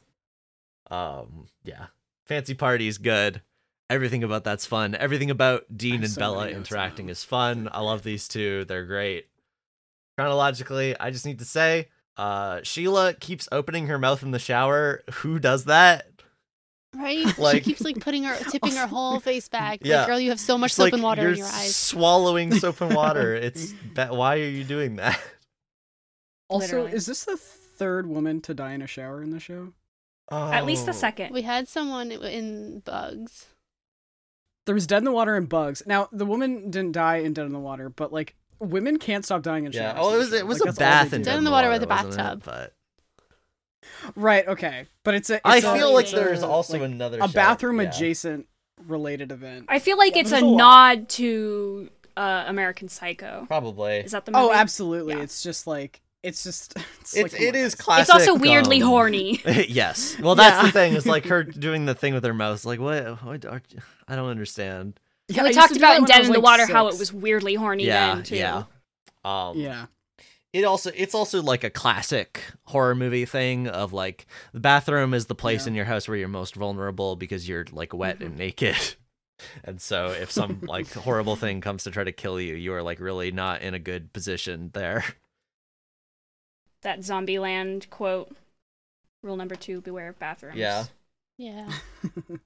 [0.90, 1.86] um, yeah,
[2.26, 3.42] fancy party is good.
[3.90, 4.94] Everything about that's fun.
[4.94, 7.68] Everything about Dean have and so Bella interacting is fun.
[7.70, 8.64] I love these two.
[8.64, 9.26] They're great.
[10.16, 15.02] Chronologically, I just need to say, uh, Sheila keeps opening her mouth in the shower.
[15.16, 16.06] Who does that?
[16.94, 17.26] Right?
[17.38, 19.80] Like- she keeps like putting her tipping her whole face back.
[19.82, 19.98] Yeah.
[20.00, 21.74] Like, girl, you have so much soap like and water you're in your eyes.
[21.76, 23.34] swallowing soap and water.
[23.42, 25.20] It's ba- why are you doing that?
[26.52, 26.92] Also, Literally.
[26.96, 29.72] is this the third woman to die in a shower in the show?
[30.30, 30.94] At least the Oh.
[30.94, 31.32] second.
[31.34, 33.46] We had someone in Bugs.
[34.66, 35.82] There was Dead in the Water and Bugs.
[35.86, 39.42] Now, the woman didn't die in Dead in the Water, but like women can't stop
[39.42, 39.94] dying in Yeah.
[39.94, 39.98] showers.
[40.06, 41.50] Oh, it was it was Like, a that's all they bath in Dead in the
[41.50, 42.42] water with a bathtub.
[42.44, 42.72] But
[44.14, 44.46] Right.
[44.46, 45.34] Okay, but it's a.
[45.34, 47.88] It's I a- feel like there's also like, another a bathroom Yeah.
[47.88, 48.46] adjacent
[48.86, 49.66] related event.
[49.68, 53.44] I feel like Yeah, it's a a nod to uh, American Psycho.
[53.48, 53.98] Probably.
[53.98, 54.44] Is that the movie?
[54.44, 55.14] Oh, absolutely.
[55.14, 55.22] Yeah.
[55.22, 56.74] It's just like it's just.
[57.02, 58.06] It's, It's like, it is class.
[58.06, 58.20] classic.
[58.20, 59.42] It's also weirdly um, horny.
[59.68, 60.18] yes.
[60.20, 60.66] Well, that's Yeah.
[60.66, 60.94] the thing.
[60.94, 62.64] It's like her doing the thing with her mouth.
[62.64, 63.22] Like what?
[63.24, 63.60] what are,
[64.06, 65.00] I don't understand.
[65.28, 67.12] Yeah, we used talked about in Dead was, in the like, Water how it was
[67.12, 68.14] weirdly horny yeah.
[68.14, 68.36] then too.
[68.36, 68.64] Yeah.
[69.24, 69.86] Um, Yeah.
[70.52, 75.26] It also it's also like a classic horror movie thing of like the bathroom is
[75.26, 75.70] the place Yeah.
[75.70, 78.76] in your house where you're most vulnerable because you're like wet and naked.
[79.64, 82.82] And so if some like horrible thing comes to try to kill you, you are
[82.82, 85.04] like really not in a good position there.
[86.82, 88.34] That Zombieland quote.
[89.22, 90.58] Rule number two: Beware of bathrooms.
[90.58, 90.84] Yeah.
[91.38, 91.70] Yeah.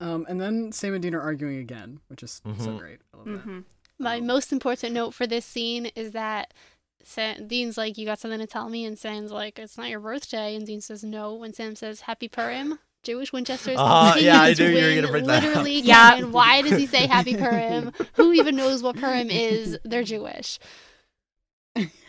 [0.00, 2.78] um, and then Sam and Dean are arguing again, which is so Mhm.
[2.78, 3.00] great.
[3.12, 3.38] I love that.
[3.40, 3.60] hmm
[4.00, 6.54] My Um, most important note for this scene is that
[7.02, 9.98] Sam, Dean's like, "You got something to tell me," and Sam's like, "It's not your
[10.00, 13.76] birthday," and Dean says, "No." When Sam says, "Happy Purim," Jewish Winchesters.
[13.78, 15.44] Uh, yeah, I continues knew you were gonna bring that up.
[15.48, 16.16] Literally, Yeah.
[16.16, 17.92] and Why does he say Happy Purim?
[18.14, 19.78] Who even knows what Purim is?
[19.84, 20.58] They're Jewish.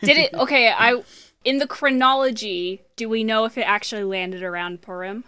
[0.01, 0.33] Did it?
[0.33, 1.03] Okay, I.
[1.45, 5.23] In the chronology, do we know if it actually landed around Purim?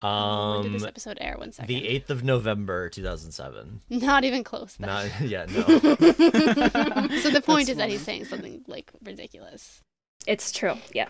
[0.00, 1.36] when did this Um episode air?
[1.38, 1.74] One second.
[1.74, 3.80] the 8th of November 2007.
[3.90, 4.76] Not even close.
[4.76, 4.88] Then.
[4.88, 5.62] Not yeah, no.
[5.66, 9.80] so the point That's is that he's saying something like ridiculous.
[10.26, 10.74] It's true.
[10.92, 11.08] Yeah.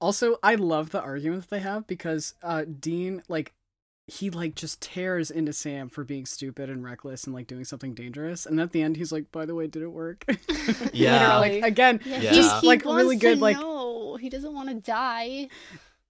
[0.00, 3.54] Also, I love the argument that they have because uh, Dean, like,
[4.08, 7.92] he like just tears into Sam for being stupid and reckless and like doing something
[7.94, 10.24] dangerous, and at the end he's like, "By the way, did it work?"
[10.92, 11.38] Yeah.
[11.38, 12.30] like again, Yeah, Yeah.
[12.30, 14.16] He, Just, he like, wants really good, like- know.
[14.16, 15.48] he doesn't want to die.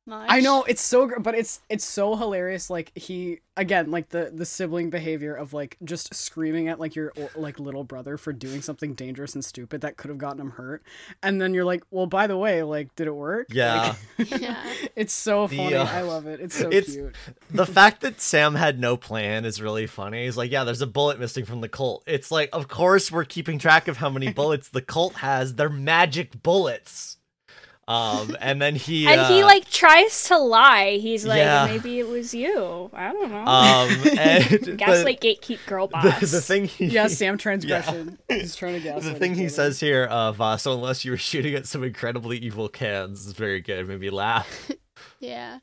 [0.08, 0.26] Much.
[0.30, 4.30] I know it's so gr- but it's it's so hilarious like he again like the
[4.32, 8.62] the sibling behavior of like just screaming at like your like little brother for doing
[8.62, 10.82] something dangerous and stupid that could have gotten him hurt
[11.24, 13.96] and then you're like well by the way like did it work Yeah.
[14.16, 14.62] Like, Yeah.
[14.96, 17.16] it's so The, funny uh, i love it it's so it's- cute
[17.50, 20.24] the fact that Sam had no plan is really funny.
[20.24, 22.02] He's like, yeah, there's a bullet missing from the Colt.
[22.06, 25.54] It's like, of course we're keeping track of how many bullets the Colt has.
[25.54, 27.15] They're magic bullets.
[27.88, 30.96] Um, and then he And he uh, like tries to lie.
[30.96, 31.66] He's like, Yeah.
[31.66, 32.90] maybe it was you.
[32.92, 33.44] I don't know.
[33.44, 36.20] um, and Gaslight gatekeep girl the, boss.
[36.20, 39.78] the, the thing he yeah sam transgression he's trying to guess the thing he says
[39.78, 43.60] here of uh, so unless you were shooting at some incredibly evil cans is very
[43.60, 43.86] good.
[43.86, 44.70] Made me laugh.
[45.20, 45.60] Yeah.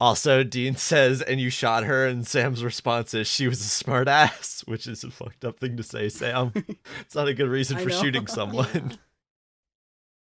[0.00, 4.06] Also, Dean says, and you shot her, and Sam's response is, she was a smart
[4.06, 6.52] ass, which is a fucked up thing to say, Sam.
[7.00, 8.98] it's not a good reason for shooting someone.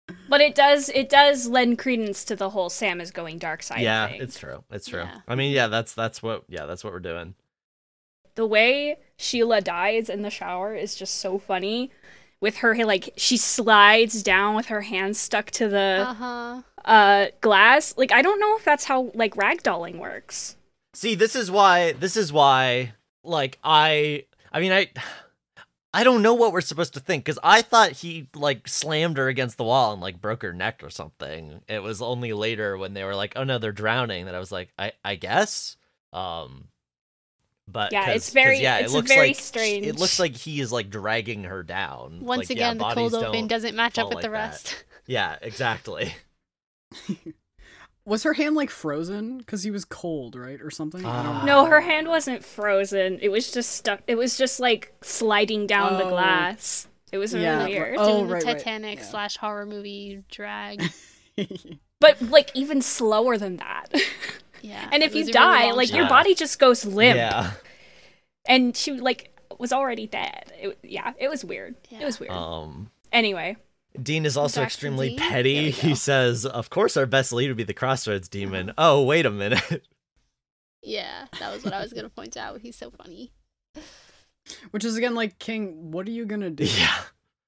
[0.08, 0.14] Yeah.
[0.28, 3.80] but it does it does lend credence to the whole Sam is going dark side
[3.80, 4.20] yeah, thing.
[4.22, 4.64] it's true.
[4.70, 5.00] It's true.
[5.02, 5.20] Yeah.
[5.28, 7.34] I mean, yeah, that's that's what yeah, that's what we're doing.
[8.34, 11.90] the way Sheila dies in the shower is just so funny.
[12.40, 16.62] With her, like she slides down with her hands stuck to the Uh huh.
[16.84, 17.94] uh glass.
[17.96, 20.56] Like I don't know if that's how like ragdolling works.
[20.92, 24.88] See, this is why this is why like I I mean I
[25.94, 29.28] I don't know what we're supposed to think cuz I thought he like slammed her
[29.28, 31.62] against the wall and like broke her neck or something.
[31.68, 34.52] It was only later when they were like, "Oh no, they're drowning." that I was
[34.52, 35.76] like, "I I guess."
[36.12, 36.68] Um
[37.66, 39.86] but yeah, it's very- yeah, it's it looks very like strange.
[39.86, 42.20] It looks like he is like dragging her down.
[42.20, 44.48] Once Like, yeah, again, the cold open doesn't match up fall with the like that.
[44.50, 44.84] rest.
[45.06, 46.14] Yeah, exactly.
[48.06, 51.04] Was her hand like frozen because he was cold, right, or something?
[51.06, 51.62] I don't know.
[51.62, 53.18] No, her hand wasn't frozen.
[53.22, 54.02] It was just stuck.
[54.06, 56.10] It was just like sliding down the Oh.
[56.10, 56.86] glass.
[57.12, 57.96] It was really Yeah, weird.
[57.98, 59.04] Oh, Doing the right, right, Titanic yeah.
[59.04, 60.82] slash horror movie drag.
[62.00, 63.86] But like even slower than that.
[64.62, 64.88] Yeah.
[64.92, 67.16] and if you was a really die, long like your body just goes limp.
[67.18, 67.52] Yeah.
[68.46, 70.52] And she like was already dead.
[70.58, 71.74] It, yeah, it was weird.
[71.90, 72.32] It was weird.
[72.32, 73.56] Um anyway,
[74.02, 75.18] Dean is also Back extremely Dean?
[75.18, 75.70] Petty.
[75.70, 79.30] He says, "Of course, our best lead would be the Crossroads Demon." Oh, wait a
[79.30, 79.86] minute.
[80.82, 82.60] Yeah, that was what I was gonna point out.
[82.60, 83.32] He's so funny.
[84.72, 85.90] Which is again like King.
[85.92, 86.64] What are you gonna do?
[86.64, 86.94] yeah,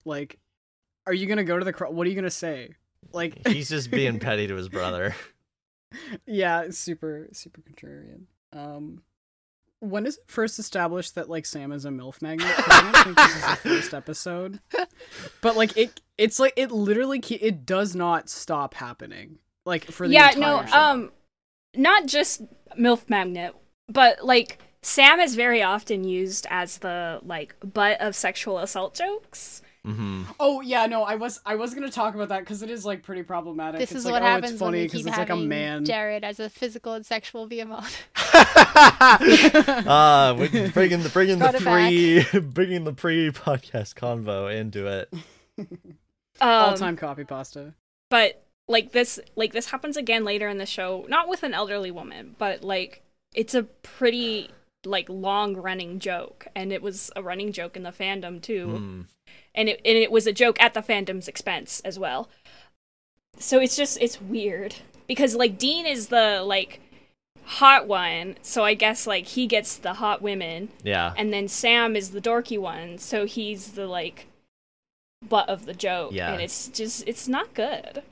[0.05, 0.39] Like,
[1.06, 1.73] are you gonna go to the?
[1.73, 2.70] Cro- what are you gonna say?
[3.12, 5.14] Like, he's just being petty to his brother.
[6.27, 8.23] yeah, super super contrarian.
[8.52, 9.02] Um,
[9.81, 12.48] when is it first established that like Sam is a milf magnet?
[12.56, 14.60] I don't think this is the first episode,
[15.43, 19.38] but like it, it's like it literally ke- it does not stop happening.
[19.64, 20.78] Like for the yeah, entire no, show.
[20.78, 21.12] um,
[21.74, 22.43] not just
[22.78, 23.55] MILF magnet,
[23.88, 29.62] but like Sam is very often used as the like butt of sexual assault jokes.
[29.86, 30.24] Mm-hmm.
[30.40, 33.05] Oh yeah, no, I was I was gonna talk about that because it is like
[33.05, 33.78] pretty problematic.
[33.78, 35.84] This it's is like, what oh, happens it's funny because it's like a man.
[35.84, 38.02] Jared as a physical and sexual behemoth.
[38.34, 44.88] uh, we're bringing the bringing the Brought it pre bringing the pre podcast convo into
[44.88, 45.14] it.
[46.40, 47.74] All Um, time copy pasta.
[48.10, 51.90] but like this like this happens again later in the show not with an elderly
[51.90, 53.02] woman but like
[53.34, 54.50] it's a pretty
[54.84, 59.00] like long running joke and it was a running joke in the fandom too Hmm.
[59.54, 62.28] and it and it was a joke at the fandom's expense as well
[63.38, 64.74] so it's just it's weird
[65.06, 66.80] because like dean is the like
[67.44, 71.94] hot one so i guess like he gets the hot women Yeah, and then sam
[71.94, 74.26] is the dorky one so he's the like
[75.28, 76.32] butt of the joke Yeah.
[76.32, 78.03] and it's just it's not good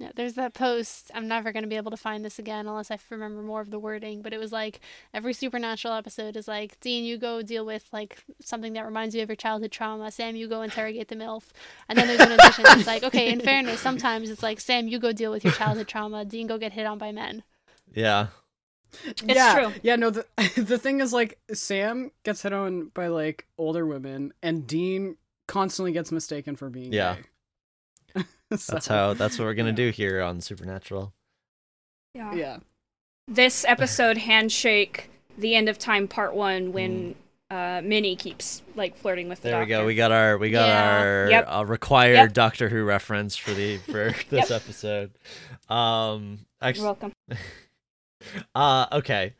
[0.00, 1.10] Yeah, there's that post.
[1.12, 3.72] I'm never going to be able to find this again unless I remember more of
[3.72, 4.78] the wording, but it was like
[5.12, 9.22] every supernatural episode is like, Dean, you go deal with like something that reminds you
[9.24, 10.12] of your childhood trauma.
[10.12, 11.50] Sam, you go interrogate the MILF.
[11.88, 15.00] And then there's an addition that's like, okay, in fairness, sometimes it's like, Sam, you
[15.00, 16.24] go deal with your childhood trauma.
[16.24, 17.42] Dean, go get hit on by men.
[17.92, 18.28] yeah,
[19.04, 19.72] It's yeah, true.
[19.82, 24.32] Yeah, no, the the thing is like Sam gets hit on by like older women
[24.44, 25.16] and Dean
[25.48, 27.16] constantly gets mistaken for being Yeah.
[28.14, 28.22] gay.
[28.50, 29.74] that's how that's what we're gonna yeah.
[29.76, 31.12] do here on Supernatural.
[32.14, 32.58] yeah Yeah.
[33.26, 37.14] this episode handshake the end of time part one when
[37.50, 39.52] uh minnie keeps like flirting with the Mm.
[39.52, 39.74] There we go.
[39.78, 39.86] doctor.
[39.86, 40.98] We got our we got Yeah.
[41.00, 41.44] our Yep.
[41.48, 42.32] uh, required Yep.
[42.34, 44.62] Doctor Who reference for the for this Yep.
[44.62, 45.10] episode.
[45.68, 47.12] Um, You're actually, welcome
[48.54, 49.34] uh, okay.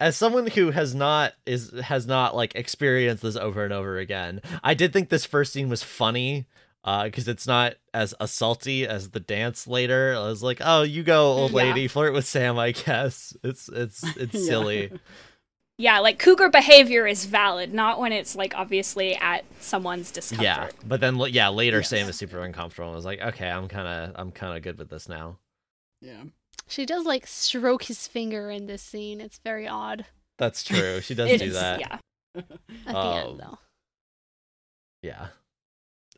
[0.00, 4.40] As someone who has not is has not like experienced this over and over again,
[4.62, 6.46] I did think this first scene was funny.
[6.84, 10.14] Uh, because it's not as assaulty as the dance later.
[10.16, 11.56] I was like, "Oh, you go, old Yeah.
[11.56, 14.40] lady, flirt with Sam." I guess it's it's it's Yeah.
[14.40, 14.92] silly.
[15.76, 20.68] yeah like cougar behavior is valid not when it's like obviously at someone's discomfort Yeah,
[20.86, 21.88] but then yeah, later Yes.
[21.90, 22.90] Sam is super uncomfortable.
[22.92, 25.38] I was like, okay, I'm kind of I'm kind of good with this now.
[26.00, 26.22] Yeah.
[26.68, 29.20] She does like stroke his finger in this scene.
[29.20, 30.04] It's very odd
[30.38, 31.00] That's true.
[31.00, 31.80] She does do is, that.
[31.80, 31.98] yeah
[32.36, 32.48] at
[32.86, 33.58] the Um, end, though.
[35.02, 35.28] Yeah.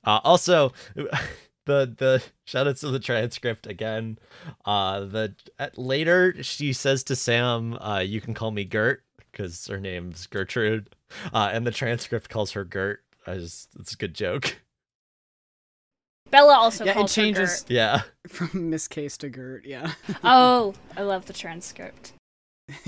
[0.04, 4.18] Uh, also, the the shout outs to the transcript again.
[4.64, 9.66] Uh, the at, later she says to Sam, uh, "You can call me Gert," because
[9.66, 10.94] her name's Gertrude.
[11.32, 13.00] Uh, and the transcript calls her Gert.
[13.26, 14.56] I just it's a good joke.
[16.30, 17.70] bella also Yeah, it calls her changes Gert.
[17.70, 18.02] Yeah.
[18.28, 19.92] from Miss Case to Gert, yeah.
[20.24, 22.12] oh i love the transcript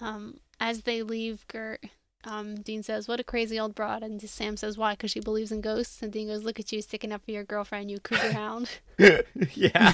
[0.00, 1.82] Um, as they leave Gert,
[2.24, 4.92] um, Dean says, "What a crazy old broad," and Sam says, "Why?
[4.92, 7.44] Because she believes in ghosts." And Dean goes, "Look at you sticking up for your
[7.44, 8.78] girlfriend, you cougar hound."
[9.54, 9.92] yeah.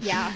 [0.00, 0.32] yeah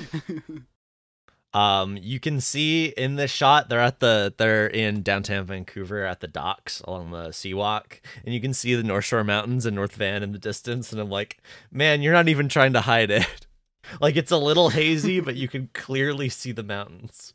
[1.53, 6.21] Um, you can see in this shot they're at the they're in downtown Vancouver at
[6.21, 7.83] the docks along the Seawall,
[8.25, 10.93] and you can see the North Shore Mountains and North Van in the distance.
[10.93, 11.39] And I'm like,
[11.73, 13.47] man, you're not even trying to hide it.
[14.01, 17.33] like it's a little hazy, but you can clearly see the mountains.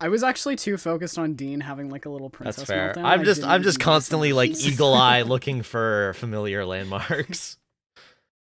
[0.00, 2.94] I was actually too focused on Dean having like a little princess That's fair.
[2.94, 3.04] meltdown.
[3.04, 7.56] I'm just I'm just constantly like eagle eye looking for familiar landmarks.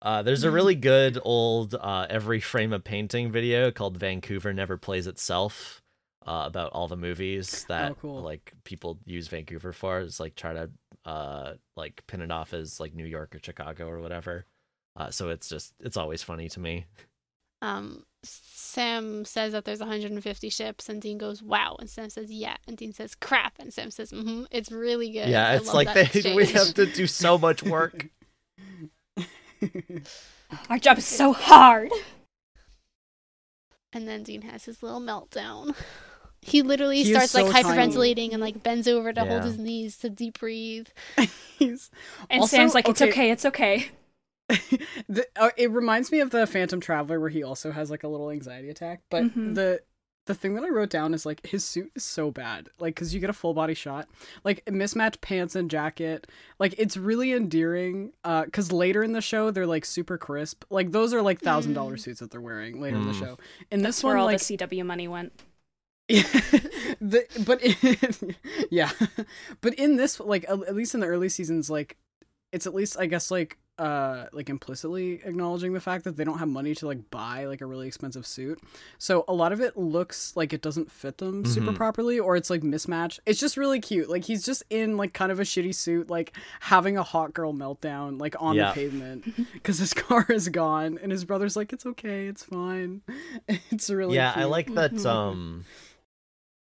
[0.03, 4.77] Uh, there's a really good old uh, every frame of painting video called Vancouver Never
[4.77, 5.81] Plays Itself
[6.27, 8.21] uh, about all the movies that Oh, cool.
[8.21, 10.01] like people use Vancouver for.
[10.01, 10.71] It's like try to
[11.05, 14.45] uh, like pin it off as like New York or Chicago or whatever.
[14.97, 16.87] Uh, so it's just it's always funny to me.
[17.63, 22.57] Um, Sam says that there's 150 ships, and Dean goes, "Wow," and Sam says, "Yeah,"
[22.67, 25.29] and Dean says, "Crap," and Sam says, "Mm-hmm." It's really good.
[25.29, 28.09] Yeah, it's like they, we have to do so much work.
[30.69, 31.91] Our job is so hard.
[33.93, 35.75] And then Dean has his little meltdown.
[36.41, 37.69] He literally He is starts like so tiny.
[37.93, 39.45] hyperventilating and like bends over to hold Yeah.
[39.45, 40.89] his knees to deep breathe.
[41.59, 41.91] He's-
[42.31, 43.91] And Also, Sam's like, it's okay, it's okay.
[45.09, 48.09] the, uh, it reminds me of the Phantom Traveler where he also has like a
[48.09, 49.03] little anxiety attack.
[49.11, 49.55] But Mhm.
[49.55, 49.81] the
[50.27, 52.69] the thing that I wrote down is like his suit is so bad.
[52.79, 54.09] Like because you get a full body shot,
[54.45, 56.29] like mismatched pants and jacket.
[56.61, 58.13] Like it's really endearing.
[58.23, 60.65] Uh, because later in the show they're like super crisp.
[60.71, 62.01] Like those are like thousand dollar Mm.
[62.01, 63.19] suits that they're wearing later in the Mm.
[63.19, 63.39] show.
[63.71, 65.33] In That's this where one, all like the CW money went.
[66.09, 66.23] yeah,
[67.01, 68.37] the, but in,
[68.71, 68.91] yeah,
[69.61, 71.97] but in this, like at at least in the early seasons, like
[72.53, 76.39] it's at least I guess like uh like implicitly acknowledging the fact that they don't
[76.39, 78.61] have money to like buy like a really expensive suit.
[78.99, 81.77] So a lot of it looks like it doesn't fit them super Mhm.
[81.77, 83.21] properly or it's like mismatched.
[83.25, 84.11] It's just really cute.
[84.11, 87.55] Like he's just in like kind of a shitty suit like having a hot girl
[87.55, 88.69] meltdown like on Yeah.
[88.69, 89.25] the pavement
[89.65, 93.01] cuz his car is gone and his brother's like it's okay, it's fine.
[93.71, 95.05] It's really yeah, I like that.
[95.07, 95.65] Um,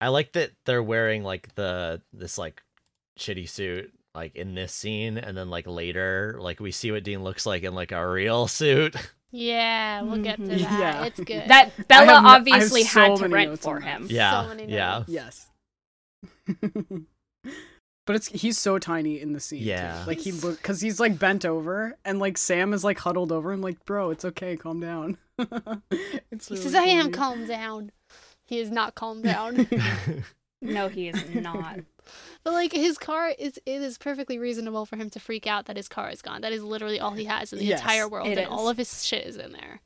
[0.01, 2.63] I like that they're wearing like the this like
[3.19, 7.23] shitty suit like in this scene, and then like later, like we see what Dean
[7.23, 8.95] looks like in like a real suit.
[9.31, 10.59] Yeah, we'll get to Mhm.
[10.61, 10.79] that.
[10.79, 11.05] Yeah.
[11.05, 11.47] It's good.
[11.47, 13.87] That Bella no- obviously so had to many rent for on that.
[14.01, 14.07] him.
[14.09, 15.03] Yeah, so yeah.
[15.07, 15.47] Yes.
[18.07, 19.59] but it's he's so tiny in the scene.
[19.59, 19.65] too.
[19.65, 20.03] Yeah.
[20.07, 23.31] Like he He's- look because he's like bent over and like Sam is like huddled
[23.31, 25.17] over him like bro it's okay calm down.
[26.31, 27.13] it's He really says, "I am funny.
[27.13, 27.91] calm down."
[28.45, 29.67] He is not calmed down.
[30.61, 31.79] No, he is not.
[32.43, 35.77] But like his car is it is perfectly reasonable for him to freak out that
[35.77, 36.41] his car is gone.
[36.41, 38.47] That is literally all he has in the Yes, entire world, and is.
[38.49, 39.81] all of his shit is in there.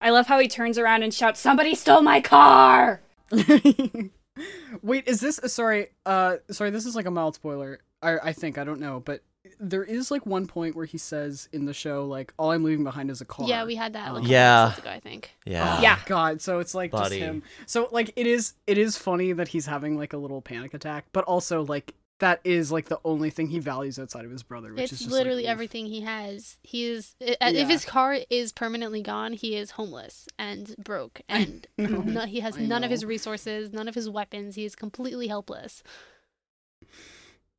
[0.00, 3.00] I love how he turns around and shouts, Somebody stole my car!
[4.82, 5.88] Wait, is this uh, sorry?
[6.06, 7.80] Uh, sorry, this is like a mild spoiler.
[8.02, 9.22] I I think I don't know, but
[9.60, 12.84] there is like one point where he says in the show like all I'm leaving
[12.84, 13.46] behind is a car.
[13.48, 14.12] Yeah, we had that.
[14.14, 14.76] Like, Um, Yeah.
[14.76, 15.32] ago, I think.
[15.44, 15.98] yeah, Yeah.
[16.06, 17.18] God, so it's like Buddy.
[17.18, 17.42] just him.
[17.66, 21.06] So like it is it is funny that he's having like a little panic attack,
[21.12, 24.72] but also like that is like the only thing he values outside of his brother,
[24.74, 26.56] which is It's just literally like, everything he has.
[26.64, 27.50] He is i- Yeah.
[27.50, 32.56] if his car is permanently gone, he is homeless and broke, and no, he has
[32.58, 34.56] I none of his resources, none of his weapons.
[34.56, 35.84] He is completely helpless.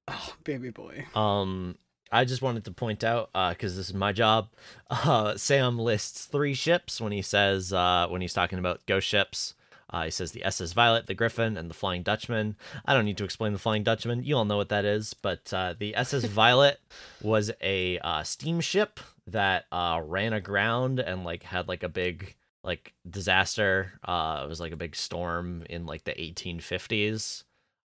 [0.08, 1.06] Oh, baby boy.
[1.16, 1.78] Um,
[2.12, 4.50] I just wanted to point out, uh, because this is my job.
[4.92, 9.54] Uh, Sam lists three ships when he says, uh, when he's talking about ghost ships.
[9.92, 12.56] Uh, he says the SS Violet, the Griffin, and the Flying Dutchman.
[12.86, 14.24] I don't need to explain the Flying Dutchman.
[14.24, 15.14] You all know what that is.
[15.14, 16.80] But uh, the SS Violet
[17.22, 22.94] was a uh, steamship that uh, ran aground and like had like a big like
[23.10, 23.94] disaster.
[24.04, 27.44] Uh, it was like a big storm in like the 1850s.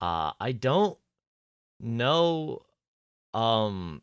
[0.01, 0.99] Uh, I don't
[1.81, 2.62] know
[3.35, 4.02] um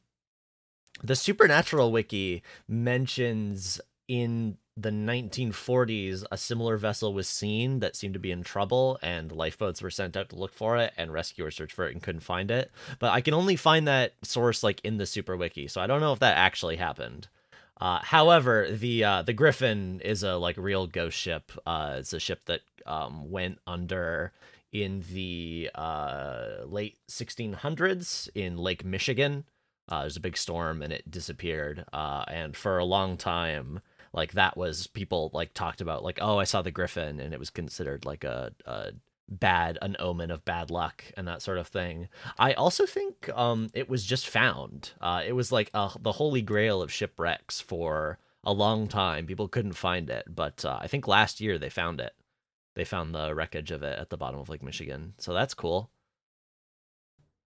[1.04, 8.20] the supernatural wiki mentions in the 1940s a similar vessel was seen that seemed to
[8.20, 11.74] be in trouble and lifeboats were sent out to look for it and rescuers searched
[11.74, 14.98] for it and couldn't find it but i can only find that source like in
[14.98, 17.28] the super wiki so i don't know if that actually happened
[17.82, 21.52] uh, however, the uh, the Griffin is a like real ghost ship.
[21.66, 24.32] Uh, it's a ship that um, went under
[24.72, 29.46] in the uh, late 1600s in Lake Michigan.
[29.90, 31.86] Uh, there's a big storm and it disappeared.
[31.92, 33.82] Uh, and for a long time,
[34.14, 37.40] like that was people like talked about like, oh, I saw the Griffin, and it
[37.40, 38.92] was considered like a, a
[39.28, 42.10] bad, an omen of bad luck and that sort of thing.
[42.38, 44.92] I also think um, it was just found.
[45.00, 49.26] Uh, it was like uh, the holy grail of shipwrecks for a long time.
[49.26, 52.14] People couldn't find it, but uh, I think last year they found it.
[52.76, 55.90] They found the wreckage of it at the bottom of Lake Michigan, so that's cool.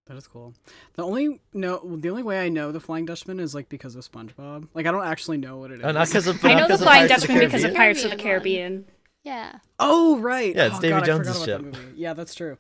[0.08, 0.54] That is cool.
[0.94, 4.10] The only no, the only way I know the Flying Dutchman is like because of
[4.10, 4.68] SpongeBob.
[4.76, 5.84] Like I don't actually know what it oh, is.
[5.86, 6.46] Oh, not because of.
[6.46, 7.76] I know the 'cause of Flying Pirates of the Dutchman because of Caribbean?
[7.76, 8.96] Pirates of the Caribbean Caribbean.
[9.24, 9.60] Yeah.
[9.80, 10.56] Oh right.
[10.56, 11.62] Yeah, it's oh, Davy God, I Jones's ship.
[11.64, 11.98] that.
[11.98, 12.58] Yeah, that's true.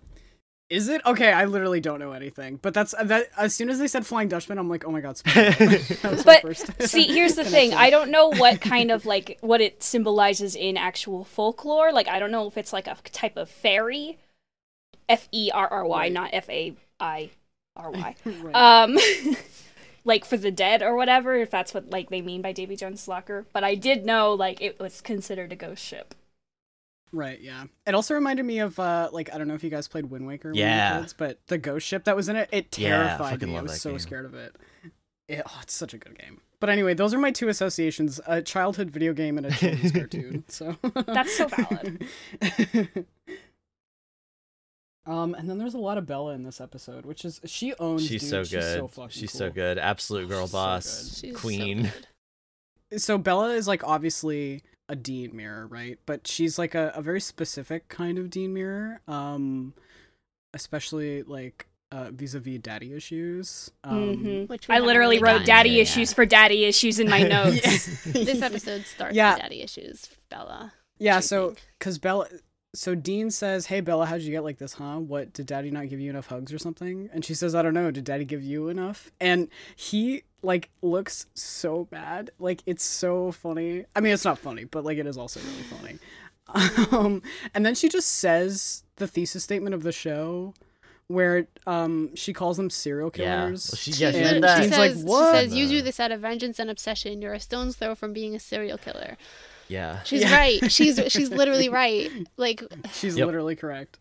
[0.69, 1.31] Is it okay?
[1.31, 3.27] I literally don't know anything, but that's that.
[3.37, 5.17] As soon as they said Flying Dutchman, I'm like, oh my god.
[5.25, 7.73] That was my But first See, here's the thing.
[7.73, 11.91] I don't know what kind of like what it symbolizes in actual folklore.
[11.93, 14.17] Like I don't know if it's like a type of fairy.
[15.07, 16.11] F E R R Y, Right.
[16.11, 17.29] not F A I
[17.75, 18.15] R Y.
[18.25, 18.55] Right.
[18.55, 18.97] Um
[20.03, 23.07] like for the dead or whatever, if that's what like they mean by Davy Jones'
[23.07, 23.45] locker.
[23.53, 26.15] But I did know like it was considered a ghost ship.
[27.11, 27.65] Right, yeah.
[27.87, 30.27] It also reminded me of uh like I don't know if you guys played Wind
[30.27, 30.95] Waker when you Yeah.
[30.97, 33.57] were kids, but the ghost ship that was in it, it Yeah, terrified fucking me.
[33.57, 33.99] I was so game.
[33.99, 34.55] scared of it.
[35.29, 35.41] it.
[35.45, 36.41] Oh, it's such a good game.
[36.59, 40.43] But anyway, those are my two associations: a childhood video game and a children's cartoon.
[40.47, 40.75] So
[41.05, 42.05] That's so valid.
[45.05, 48.05] um, and then there's a lot of Bella in this episode, which is she owns.
[48.05, 48.29] She's dude.
[48.29, 48.73] so She's good.
[48.79, 49.39] so fucking She's cool.
[49.39, 49.77] so good.
[49.77, 51.19] Absolute girl She's so boss.
[51.21, 51.91] She's so Queen.
[52.89, 53.01] good.
[53.01, 55.97] so Bella is like obviously a Dean mirror, right?
[56.05, 59.01] But she's like a, a very specific kind of Dean mirror.
[59.07, 59.73] Um
[60.53, 63.71] especially like uh vis-a-vis daddy issues.
[63.83, 64.49] Um Mhm.
[64.49, 65.81] Which I literally really wrote daddy to yet.
[65.83, 68.03] issues for daddy issues in my notes.
[68.03, 69.33] This episode starts Yeah.
[69.33, 70.73] with daddy issues, Bella.
[70.97, 72.27] Yeah, so cuz Bella
[72.75, 74.97] so Dean says, "Hey Bella, how'd you get like this, huh?
[74.99, 77.73] What did Daddy not give you enough hugs or something?" And she says, "I don't
[77.73, 77.89] know.
[77.91, 82.29] Did Daddy give you enough?" And he like looks so bad.
[82.37, 83.85] Like it's so funny.
[83.95, 85.99] I mean, it's not funny, but like it is also really funny.
[86.91, 87.23] Um,
[87.55, 90.53] and then she just says the thesis statement of the show,
[91.07, 93.45] where um she calls them serial Yeah.
[93.47, 93.71] killers.
[93.71, 94.55] Well, she- She, yeah, she and did that.
[94.57, 97.19] she Dean's like, says, "What?" she says, you do this out of vengeance and obsession.
[97.21, 99.17] You're a stone's throw from being a serial killer.
[99.67, 100.03] Yeah.
[100.03, 100.35] She's Yeah.
[100.37, 100.71] right.
[100.71, 102.11] She's she's literally right.
[102.37, 102.61] Like
[102.93, 103.25] She's Yep.
[103.27, 103.99] literally correct.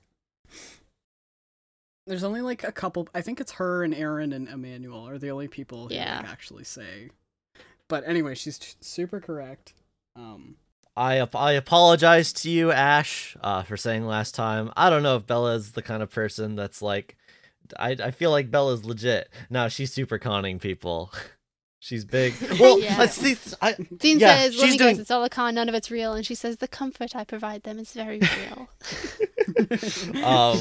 [2.07, 3.09] There's only like a couple.
[3.15, 6.19] I think it's her and Aaron and Emmanuel are the only people who Yeah.
[6.19, 7.11] like, actually say.
[7.89, 9.73] But anyway, she's t- super correct.
[10.17, 10.57] Um,
[10.97, 14.71] I ap- I apologize to you, Ash, uh, for saying last time.
[14.77, 17.17] I don't know if Bella's the kind of person that's like.
[17.79, 19.31] I I feel like Bella's legit.
[19.49, 21.11] No, she's super conning people.
[21.85, 22.35] she's big.
[22.61, 22.97] Well, Yeah.
[22.99, 23.37] let's see.
[23.61, 25.55] I, Dean Yeah, says, "Let she's me doing- guess, it's all a con.
[25.55, 28.69] None of it's real." And she says, "The comfort I provide them is very real."
[30.25, 30.59] um,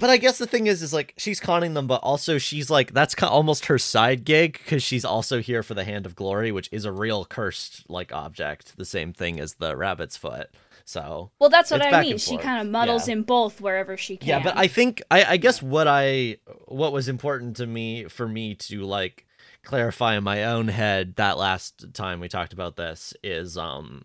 [0.00, 2.92] but I guess the thing is, is like she's conning them, but also she's like
[2.92, 6.52] that's ki- almost her side gig because she's also here for the Hand of Glory,
[6.52, 10.48] which is a real cursed like object, the same thing as the rabbit's foot.
[10.84, 12.18] So Well, that's what I mean.
[12.18, 13.12] She kind of muddles Yeah.
[13.14, 14.28] in both wherever she can.
[14.28, 18.26] Yeah, but I think I, I guess what I what was important to me for
[18.26, 19.26] me to like
[19.64, 24.02] clarify in my own head that last time we talked about this is um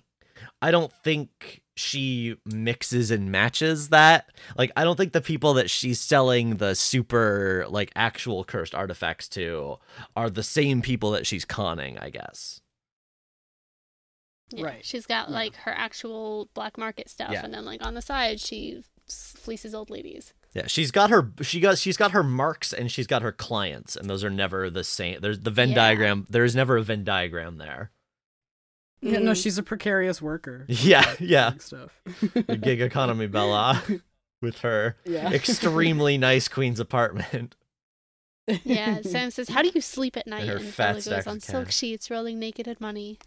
[0.61, 4.29] I don't think she mixes and matches that.
[4.57, 9.27] Like I don't think the people that she's selling the super like actual cursed artifacts
[9.29, 9.77] to
[10.15, 12.61] are the same people that she's conning, I guess.
[14.49, 14.85] Yeah, Right.
[14.85, 15.35] She's got Yeah.
[15.35, 17.43] like her actual black market stuff, Yeah.
[17.43, 20.33] and then like on the side, she fleeces old ladies.
[20.57, 23.95] Yeah, she's got her she got she's got her marks and she's got her clients
[23.95, 25.19] and those are never the same.
[25.21, 25.75] There's the Venn Yeah.
[25.75, 26.25] diagram.
[26.29, 27.91] There's never a Venn diagram there.
[29.01, 29.43] yeah, no, Mhm.
[29.43, 30.65] she's a precarious worker.
[30.69, 31.53] Yeah, yeah.
[31.59, 32.01] Stuff.
[32.33, 33.83] The gig economy Bella
[34.41, 35.31] with her yeah.
[35.31, 37.55] extremely nice queen's apartment.
[38.63, 41.35] Yeah, Sam says, "How do you sleep at night?" her And fat Bella goes on
[41.37, 41.75] of silk cash.
[41.75, 43.19] sheets, rolling naked in money.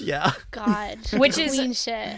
[0.00, 2.16] yeah, God, Which is- queen shit.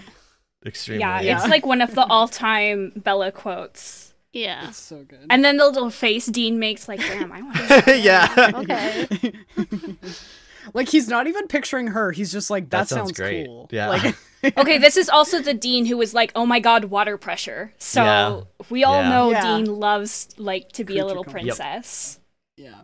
[0.65, 1.01] extremely.
[1.01, 1.37] yeah, Yeah.
[1.39, 4.15] it's like one of the all-time Bella quotes.
[4.33, 4.69] Yeah.
[4.69, 5.27] It's so good.
[5.31, 7.99] And then the little face Dean makes, like, damn, I want to.
[7.99, 8.51] yeah.
[8.55, 9.33] Okay.
[10.75, 12.13] like he's not even picturing her.
[12.13, 13.47] He's just like that, That sounds great.
[13.47, 13.69] cool.
[13.73, 13.89] Yeah.
[13.89, 14.17] Like
[14.59, 17.73] okay, this is also the Dean who was like, oh my god, water pressure.
[17.79, 18.41] So Yeah.
[18.71, 19.09] we all Yeah.
[19.09, 19.43] know Yeah.
[19.59, 21.45] Dean loves like to be a little comforts.
[21.47, 21.57] Yep.
[21.57, 22.21] princess.
[22.57, 22.81] Yeah.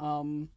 [0.00, 0.48] Um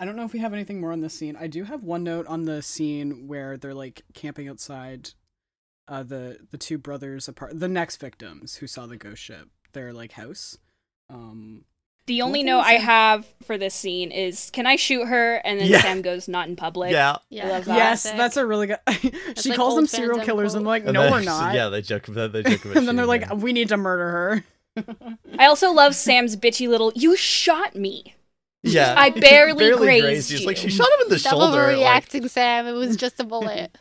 [0.00, 1.36] I don't know if we have anything more on this scene.
[1.38, 5.10] I do have one note on the scene where they're like camping outside
[5.88, 9.92] uh the the two brothers apart the next victims who saw the ghost ship, their
[9.92, 10.58] like house.
[11.10, 11.64] Um
[12.06, 15.36] The only note I have for this scene is, can I shoot her?
[15.44, 15.80] And then Yeah.
[15.82, 16.90] Sam goes, not in public.
[16.92, 17.16] Yeah.
[17.30, 17.60] Yeah.
[17.60, 17.66] that.
[17.76, 18.78] yes, that's a really good
[19.36, 20.72] She like calls them serial fandom killers and quote.
[20.72, 21.54] like And no we're not.
[21.54, 23.34] Yeah, they joke about they joke about and then they're shooting like her.
[23.36, 24.44] we need to murder her.
[25.38, 28.14] I also love Sam's bitchy little, you shot me.
[28.62, 30.46] yeah, I barely grazed He's you.
[30.46, 31.76] like she shot him in the Stop shoulder.
[31.76, 32.66] like- overreacting, Sam.
[32.66, 33.76] It was just a bullet.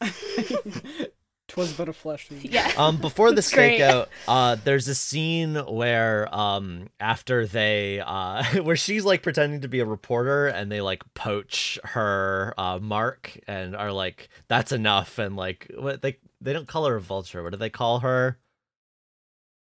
[1.48, 2.44] Twas but a flesh wound.
[2.44, 2.70] Yeah.
[2.76, 8.76] um before the It's stakeout uh there's a scene where um after they uh where
[8.76, 13.74] she's like pretending to be a reporter and they like poach her uh mark and
[13.74, 17.52] are like that's enough and like what they they don't call her a vulture what
[17.52, 18.38] do they call her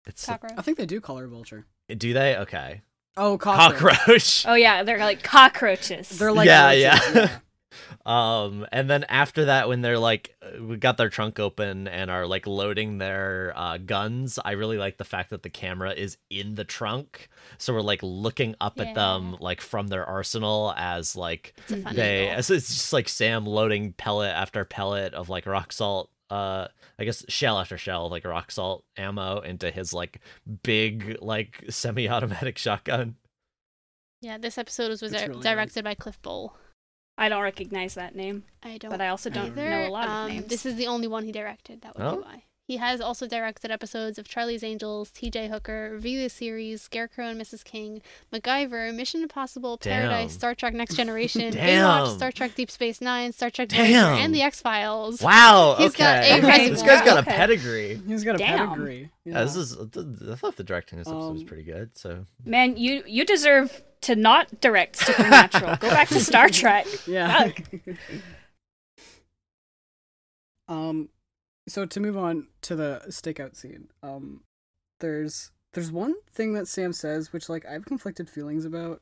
[0.05, 0.53] it's Cockroach.
[0.57, 1.65] I think they do call her a vulture.
[1.97, 2.81] do they okay
[3.17, 3.79] Oh, cockroach.
[3.79, 6.09] cockroach Oh, yeah, they're like cockroaches.
[6.09, 6.81] They're like Yeah, roaches,
[7.15, 7.39] yeah.
[8.05, 12.11] Um and then after that when they're like uh, we got their trunk open and
[12.11, 16.17] are like loading their uh guns i really like the fact that the camera is
[16.29, 17.29] in the trunk.
[17.57, 22.29] So we're like looking up at them like from their arsenal as like It's they
[22.29, 26.67] as it's just like sam loading pellet after pellet of like rock salt uh
[26.97, 30.19] i guess shell after shell like rock salt ammo into his like
[30.63, 33.15] big like semi-automatic shotgun.
[34.21, 36.55] Yeah, this episode was, was di- really directed by Cliff Bole.
[37.17, 39.69] I don't recognize that name, I don't but I also don't either.
[39.69, 40.45] know a lot um, of names.
[40.47, 41.81] This is the only one he directed.
[41.81, 42.15] That would Oh.
[42.17, 42.43] be why.
[42.73, 45.47] He has also directed episodes of Charlie's Angels, T.J.
[45.49, 47.63] Hooker, V the Series, Scarecrow and Mrs.
[47.63, 48.01] King,
[48.33, 50.39] MacGyver, Mission Impossible, Paradise, Damn.
[50.39, 54.17] Star Trek Next Generation, Baywatch, Star Trek Deep Space Nine, Star Trek Voyager, Damn.
[54.17, 55.21] and The X Files.
[55.21, 55.75] Wow.
[55.77, 56.69] He's got a resume.
[56.71, 57.31] This guy's got a Okay.
[57.31, 58.01] pedigree.
[58.07, 58.69] He's got a Damn.
[58.69, 59.11] pedigree.
[59.23, 59.77] Yeah, this is.
[59.77, 61.95] I thought the directing this episode was Um, pretty good.
[61.95, 65.75] So Man, you you deserve to not direct Supernatural.
[65.75, 66.87] Go back to Star Trek.
[67.05, 67.51] yeah.
[70.67, 71.09] um,
[71.67, 74.41] so to move on to the stakeout scene, um,
[74.99, 79.01] there's there's one thing that Sam says which like I have conflicted feelings about.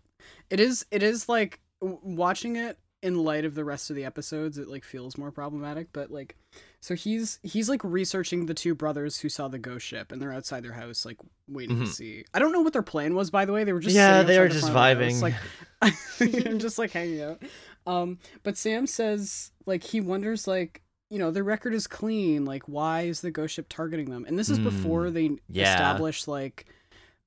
[0.49, 4.05] It is it is like w- watching it in light of the rest of the
[4.05, 4.57] episodes.
[4.59, 6.35] It like feels more problematic, but like
[6.81, 10.31] so he's he's like researching the two brothers who saw the ghost ship and they're
[10.33, 11.17] outside their house like
[11.47, 11.85] waiting Mhm.
[11.85, 12.25] to see.
[12.33, 13.63] I don't know what their plan was by the way.
[13.63, 15.21] They were just yeah, they were just front of the vibing.
[15.21, 15.33] like
[16.47, 17.41] I'm just like hanging out.
[17.87, 22.45] Um, but Sam says like he wonders like you know their record is clean.
[22.45, 24.25] Like why is the ghost ship targeting them?
[24.27, 24.63] And this is Hmm.
[24.63, 25.61] before they Yeah.
[25.71, 26.65] establish like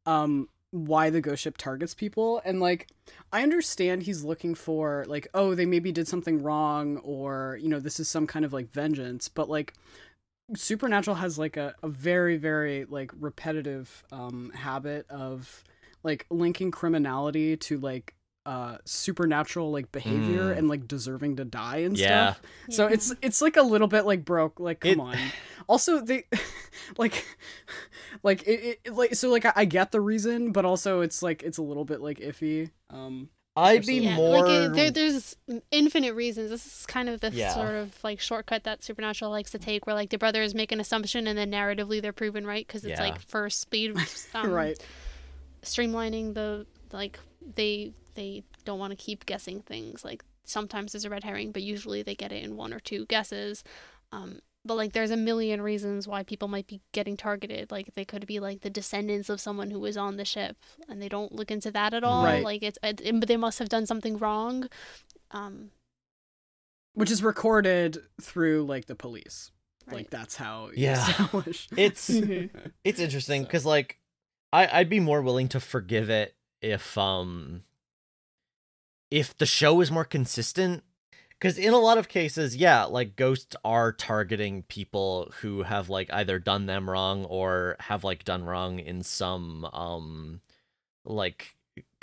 [0.06, 2.88] um why the ghost ship targets people and like
[3.32, 7.78] i understand he's looking for like oh they maybe did something wrong or you know
[7.78, 9.72] this is some kind of like vengeance but like
[10.56, 15.62] supernatural has like a, a very very like repetitive um habit of
[16.02, 18.14] like linking criminality to like
[18.46, 20.58] uh supernatural like behavior Mm.
[20.58, 22.32] and like deserving to die and Yeah.
[22.34, 25.16] stuff so it's it's like a little bit like broke like come It- on
[25.68, 26.24] also they
[26.98, 27.24] like
[28.22, 31.42] like it, it like so like I, I get the reason but also it's like
[31.42, 34.40] it's a little bit like iffy um I'd be Yeah, more.
[34.40, 35.36] like it, there, there's
[35.70, 36.50] infinite reasons.
[36.50, 37.54] This is kind of the Yeah.
[37.54, 40.80] sort of like shortcut that Supernatural likes to take, where like the brothers make an
[40.80, 43.04] assumption and then narratively they're proven right because it's Yeah.
[43.10, 43.94] like for speed,
[44.34, 44.76] um, right
[45.62, 47.18] streamlining the like
[47.56, 50.04] they they don't want to keep guessing things.
[50.04, 53.06] Like sometimes there's a red herring, but usually they get it in one or two
[53.06, 53.64] guesses.
[54.12, 57.70] Um, but like there's a million reasons why people might be getting targeted.
[57.70, 60.56] Like they could be like the descendants of someone who was on the ship,
[60.88, 62.24] and they don't look into that at all.
[62.24, 62.42] Right.
[62.44, 64.68] Like it's it, it- they must have done something wrong.
[65.30, 65.70] Um,
[66.94, 69.50] which is recorded through like the police
[69.86, 69.96] right.
[69.96, 71.08] like that's how you Yeah.
[71.10, 72.50] establish It's Mhm.
[72.84, 73.98] it's interesting So- because like
[74.52, 76.33] I I'd be more willing to forgive it
[76.64, 77.62] if um
[79.10, 80.82] if the show is more consistent
[81.30, 86.12] because in a lot of cases yeah like ghosts are targeting people who have like
[86.12, 90.40] either done them wrong or have like done wrong in some um
[91.04, 91.53] like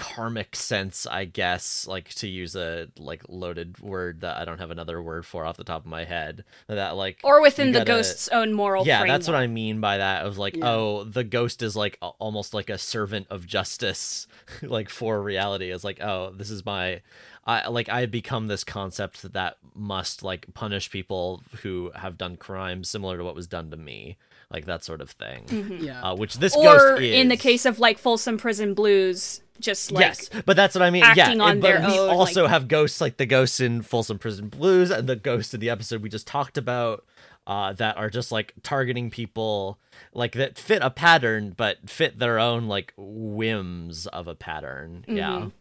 [0.01, 4.71] karmic sense i guess like to use a like loaded word that i don't have
[4.71, 7.91] another word for off the top of my head that like Or within the gotta-
[7.99, 9.19] ghost's own moral yeah framework.
[9.19, 10.69] that's what i mean by that of like Yeah.
[10.71, 14.25] oh the ghost is like a- almost like a servant of justice
[14.63, 17.01] like for reality it's like oh this is my
[17.45, 22.37] i like i have become this concept that must like punish people who have done
[22.37, 24.17] crimes similar to what was done to me
[24.51, 25.81] like that sort of thing Mhm.
[25.83, 29.41] yeah uh, which this Or ghost is in the case of like Folsom Prison Blues,
[29.59, 31.03] just like yes, but that's what I mean.
[31.03, 33.59] acting yeah, on and- but their we own, also like- have ghosts like the ghosts
[33.59, 37.05] in Folsom Prison Blues and the ghosts in the episode we just talked about
[37.47, 39.79] uh, that are just like targeting people
[40.13, 45.03] like that fit a pattern but fit their own like whims of a pattern.
[45.07, 45.29] Yeah.
[45.29, 45.51] Mhm.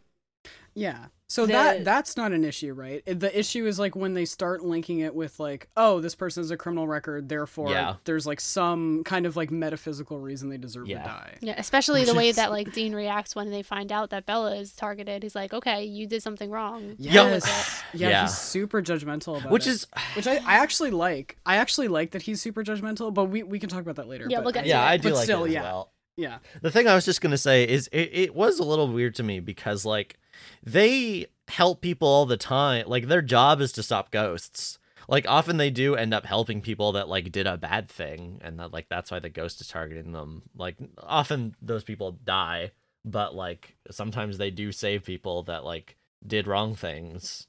[0.75, 4.25] yeah so The- that that's not an issue right the issue is like when they
[4.25, 7.95] start linking it with like oh this person has a criminal record therefore Yeah.
[8.03, 10.97] there's like some kind of like metaphysical reason they deserve Yeah.
[11.03, 14.09] to die Yeah, especially the Which way that like Dean reacts when they find out
[14.09, 15.23] that Bella is targeted.
[15.23, 18.21] He's like, "Okay, you did something wrong." yes yeah, Yeah.
[18.23, 19.51] he's super judgmental about it.
[19.51, 19.71] Which it.
[19.71, 23.43] is which I, I actually like i actually like that he's super judgmental but we,
[23.43, 24.87] we can talk about that later Yeah, but we'll get I- to yeah, it.
[24.93, 25.63] I do but like still, it as yeah.
[25.63, 25.91] well.
[26.17, 29.15] yeah The thing I was just gonna say is it, it was a little weird
[29.15, 30.17] to me because like
[30.63, 32.85] they help people all the time.
[32.87, 34.77] Like their job is to stop ghosts.
[35.07, 38.59] Like often they do end up helping people that like did a bad thing and
[38.59, 40.43] that like that's why the ghost is targeting them.
[40.55, 42.71] Like often those people die,
[43.03, 47.47] but like sometimes they do save people that like did wrong things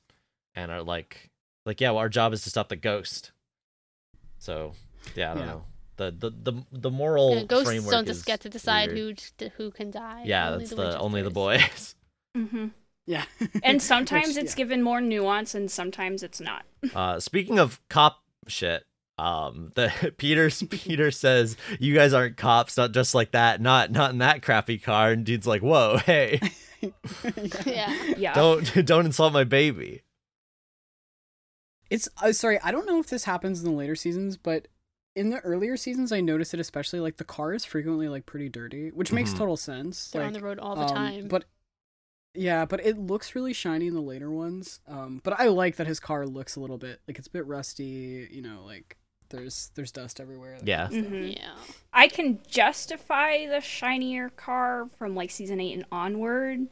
[0.54, 1.30] and are like
[1.64, 3.30] like yeah, well, our job is to stop the ghost.
[4.38, 4.72] So,
[5.14, 5.50] yeah, I don't Yeah.
[5.52, 5.64] know.
[5.96, 9.22] The the the the moral Yeah, ghosts framework don't just is get to decide weird.
[9.38, 10.22] who who can die.
[10.24, 11.94] Yeah, Only that's the the only the Winchesters.
[12.34, 12.46] boys.
[12.50, 12.70] Mhm.
[13.06, 13.24] Yeah
[13.62, 14.56] And sometimes Which, it's yeah.
[14.58, 16.64] given more nuance, and sometimes it's not.
[16.94, 18.84] Uh, speaking of cop shit,
[19.18, 24.10] um, the Peter's Peter says you guys aren't cops, not just like that, not not
[24.10, 25.12] in that crappy car.
[25.12, 26.40] And dude's like, whoa, hey,
[27.64, 27.94] Yeah.
[28.16, 28.34] Yeah.
[28.34, 30.02] don't don't insult my baby.
[31.90, 34.68] It's uh, sorry, I don't know if this happens in the later seasons, but
[35.14, 37.00] in the earlier seasons, I noticed it especially.
[37.00, 39.38] Like the car is frequently like pretty dirty, which makes Mhm.
[39.38, 40.10] total sense.
[40.10, 41.28] They're like, on the road all the um, time.
[41.28, 41.44] But
[42.34, 44.80] Yeah, but it looks really shiny in the later ones.
[44.88, 47.46] Um, but I like that his car looks a little bit like it's a bit
[47.46, 48.28] rusty.
[48.30, 48.96] You know, like
[49.28, 50.58] there's there's dust everywhere.
[50.58, 50.88] that Yeah.
[50.88, 51.12] kind of stuff.
[51.12, 51.36] Mhm.
[51.36, 51.54] Yeah.
[51.92, 56.68] I can justify the shinier car from like season eight and onward,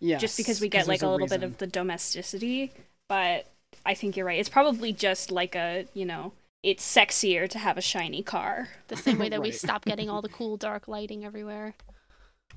[0.00, 2.72] Yeah, just because we get like there's a little bit of the domesticity.
[3.08, 3.46] But
[3.84, 4.38] I think you're right.
[4.40, 6.32] It's probably just like a you know,
[6.62, 8.68] it's sexier to have a shiny car.
[8.88, 11.74] The same way that we stop getting all the cool dark lighting everywhere.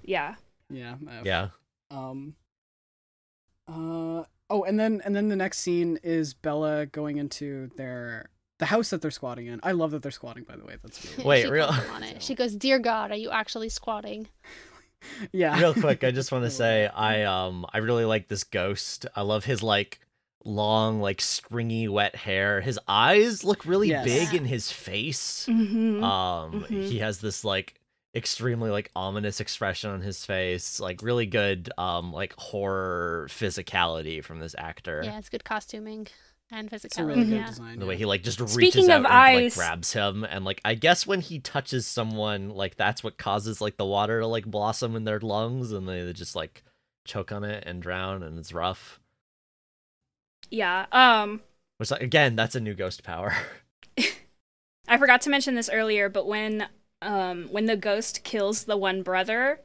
[0.04, 0.36] Yeah.
[0.70, 1.50] yeah uh, Yeah.
[1.92, 2.36] Um.
[3.68, 8.66] Uh oh, and then and then the next scene is Bella going into their the
[8.66, 9.60] house that they're squatting in.
[9.64, 10.44] I love that they're squatting.
[10.44, 12.24] By the way, that's really Wait, she real- on it.
[12.24, 14.28] She goes, "Dear God, are you actually squatting?"
[15.32, 15.58] yeah.
[15.60, 19.06] Real quick, I just want to say I um I really like this ghost.
[19.16, 20.00] I love his like
[20.46, 22.62] long like stringy wet hair.
[22.62, 24.06] His eyes look really Yes.
[24.06, 25.46] big in his face.
[25.48, 26.04] Mm-hmm.
[26.04, 26.86] Um Mhm.
[26.88, 27.79] he has this like
[28.16, 30.80] extremely like ominous expression on his face.
[30.80, 35.02] Like really good um like horror physicality from this actor.
[35.04, 36.08] Yeah, it's good costuming
[36.52, 37.08] and physicality.
[37.08, 37.48] really good yeah.
[37.48, 37.80] design.
[37.80, 37.90] The yeah.
[37.90, 40.76] way he like just reaches Speaking out of and like grabs him and like I
[40.76, 44.96] guess when he touches someone like that's what causes like the water to like blossom
[44.96, 46.64] in their lungs and they just like
[47.06, 49.00] choke on it and drown and it's rough.
[50.50, 50.86] Yeah.
[50.92, 51.42] Um.
[51.78, 53.34] Which like, again, that's a new ghost power.
[54.88, 56.68] I forgot to mention this earlier, but when
[57.02, 59.60] um when the ghost kills the one brother,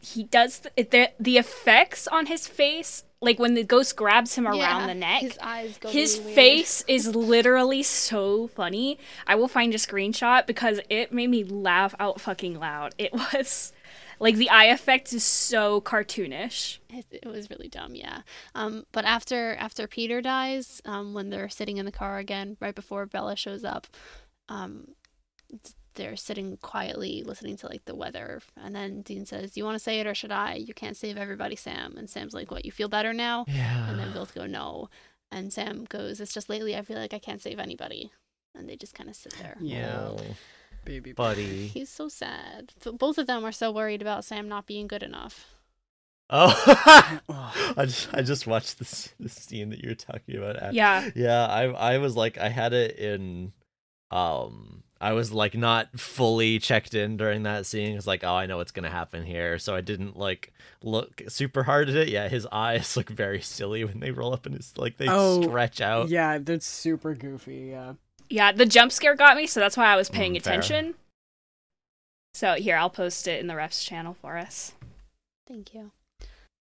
[0.00, 4.46] he does th- the the effects on his face, like when the ghost grabs him
[4.46, 5.22] around the neck.
[5.22, 5.88] His eyes go.
[5.88, 8.98] His really face is literally so funny.
[9.26, 12.94] I will find a screenshot because it made me laugh out fucking loud.
[12.98, 13.72] It was
[14.20, 16.78] like the eye effect is so cartoonish.
[16.90, 18.22] It, it was really dumb, yeah.
[18.54, 22.74] Um, but after after Peter dies, um, when they're sitting in the car again, right
[22.74, 23.86] before Bella shows up,
[24.48, 24.88] um,
[25.98, 29.78] they're sitting quietly listening to like the weather, and then Dean says, you want to
[29.84, 30.54] say it or should I?
[30.54, 32.64] You can't save everybody, Sam." And Sam's like, "What?
[32.64, 33.90] You feel better now?" Yeah.
[33.90, 34.88] And then both go, "No."
[35.30, 38.10] And Sam goes, "It's just lately I feel like I can't save anybody."
[38.54, 39.56] And they just kind of sit there.
[39.60, 40.16] Yeah, Oh,
[40.86, 41.12] baby.
[41.12, 41.66] buddy.
[41.68, 42.72] He's so sad.
[42.82, 45.54] So both of them are so worried about Sam not being good enough.
[46.30, 46.50] Oh.
[47.76, 50.56] I just I just watched this this scene that you were talking about.
[50.62, 50.74] Ash.
[50.74, 51.10] Yeah.
[51.14, 51.64] Yeah, I
[51.94, 53.52] I was like I had it in
[54.10, 57.96] um I was like not fully checked in during that scene.
[57.96, 60.52] It's like, oh, I know what's gonna happen here, so I didn't like
[60.82, 62.08] look super hard at it.
[62.08, 65.42] Yeah, his eyes look very silly when they roll up and it's like they Oh,
[65.42, 66.08] stretch out.
[66.08, 67.68] Yeah, that's super goofy.
[67.70, 67.94] Yeah.
[68.28, 70.94] Yeah, the jump scare got me, so that's why I was paying Mm, attention.
[72.34, 74.72] So here, I'll post it in the refs channel for us.
[75.46, 75.92] Thank you.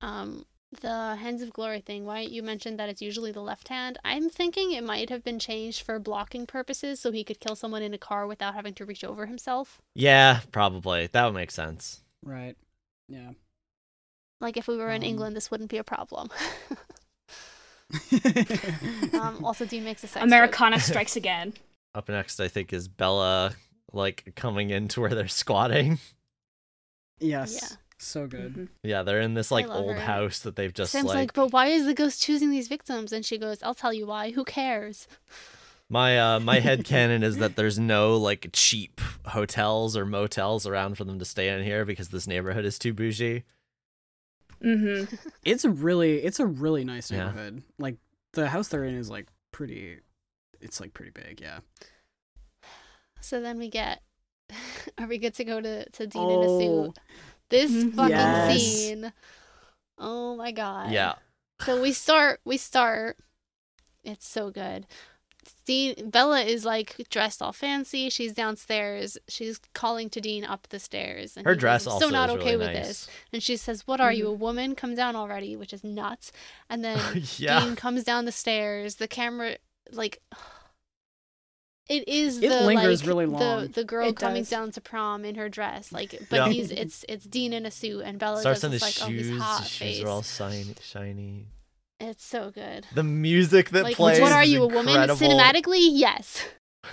[0.02, 0.46] Um,
[0.82, 3.98] the Hands of Glory thing, why you mentioned that it's usually the left hand.
[4.04, 7.82] I'm thinking it might have been changed for blocking purposes so he could kill someone
[7.82, 9.82] in a car without having to reach over himself.
[9.96, 12.02] Yeah, probably that would make sense.
[12.24, 12.56] Right.
[13.08, 13.32] Yeah.
[14.42, 15.10] Like if we were in Um.
[15.10, 16.30] England, this wouldn't be a problem.
[19.14, 20.24] um, also, Dean makes a sex joke.
[20.28, 21.54] Americana strikes again.
[21.96, 23.54] Up next, I think is Bella
[23.94, 25.98] like coming into where they're squatting.
[27.20, 27.60] yes.
[27.62, 27.78] Yeah.
[28.00, 28.54] So good.
[28.54, 28.68] Mhm.
[28.84, 30.00] Yeah, they're in this like old her.
[30.02, 33.12] house that they've just Sam's like, like but why is the ghost choosing these victims?
[33.12, 34.32] And she goes, I'll tell you why.
[34.32, 35.08] Who cares?
[35.90, 40.96] My uh my head canon is that there's no like cheap hotels or motels around
[40.98, 43.44] for them to stay in here because this neighborhood is too bougie.
[44.64, 45.16] Mm-hmm.
[45.46, 47.28] It's really, it's a really nice Yeah.
[47.28, 47.64] neighborhood.
[47.80, 47.96] Like
[48.34, 50.00] the house they're in is like pretty.
[50.60, 51.40] It's like pretty big.
[51.42, 51.60] Yeah.
[53.22, 54.02] So then we get,
[54.98, 57.00] are we good to go to, to Dean in a Oh, suit?
[57.50, 57.96] This Mhm.
[57.96, 58.62] fucking Yes.
[58.62, 59.14] scene.
[59.98, 60.92] Oh my god.
[60.92, 61.16] Yeah.
[61.62, 63.18] So we start, we start.
[64.04, 64.86] It's so good.
[65.66, 68.10] Dean, Bella is like dressed all fancy.
[68.10, 69.18] She's downstairs.
[69.28, 71.36] She's calling to Dean up the stairs.
[71.38, 72.88] And Her he goes, dress "I'm also so not is okay really with nice.
[72.88, 73.08] this.
[73.34, 74.18] And she says, "What are Mm-hmm.
[74.20, 74.76] you, a woman?
[74.76, 76.32] Come down already," which is nuts.
[76.70, 77.00] And then
[77.38, 77.62] yeah.
[77.62, 78.96] Dean comes down the stairs.
[78.96, 79.58] The camera,
[79.92, 80.22] like,
[81.90, 83.68] it is It the lingers like, really the long.
[83.70, 84.50] the girl It coming does.
[84.50, 86.50] down to prom in her dress, like, but Yeah.
[86.50, 89.12] he's it's it's Dean in a suit and Bella Starts does on this like oh
[89.12, 89.28] shoes.
[89.28, 89.96] he's hot his face.
[89.98, 91.48] shoes are all shiny shiny.
[92.00, 92.86] It's so good.
[92.94, 94.22] The music that Like, plays.
[94.22, 94.94] what are you, a woman?
[95.10, 96.46] Cinematically, yes.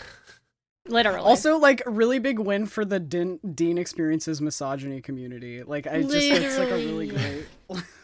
[0.88, 1.18] Literally.
[1.20, 5.62] Also, like, really big win for the Dean, Dean experiences misogyny community.
[5.62, 7.46] Like, I just it's like a really great.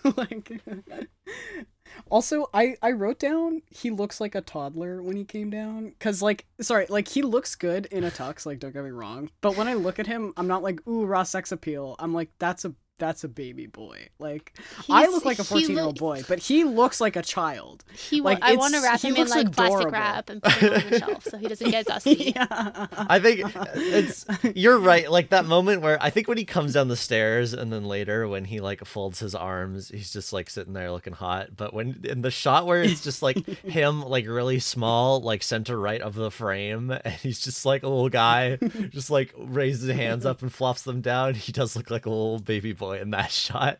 [0.16, 0.60] like,
[2.08, 6.22] also, I I wrote down he looks like a toddler when he came down because,
[6.22, 8.46] like, sorry, like he looks good in a tux.
[8.46, 11.04] Like, don't get me wrong, but when I look at him, I'm not like ooh
[11.04, 11.96] raw sex appeal.
[11.98, 14.08] I'm like that's a that's a baby boy.
[14.20, 14.56] Like
[14.88, 17.82] I look like a 14 year old look- boy, but he looks like a child.
[17.92, 20.52] He wa- Like, I want to wrap him in looks like plastic wrap and put
[20.52, 22.32] him on the shelf so he doesn't get dusty.
[22.36, 22.86] yeah.
[22.92, 24.24] I think uh, it's
[24.54, 25.10] you're right.
[25.10, 28.28] Like that moment where I think when he comes down the stairs and then later
[28.28, 31.56] when he like folds his arms, he's just like sitting there looking hot.
[31.56, 35.78] But when in the shot where it's just like him like really small, like center
[35.80, 38.56] right of the frame, and he's just like a little guy,
[38.90, 41.34] just like raises his hands up and flops them down.
[41.34, 43.78] He does look like a little baby boy in that shot.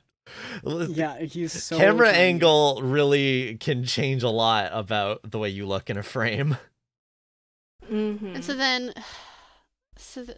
[0.64, 2.18] yeah, he's so Camera tiny.
[2.18, 6.56] angle really can change a lot about the way you look in a frame.
[7.90, 8.36] Mm-hmm.
[8.36, 8.94] And so then,
[9.96, 10.36] so the,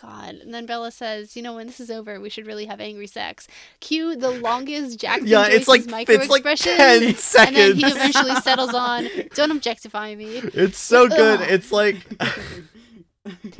[0.00, 2.80] God, and then Bella says, "You know, when this is over, we should really have
[2.80, 3.48] angry sex."
[3.80, 7.02] Cue the longest Jackson Yeah, it's like Joyce's micro it's like expression, ten
[7.46, 11.40] and then he eventually settles on, "Don't objectify me." It's so good.
[11.40, 11.46] Ugh.
[11.48, 11.96] It's like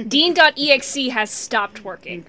[0.08, 2.26] Dean.exe has stopped working.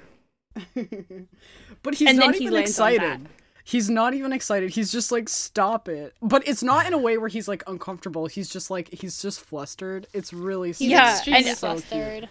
[1.85, 3.29] But he's And not he even lands on excited.
[3.63, 4.71] He's not even excited.
[4.71, 6.13] He's just like, stop it.
[6.21, 8.27] But it's not in a way where he's like uncomfortable.
[8.27, 10.05] He's just like, he's just flustered.
[10.13, 11.83] It's really He's Yeah, extremely and- so cute.
[11.85, 12.29] flustered.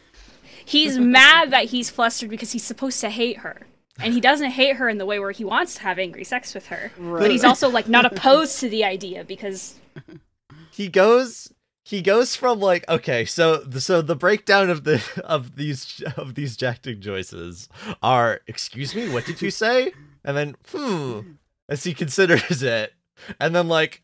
[0.67, 3.67] He's mad that he's flustered because he's supposed to hate her.
[4.01, 6.53] And he doesn't hate her in the way where he wants to have angry sex
[6.55, 6.91] with her.
[6.99, 9.75] But he's also like not opposed to the idea because
[10.73, 11.53] he goes
[11.85, 16.35] he goes from like okay so the, so the breakdown of the of these of
[16.35, 17.69] these Jack Dick Joyces
[18.03, 19.93] are excuse me what did you say
[20.25, 21.21] and then hmm
[21.69, 22.93] as he considers it
[23.41, 24.03] and then like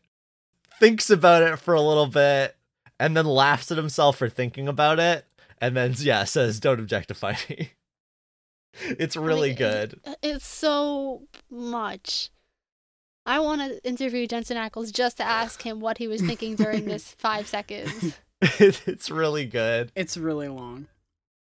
[0.79, 2.55] thinks about it for a little bit
[2.99, 5.25] and then laughs at himself for thinking about it
[5.59, 7.71] and then yeah says don't objectify me
[8.83, 12.29] it's really Like, good it- It's so much.
[13.25, 16.85] I want to interview Jensen Ackles just to ask him what he was thinking during
[16.85, 18.17] this five seconds.
[18.41, 20.87] it's really good It's really long.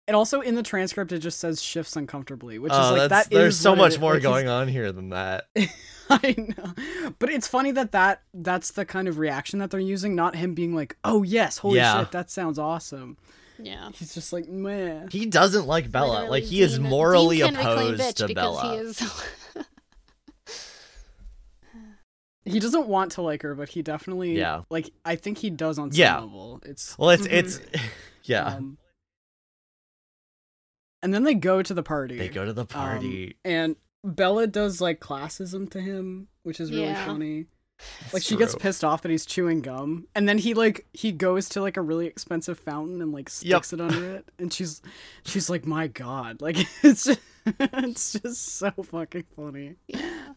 [0.07, 3.27] And also in the transcript, it just says shifts uncomfortably, which is oh like that's
[3.29, 5.45] that there's is so what it much more Like, going on here than that
[6.09, 6.73] I know,
[7.19, 10.55] but it's funny that that that's the kind of reaction that they're using, not him
[10.55, 11.99] being like, "Oh yes, holy Yeah.
[11.99, 13.17] shit, that sounds awesome."
[13.61, 13.89] Yeah.
[13.93, 15.09] He's just like, man.
[15.11, 16.07] He doesn't like Bella.
[16.11, 18.71] Literally, like he is morally Dean can reclaim opposed to Bella.
[18.71, 19.23] He is
[22.51, 24.63] He doesn't want to like her, but he definitely, Yeah.
[24.69, 26.19] like I think he does on some Yeah.
[26.19, 26.61] level.
[26.65, 27.31] It's Well, it's Mhm.
[27.33, 27.59] it's
[28.23, 28.45] yeah.
[28.55, 28.77] Um,
[31.01, 32.17] and then they go to the party.
[32.17, 33.37] they go to the Um, party.
[33.45, 37.05] and Bella does like classism to him, which is really Yeah.
[37.05, 37.45] funny.
[38.01, 41.13] It's Like she gets pissed off that he's chewing gum, and then he like he
[41.13, 43.63] goes to like a really expensive fountain and like Yep.
[43.63, 44.81] sticks it under it, and she's
[45.23, 49.75] she's like, "My God!" Like it's just, it's just so fucking funny.
[49.87, 50.33] Yeah.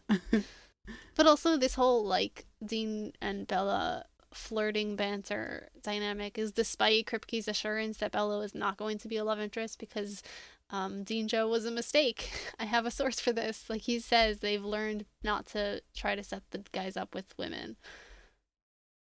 [1.15, 7.97] But also this whole like Dean and Bella flirting banter dynamic is despite Kripke's assurance
[7.97, 10.23] that Bella is not going to be a love interest because
[10.69, 12.31] um, Dean Jo was a mistake.
[12.59, 13.69] I have a source for this.
[13.69, 17.77] Like he says, they've learned not to try to set the guys up with women.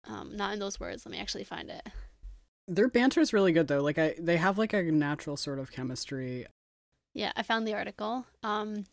[0.06, 1.06] Um, not in those words.
[1.06, 1.88] Let me actually find it.
[2.68, 3.82] Their banter is really good though.
[3.82, 6.46] Like I, they have like a natural sort of chemistry.
[7.14, 8.26] Yeah, I found the article.
[8.42, 8.84] Um,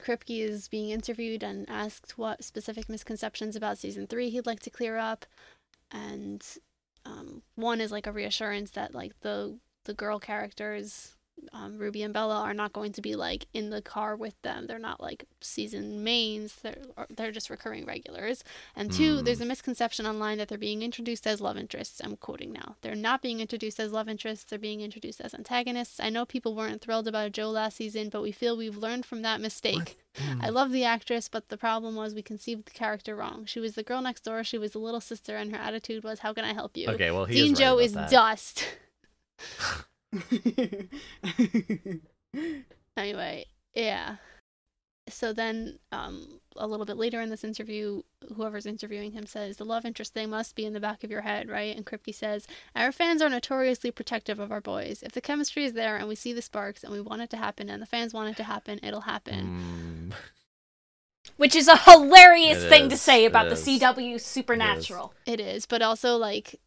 [0.00, 4.70] Kripke is being interviewed and asked what specific misconceptions about season three he'd like to
[4.70, 5.26] clear up,
[5.90, 6.44] and
[7.04, 11.16] um, one is like a reassurance that like the the girl characters,
[11.52, 14.66] um, Ruby and Bella, are not going to be like in the car with them.
[14.66, 16.56] They're not like season mains.
[16.62, 16.76] They're
[17.16, 18.44] they're just recurring regulars.
[18.76, 19.24] And two, Hmm.
[19.24, 22.00] there's a misconception online that they're being introduced as love interests.
[22.04, 22.76] I'm quoting now.
[22.82, 24.44] They're not being introduced as love interests.
[24.44, 25.98] They're being introduced as antagonists.
[26.00, 29.22] I know people weren't thrilled about Jo last season, but we feel we've learned from
[29.22, 29.96] that mistake.
[30.16, 30.40] Hmm.
[30.42, 33.44] I love the actress, but the problem was we conceived the character wrong.
[33.46, 34.42] She was the girl next door.
[34.44, 37.10] She was the little sister, and her attitude was, "How can I help you?" Okay,
[37.10, 38.10] well Dean is right Joe is that.
[38.10, 38.64] dust.
[42.96, 44.16] Anyway, yeah.
[45.08, 48.02] So then, um, a little bit later in this interview,
[48.36, 51.22] whoever's interviewing him says, The love interest thing must be in the back of your
[51.22, 51.74] head, right?
[51.76, 52.46] And Kripke says,
[52.76, 55.02] Our fans are notoriously protective of our boys.
[55.02, 57.36] If the chemistry is there and we see the sparks and we want it to
[57.36, 60.12] happen and the fans want it to happen, it'll happen.
[60.12, 61.32] Mm.
[61.36, 63.66] which is a hilarious It thing to is, say it about the is.
[63.66, 65.14] CW Supernatural.
[65.26, 66.60] It is, but also, like,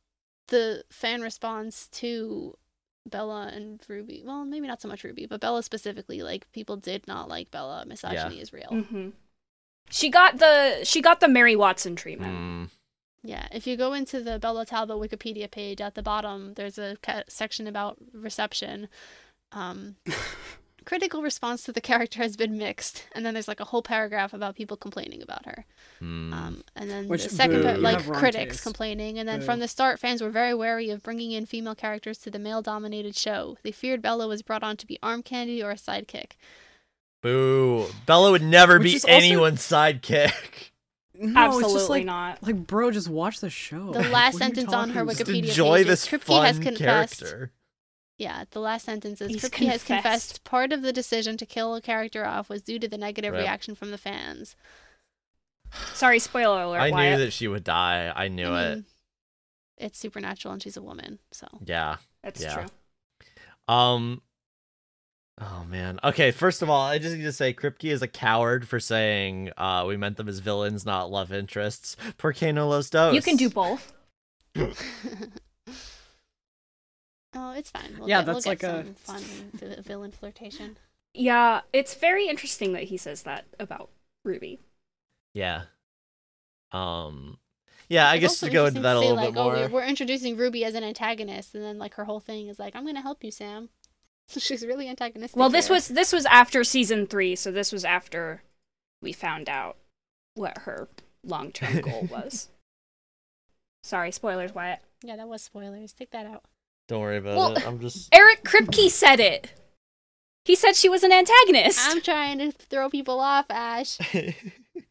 [0.49, 2.57] the fan response to
[3.05, 7.07] Bella and Ruby, well, maybe not so much Ruby, but Bella specifically, like, people did
[7.07, 7.85] not like Bella.
[7.85, 8.69] Misogyny is real.
[8.69, 9.09] hmm
[9.89, 12.35] She got the she got the Mary Watson treatment.
[12.35, 12.69] Mm.
[13.25, 16.97] Yeah, if you go into the Bella Talbot Wikipedia page at the bottom, there's a
[17.27, 18.89] section about reception.
[19.53, 19.95] Um,
[20.85, 24.33] critical response to the character has been mixed, and then there's like a whole paragraph
[24.33, 25.65] about people complaining about her.
[26.01, 26.33] Mm.
[26.33, 28.63] Um, and then Which, the second, boo, part, like critics taste.
[28.63, 29.45] complaining, and then Boo.
[29.45, 33.15] from the start, fans were very wary of bringing in female characters to the male-dominated
[33.15, 33.57] show.
[33.63, 36.31] They feared Bella was brought on to be arm candy or a sidekick.
[37.21, 37.87] Boo.
[38.05, 40.31] Bella would never Which be is also- anyone's sidekick.
[41.15, 42.41] No, it's Absolutely just like, not.
[42.43, 43.93] Like, bro, just watch the show.
[43.93, 45.29] The last what are you sentence on her talking Just?
[45.29, 47.51] Wikipedia enjoy page this is Kripke has fun confessed- character.
[48.23, 49.85] Yeah, the last sentence is He's Kripke has confessed.
[49.85, 53.33] confessed part of the decision to kill a character off was due to the negative
[53.33, 53.41] Right.
[53.41, 54.55] reaction from the fans.
[55.93, 56.79] Sorry, spoiler alert.
[56.79, 58.13] I knew that she would die.
[58.15, 58.83] I knew I it.
[59.77, 61.97] It's supernatural and she's a woman, so Yeah.
[62.23, 62.53] That's Yeah.
[62.53, 62.65] true.
[63.67, 64.21] Um.
[65.41, 65.99] Oh man.
[66.03, 66.31] Okay.
[66.31, 69.83] First of all, I just need to say Kripke is a coward for saying uh,
[69.87, 71.97] we meant them as villains, not love interests.
[72.17, 73.13] Porque no los dos.
[73.15, 73.91] You can do both.
[77.35, 77.95] Oh, it's fine.
[77.99, 79.21] We'll Yeah, get, we'll that's get like a- fun
[79.53, 80.77] vi- villain flirtation.
[81.13, 83.89] Yeah, it's very interesting that he says that about
[84.25, 84.59] Ruby.
[85.33, 85.63] Yeah.
[86.71, 87.37] Um.
[87.89, 89.55] Yeah, I It's guess also to go into that a little like, bit more.
[89.55, 92.57] Oh, we're, we're introducing Ruby as an antagonist, and then like her whole thing is
[92.57, 93.69] like, "I'm gonna help you, Sam."
[94.29, 95.37] She's really antagonistic.
[95.37, 95.75] Well, this here.
[95.75, 98.41] was this was after season three, so this was after
[99.01, 99.77] we found out
[100.35, 100.87] what her
[101.23, 102.49] long term goal was.
[103.83, 104.79] Sorry, spoilers, Wyatt.
[105.03, 105.93] yeah, that was spoilers.
[105.93, 106.43] Take that out.
[106.87, 107.67] Don't worry about Well, it.
[107.67, 108.09] I'm just.
[108.13, 109.51] Eric Kripke said it.
[110.45, 111.79] He said she was an antagonist.
[111.81, 113.97] I'm trying to throw people off, Ash.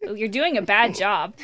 [0.04, 1.34] Oh, You're doing a bad job.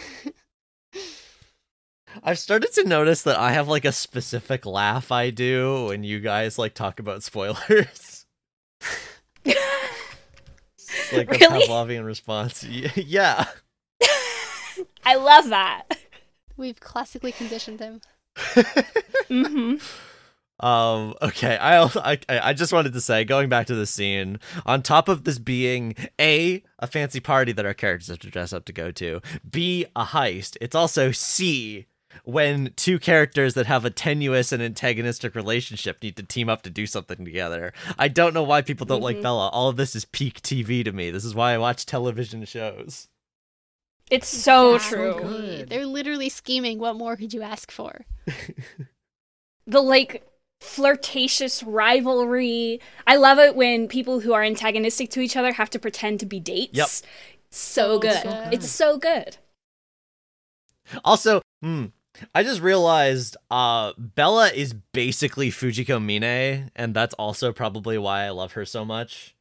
[2.25, 6.19] I've started to notice that I have like a specific laugh I do when you
[6.21, 8.27] guys like talk about spoilers.
[9.45, 11.63] Like Really?
[11.65, 12.65] a Pavlovian response.
[12.65, 13.45] Yeah.
[15.05, 15.85] I love that.
[16.57, 18.01] We've classically conditioned him.
[19.29, 19.77] hmm
[20.61, 21.15] Um.
[21.23, 21.57] Okay.
[21.57, 25.09] I, also, I I just wanted to say, going back to the scene, on top
[25.09, 28.73] of this being a a fancy party that our characters have to dress up to
[28.73, 30.57] go to, b a heist.
[30.61, 31.87] It's also c
[32.25, 36.71] when two characters that have a tenuous and antagonistic relationship need to team up to
[36.71, 37.73] do something together.
[37.99, 39.23] I don't know why people don't like Mhm.
[39.23, 39.49] Bella.
[39.51, 41.11] All of this is peak TV to me.
[41.11, 43.09] This is why I watch television shows.
[44.11, 44.99] It's so Exactly.
[44.99, 45.15] true.
[45.21, 45.69] good.
[45.69, 46.79] They're literally scheming.
[46.79, 48.07] What more could you ask for?
[49.67, 50.27] the like
[50.61, 52.81] flirtatious rivalry.
[53.07, 56.27] I love it when people who are antagonistic to each other have to pretend to
[56.27, 56.75] be dates.
[56.75, 56.89] Yep.
[56.89, 57.03] So
[57.51, 58.23] So good.
[58.23, 58.55] good.
[58.55, 59.37] It's so good.
[61.05, 61.87] Also, hmm,
[62.35, 68.31] I just realized uh Bella is basically Fujiko Mine, and that's also probably why I
[68.31, 69.35] love her so much.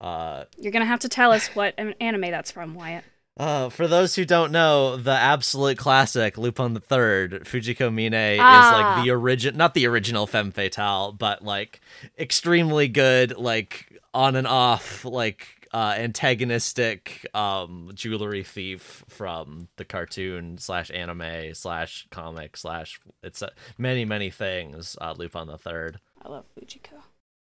[0.00, 3.04] Uh You're gonna have to tell us what an- anime that's from, Wyatt.
[3.36, 8.38] Uh, for those who don't know, the absolute classic Lupin the Third, Fujiko Mine is
[8.40, 8.94] Ah.
[8.96, 11.80] like the origin, not the original femme fatale, but like
[12.18, 20.56] extremely good, like on and off, like uh, antagonistic um, jewelry thief from the cartoon
[20.58, 24.96] slash anime slash comic slash it's uh, many many things.
[25.00, 25.98] Uh, Lupin the Third.
[26.24, 27.00] I love Fujiko.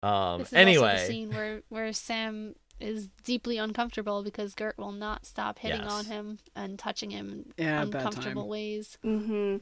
[0.08, 4.78] Um, This is also the anyway, scene where where Sam is deeply uncomfortable because Gert
[4.78, 5.92] will not stop hitting Yes.
[5.92, 8.98] on him and touching him in Yeah, uncomfortable ways.
[9.04, 9.58] Mm-hmm.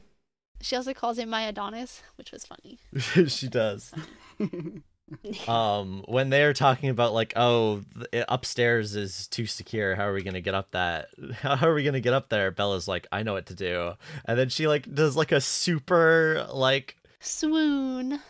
[0.62, 2.78] She also calls him my Adonis, which was funny.
[3.28, 3.92] she does.
[5.48, 7.82] um when they're talking about like oh
[8.12, 11.08] th- upstairs is too secure how are we gonna get up that
[11.42, 13.92] how are we gonna get up there bella's like i know what to do
[14.24, 18.20] and then she like does like a super like Swoon.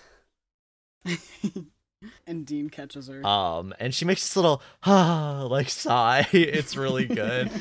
[2.26, 3.24] And Dean catches her.
[3.26, 7.50] um and she makes this little ah like sigh it's really good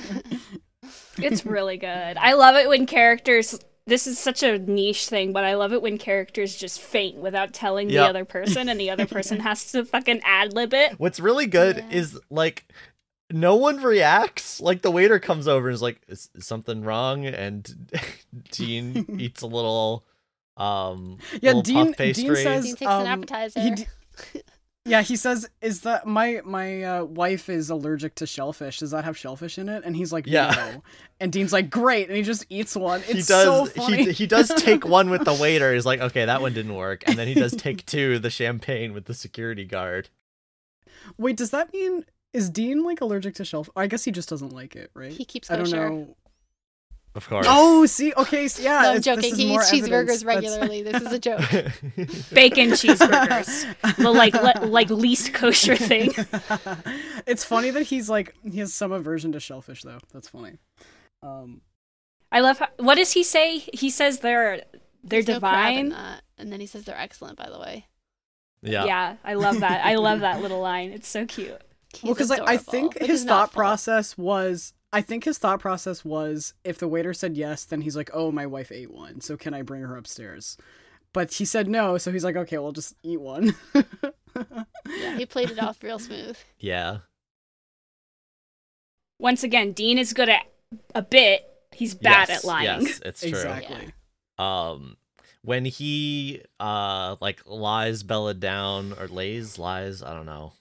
[1.22, 2.18] It's really good.
[2.18, 3.60] I love it when characters.
[3.86, 7.54] This is such a niche thing, but I love it when characters just faint without
[7.54, 10.94] telling the other person, and the other person has to fucking ad lib it.
[10.98, 11.90] what's really good Yeah.
[11.92, 12.66] is like
[13.30, 17.26] no one reacts like the waiter comes over and is like is, is something wrong
[17.26, 17.90] and
[18.52, 20.06] dean eats a little
[20.58, 23.60] um Yeah, little Dean- puff Dean pastry says- Dean takes an um, appetizer.
[23.60, 23.86] he d-
[24.86, 28.80] yeah, he says, "Is that my my uh, wife is allergic to shellfish?
[28.80, 30.54] Does that have shellfish in it?" And he's like, Yeah.
[30.56, 30.84] "No."
[31.20, 33.02] And Dean's like, "Great," and he just eats one.
[33.02, 34.06] It's he so does funny.
[34.06, 37.04] he he does take one with the waiter he's like okay that one didn't work
[37.08, 40.10] and then he does take two the champagne with the security guard
[41.18, 43.72] Wait, does that mean is Dean like allergic to shellfish?
[43.76, 45.12] I guess he just doesn't like it, right?
[45.12, 46.16] he keeps I don't know.
[47.16, 49.36] Of course Oh, see, okay, so yeah, no, I'm joking.
[49.36, 49.90] He more eats evidence.
[49.90, 50.84] cheeseburgers That's- regularly.
[50.84, 51.40] This is a joke.
[52.34, 56.12] Bacon cheeseburgers, the like le- like least kosher thing.
[57.28, 60.00] it's funny that he's like he has some aversion to shellfish though.
[60.14, 60.58] That's funny.
[61.24, 61.62] Um,
[62.32, 62.60] I love.
[62.60, 63.58] How, what does he say?
[63.74, 65.90] He says they're they're There's no divine.
[65.90, 66.22] that.
[66.38, 67.86] And then he says they're excellent, by the way.
[68.62, 69.84] yeah yeah, I love that.
[69.86, 70.92] I love that little line.
[70.92, 71.60] It's so cute.
[71.94, 73.62] He's well, because I, I think which his thought full.
[73.62, 77.96] process was I think his thought process was if the waiter said yes, then he's
[77.96, 80.58] like, oh, my wife ate one, so can I bring her upstairs?
[81.14, 83.56] But he said no, so he's like, okay, we'll just eat one.
[83.76, 86.38] Yeah, he played it off real smooth.
[86.60, 87.00] yeah
[89.20, 90.44] Once again, Dean is good at
[90.96, 91.46] a bit.
[91.72, 92.82] He's bad Yes, at lying.
[92.86, 93.30] Yes, it's true.
[93.30, 93.94] exactly.
[94.38, 94.98] um
[95.44, 100.54] when he uh like lies Bella down or lays lies I don't know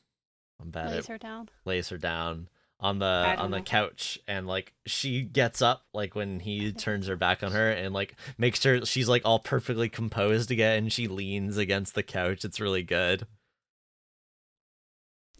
[0.60, 1.48] I'm bad Lays at her down.
[1.64, 2.48] lays her down
[2.80, 3.62] on the on the know.
[3.64, 7.92] couch and like she gets up like when he turns her back on her and
[7.92, 12.44] like makes sure she's like all perfectly composed again and she leans against the couch
[12.44, 13.26] it's really good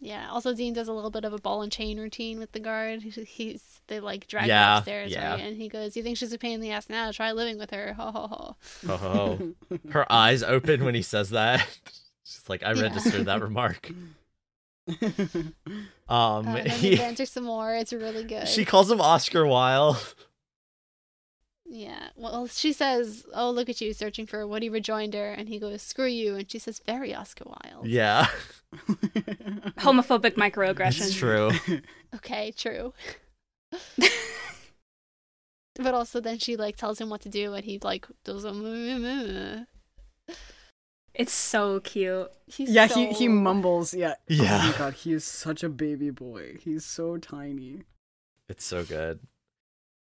[0.00, 0.28] Yeah.
[0.30, 3.02] Also, Dean does a little bit of a ball and chain routine with the guard.
[3.02, 5.32] He's, he's they like drag Yeah, her upstairs, yeah.
[5.32, 5.40] right?
[5.40, 7.10] And he goes, "You think she's a pain in the ass now?
[7.10, 8.56] Try living with her." Ho ho ho.
[8.88, 11.66] oh her eyes open when he says that
[12.24, 12.82] she's like I Yeah.
[12.82, 13.90] registered that remark
[16.08, 17.74] um Uh, and then he, banter some more.
[17.74, 18.48] It's really good.
[18.48, 20.14] she calls him Oscar Wilde
[21.66, 22.08] Yeah.
[22.16, 25.82] Well, she says, "Oh, look at you searching for a Woody rejoinder," and he goes,
[25.82, 28.26] "Screw you," and she says, "Very Oscar Wilde." yeah
[29.78, 31.02] Homophobic microaggression.
[31.06, 31.50] it's true
[32.16, 32.94] Okay, true.
[35.76, 39.66] but also, then she like tells him what to do, and he like does a.
[41.14, 42.30] It's so cute.
[42.46, 42.94] He's yeah, so...
[43.00, 43.92] he he mumbles.
[43.94, 44.14] Yeah.
[44.18, 44.70] Oh Yeah.
[44.70, 46.56] my god, he is such a baby boy.
[46.60, 47.82] He's so tiny.
[48.48, 49.20] it's so good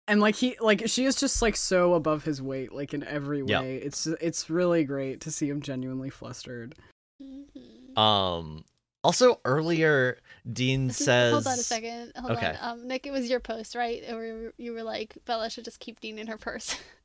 [0.07, 3.41] And like he like she is just like so above his weight like in every
[3.43, 3.75] way.
[3.75, 3.83] Yep.
[3.85, 6.75] It's it's really great to see him genuinely flustered.
[7.21, 7.97] Mhm.
[7.97, 8.63] Um.
[9.03, 10.19] Also, earlier
[10.53, 12.11] Dean says, Hold on a second.
[12.15, 12.55] Hold Okay.
[12.61, 12.79] on.
[12.81, 14.03] Um, Nick, it was your post, right?
[14.13, 16.75] Or you were like, Bella should just keep Dean in her purse.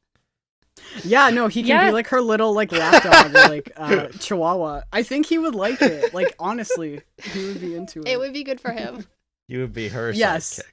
[1.05, 1.87] Yeah, no, he can Yeah.
[1.87, 4.83] be like her little like lapdog or like uh chihuahua.
[4.93, 6.13] I think he would like it.
[6.15, 7.03] Like honestly,
[7.33, 8.09] he would be into it.
[8.09, 9.07] it would be good for him.
[9.49, 10.61] "You would be her Yes.
[10.61, 10.73] sidekick."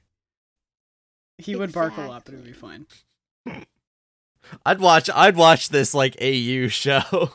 [1.38, 2.86] he would bark a lot, but it would be fine.
[4.66, 5.10] I'd watch.
[5.14, 7.30] I'd watch this like AU show.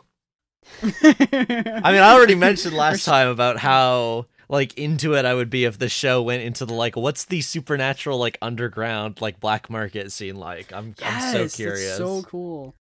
[0.82, 0.96] I
[1.84, 5.66] I mean, I already mentioned last time about how like into it I would be
[5.66, 10.12] if the show went into the like what's the supernatural like underground like black market
[10.12, 10.74] scene like.
[10.74, 11.98] I'm I'm so curious.
[11.98, 12.76] so cool.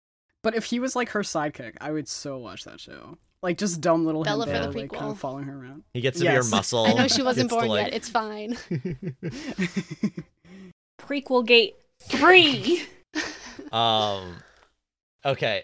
[0.44, 3.18] But if he was like her sidekick, I would so watch that show.
[3.44, 5.12] Like just dumb little Bella him for there, the like kind prequel.
[5.12, 5.84] of following her around.
[5.94, 6.32] He gets to Yes.
[6.32, 6.86] be her muscle.
[6.86, 7.94] I know she wasn't Gets to, born like- yet.
[7.94, 8.58] It's fine.
[11.00, 12.84] Prequel Gate 3.
[13.72, 14.36] um
[15.26, 15.64] okay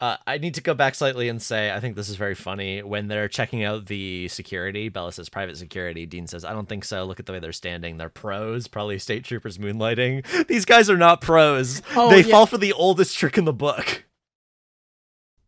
[0.00, 2.82] uh, I need to go back slightly and say I think this is very funny.
[2.82, 6.06] When they're checking out the security, Bella says private security.
[6.06, 7.04] Dean says, I don't think so.
[7.04, 7.96] Look at the way they're standing.
[7.96, 10.46] They're pros, probably state troopers moonlighting.
[10.48, 11.82] These guys are not pros.
[11.96, 12.30] Oh, they yeah.
[12.30, 14.04] fall for the oldest trick in the book.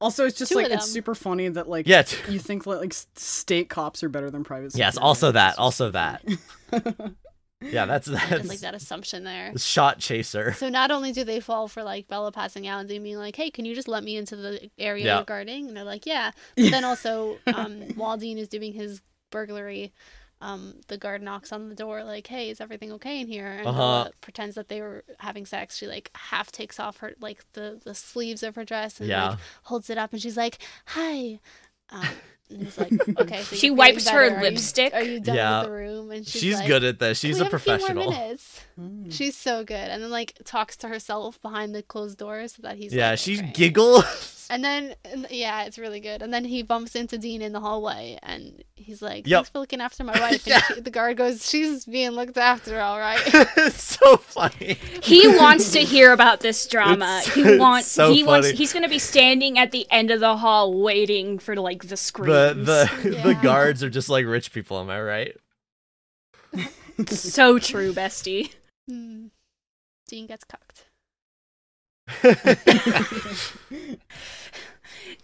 [0.00, 2.02] Also, it's just Two like it's super funny that like Yeah.
[2.02, 4.74] t- you think like, like state cops are better than private.
[4.74, 4.98] Yes, security.
[5.06, 5.58] also that.
[5.58, 6.24] Also that.
[7.62, 9.52] just- Yeah, that's Just that's like that assumption there.
[9.56, 10.52] shot chaser.
[10.54, 13.36] So not only do they fall for like Bella passing out and they being like,
[13.36, 15.16] "Hey, can you just let me into the area Yeah.
[15.16, 19.02] you're guarding?" And they're like, "Yeah." But then also, um, while Dean is doing his
[19.30, 19.92] burglary,
[20.42, 23.66] um, the guard knocks on the door like, "Hey, is everything okay in here?" And
[23.66, 23.78] Uh-huh.
[23.78, 25.76] Bella pretends that they were having sex.
[25.76, 29.30] She like half takes off her like the the sleeves of her dress and Yeah.
[29.30, 31.40] like holds it up, and she's like, "Hi."
[31.90, 32.06] Um,
[32.50, 34.34] and he's like, "Okay." So She wipes her better.
[34.34, 34.94] Are you- lipstick.
[34.94, 35.60] Are you done Yeah.
[35.60, 36.10] with the room?
[36.10, 37.18] And she's, She's like, good at this.
[37.18, 38.10] She's a have few more professional.
[38.10, 39.12] minutes?" Mm.
[39.12, 42.76] She's so good, and then like talks to herself behind the closed doors so that
[42.76, 44.36] he's yeah, like, she "Okay." giggles.
[44.48, 44.94] And then
[45.30, 46.22] yeah, it's really good.
[46.22, 49.36] And then he bumps into Dean in the hallway, and he's like, Yep.
[49.38, 50.60] "Thanks for looking after my wife." Yeah.
[50.68, 53.20] And she- the guard goes, "She's being looked after, all right."
[53.56, 54.78] it's so funny.
[55.02, 57.20] He wants to hear about this drama.
[57.22, 60.10] It's- he it's wants so he wants he's going to be standing at the end
[60.10, 62.66] of the hall waiting for like the screams.
[62.66, 64.80] The the the guards are just like rich people.
[64.80, 65.36] Am I right?
[67.06, 68.52] so true, bestie.
[68.88, 69.26] Hmm.
[70.08, 70.86] Dean gets cucked.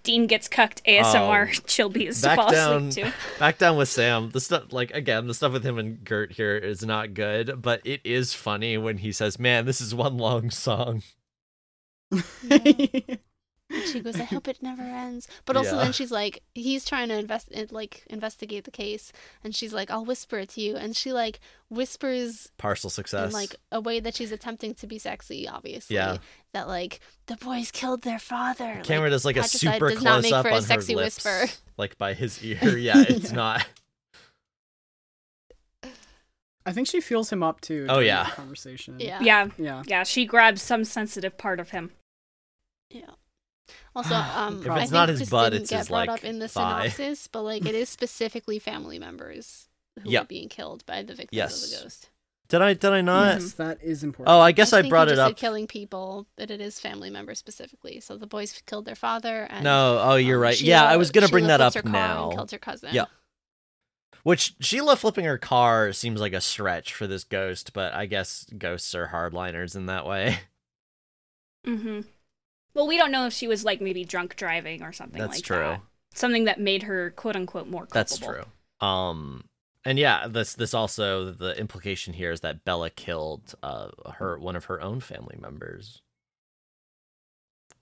[0.04, 1.48] Dean gets cucked ASMR.
[1.66, 3.14] Chilby is to back fall down- asleep to.
[3.40, 4.30] Back down with Sam.
[4.30, 7.80] The stuff, like again, the stuff with him and Gert here is not good, but
[7.84, 11.02] it is funny when he says, "Man, this is one long song."
[13.68, 15.82] And she goes, "I hope it never ends." But also Yeah.
[15.84, 19.12] then she's like, he's trying to invest, it, like investigate the case,
[19.42, 23.26] and she's like, "I'll whisper it to you," and she like whispers Partial success.
[23.26, 25.96] in like a way that she's attempting to be sexy, obviously.
[25.96, 26.18] Yeah.
[26.52, 28.80] That like the boys killed their father.
[28.84, 30.94] Camera does like a super does not close make up for a on her sexy
[30.94, 31.52] lips, whisper.
[31.76, 32.78] like by his ear.
[32.78, 33.36] Yeah, it's Yeah.
[33.36, 33.66] not.
[36.64, 37.86] I think she feels him up too.
[37.88, 38.30] Oh, yeah.
[38.30, 38.98] conversation.
[38.98, 39.20] Yeah.
[39.20, 39.82] Yeah, yeah.
[39.86, 40.02] yeah.
[40.02, 41.92] She grabs some sensitive part of him.
[42.90, 43.10] Yeah.
[43.96, 46.06] Also, um, If I it's think not his this butt, didn't it's get his, brought
[46.06, 46.88] like, up in the thigh.
[46.88, 49.68] synopsis, but like it is specifically family members
[50.02, 50.20] who Yeah.
[50.20, 51.64] are being killed by the victims Yes.
[51.64, 52.10] of the ghost.
[52.48, 52.74] Did I?
[52.74, 53.40] Did I not?
[53.40, 54.32] Yes, that is important.
[54.32, 55.30] Oh, I guess I, think brought it up.
[55.30, 57.98] said killing people, but it is family members specifically.
[57.98, 59.48] So the boys killed their father.
[59.50, 59.98] And, No.
[60.00, 60.60] Oh, you're um, right.
[60.60, 62.30] yeah, I was gonna bring Sheila that up her car and now.
[62.30, 62.90] Killed her cousin.
[62.92, 63.06] Yeah.
[64.22, 68.46] Which Sheila flipping her car seems like a stretch for this ghost, but I guess
[68.56, 70.38] ghosts are hardliners in that way.
[71.66, 72.02] Mm-hmm.
[72.76, 75.34] Well, we don't know if she was like maybe drunk driving or something like that.
[75.34, 75.66] That's like true.
[75.70, 75.80] that.
[76.14, 77.92] Something that made her quote unquote more culpable.
[77.94, 78.86] That's true.
[78.86, 79.44] Um,
[79.84, 84.56] and yeah, this this also the implication here is that Bella killed uh her one
[84.56, 86.02] of her own family members.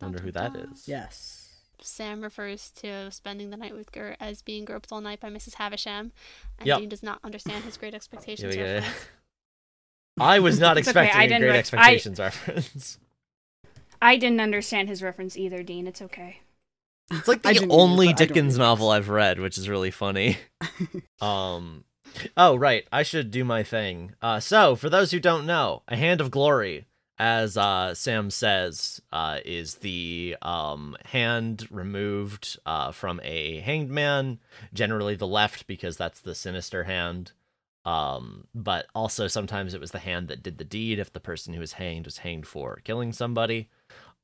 [0.01, 0.87] Wonder who that is.
[0.87, 1.41] Yes.
[1.81, 5.55] Sam refers to spending the night with Gert as being groped all night by Mrs.
[5.55, 6.13] Havisham,
[6.59, 6.79] and Yep.
[6.79, 8.55] Dean does not understand his great expectations.
[8.57, 8.75] Yeah, yeah.
[8.75, 8.97] reference.
[10.21, 12.99] I was not It's okay, expecting I a didn't great I- expectations reference.
[14.05, 15.87] I didn't understand his reference either, Dean.
[15.87, 16.41] It's okay.
[17.11, 19.57] It's like I the didn't either, only but I don't Dickens novel I've read, which
[19.57, 20.37] is really funny.
[21.21, 21.85] Um,
[22.37, 24.15] oh right, I should do my thing.
[24.21, 26.85] Uh, so for those who don't know, a hand of glory,
[27.19, 34.39] as uh Sam says, uh, is the um hand removed uh from a hanged man,
[34.75, 37.33] generally the left because that's the sinister hand.
[37.87, 41.55] Um, but also sometimes it was the hand that did the deed if the person
[41.55, 43.69] who was hanged was hanged for killing somebody.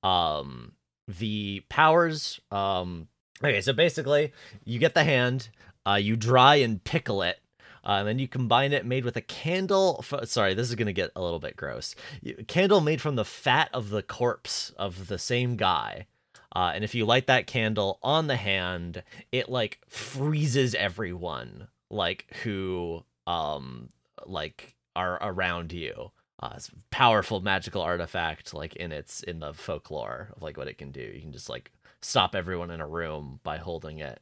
[0.03, 0.73] Um,
[1.07, 3.09] the powers, um,
[3.43, 4.33] okay, so basically
[4.65, 5.49] you get the hand,
[5.87, 7.41] uh, you dry and pickle it,
[7.85, 9.97] uh, and then you combine it made with a candle.
[10.13, 11.95] F- sorry, this is gonna get a little bit gross.
[12.23, 16.07] You- candle made from the fat of the corpse of the same guy.
[16.55, 22.27] Uh, and if you light that candle on the hand, it like freezes everyone like
[22.43, 23.89] who um
[24.27, 26.11] like are around you.
[26.41, 26.59] Uh,
[26.91, 31.03] powerful magical artifact like in its in the folklore of like what it can do.
[31.03, 34.21] You can just like stop everyone in a room by holding it.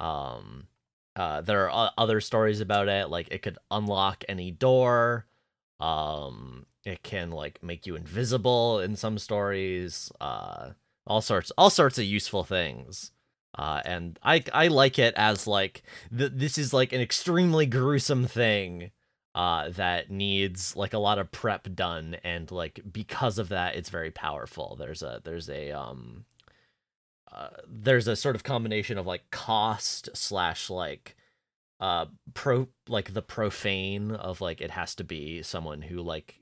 [0.00, 0.66] Um
[1.16, 5.26] uh, there are other stories about it, like it could unlock any door.
[5.80, 10.12] Um, it can like make you invisible in some stories.
[10.20, 10.70] Uh,
[11.08, 13.10] all sorts, all sorts of useful things.
[13.56, 15.82] Uh, and I I like it as like
[16.16, 18.92] th- this is like an extremely gruesome thing.
[19.38, 23.88] Uh, that needs like a lot of prep done, and like because of that, it's
[23.88, 24.74] very powerful.
[24.76, 26.24] There's a there's a um
[27.32, 31.14] uh, there's a sort of combination of like cost slash like
[31.78, 36.40] uh pro like the profane of like it has to be someone who like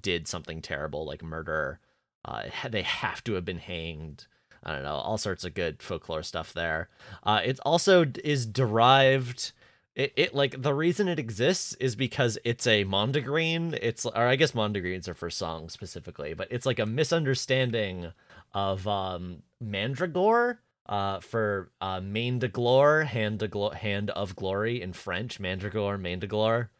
[0.00, 1.78] did something terrible like murder
[2.24, 4.26] uh they have to have been hanged
[4.64, 6.88] i don't know all sorts of good folklore stuff there
[7.24, 9.52] uh it also is derived
[9.96, 14.36] it, it like the reason it exists is because it's a mondegreen it's or i
[14.36, 18.12] guess mondegreens are for songs specifically but it's like a misunderstanding
[18.54, 24.80] of um mandragore uh for uh main de gloire hand de glo- hand of glory
[24.80, 26.70] in french mandragore main de gloire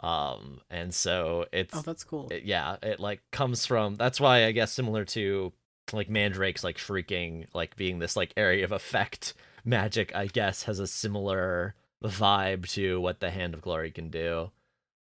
[0.00, 2.28] um and so it's Oh, that's cool.
[2.30, 5.52] it- yeah it like comes from that's why i guess similar to
[5.92, 9.34] like mandrakes like shrieking like being this like area of effect
[9.64, 11.74] magic i guess has a similar
[12.04, 14.50] vibe to what the hand of glory can do.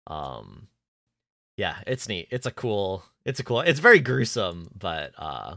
[0.07, 0.69] Um
[1.57, 2.29] yeah it's neat.
[2.31, 5.57] It's a cool it's a cool it's very gruesome but uh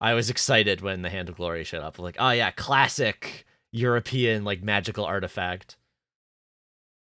[0.00, 1.98] i was excited when the hand of glory showed up.
[1.98, 5.76] Like oh yeah classic european like magical artifact.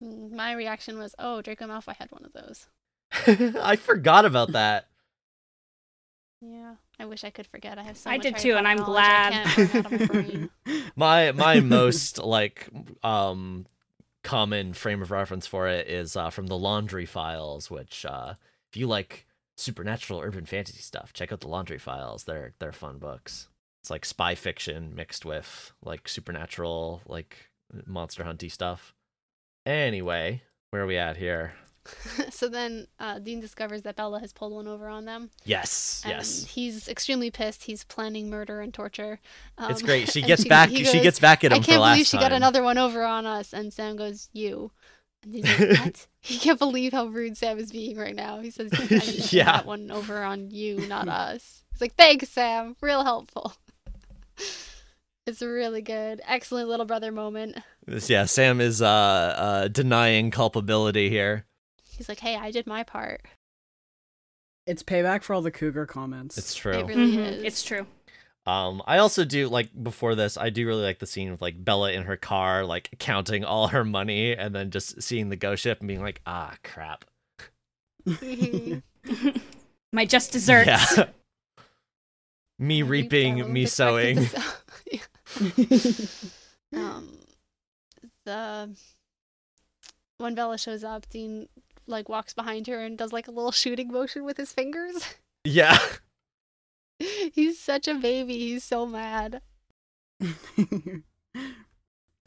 [0.00, 2.66] My reaction was, "Oh, Draco Malfoy had one of those."
[3.62, 4.88] i forgot about that.
[6.40, 7.78] Yeah, I wish I could forget.
[7.78, 9.32] I have so I much did too, and I'm glad.
[9.32, 10.50] can't burn out of
[10.96, 12.68] my my my most like
[13.02, 13.66] um
[14.22, 18.34] common frame of reference for it is uh from the laundry files which uh
[18.68, 19.24] if you like
[19.56, 22.24] supernatural urban fantasy stuff check out the laundry files.
[22.24, 23.48] They're they're fun books.
[23.82, 27.50] It's like spy fiction mixed with like supernatural like
[27.86, 28.94] monster hunty stuff.
[29.64, 31.52] Anyway where are we at here
[32.30, 35.30] so then uh, Dean discovers that Bella has pulled one over on them.
[35.44, 37.64] yes And yes he's extremely pissed.
[37.64, 39.20] He's planning murder and torture.
[39.58, 42.06] Um, it's great she gets back he she gets back at him I can't believe
[42.06, 43.52] she time got another one over on us.
[43.52, 44.72] And Sam goes, "You."
[45.22, 48.40] And he's like, "What?" he can't believe how rude Sam is being right now.
[48.40, 49.44] He says, "I Yeah.
[49.44, 52.76] that one over on you, not us." He's like, "Thanks, Sam.
[52.80, 53.54] Real helpful."
[55.26, 56.20] it's really good.
[56.26, 57.58] Excellent little brother moment.
[58.06, 61.46] Yeah sam is uh uh denying culpability here
[61.96, 63.22] He's like, "Hey, I did my part."
[64.66, 66.36] It's payback for all the cougar comments.
[66.36, 67.42] it's true It really Mhm, is.
[67.44, 67.86] It's true.
[68.46, 71.64] Um, I also do like before this, I do really like the scene with like
[71.64, 75.62] Bella in her car, like counting all her money, and then just seeing the ghost
[75.62, 77.04] ship and being like, ah, crap.
[79.92, 80.96] My just desserts.
[80.96, 81.08] Yeah.
[82.58, 84.28] me I reaping, me expected sowing.
[86.76, 87.18] um
[88.24, 88.76] the
[90.18, 91.48] when Bella shows up, Dean
[91.86, 95.14] like walks behind her and does like a little shooting motion with his fingers.
[95.48, 95.78] Yeah.
[96.98, 98.36] He's such a baby.
[98.36, 99.42] He's so mad.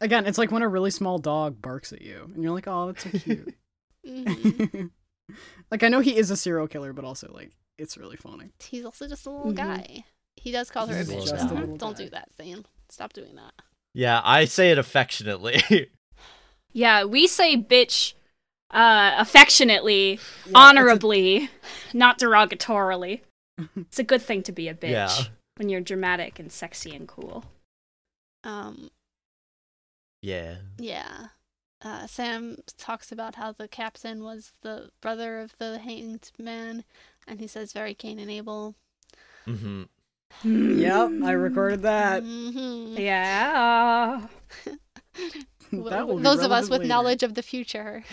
[0.01, 2.87] Again, it's like when a really small dog barks at you, and you're like, "Oh,
[2.87, 3.55] that's so cute."
[4.07, 4.91] Mhm.
[5.69, 8.51] like I know he is a serial killer, but also like it's really funny.
[8.63, 9.55] He's also just a little Mhm.
[9.57, 10.05] guy.
[10.37, 11.75] He does call her a bitch, just a though.
[11.75, 12.03] Don't guy.
[12.05, 12.65] do that, Zane.
[12.87, 13.53] Stop doing that.
[13.93, 15.61] Yeah, I say it affectionately.
[16.71, 18.13] Yeah, we say bitch
[18.71, 21.49] uh, affectionately, Yeah, honorably,
[21.93, 23.21] not derogatorily.
[23.75, 25.11] It's a good thing to be a bitch Yeah.
[25.57, 27.43] when you're dramatic and sexy and cool.
[28.43, 28.89] Um,
[30.21, 30.57] yeah.
[30.77, 31.27] yeah.
[31.81, 36.83] Uh, Sam talks about how the captain was the brother of the hanged man,
[37.27, 38.75] and he says very Cain and Abel.
[39.45, 39.83] hmm
[40.43, 42.21] Yep, I recorded that.
[42.23, 42.99] Mhm.
[42.99, 44.27] Yeah.
[45.71, 46.87] That will Those of us with later.
[46.89, 48.03] knowledge of the future.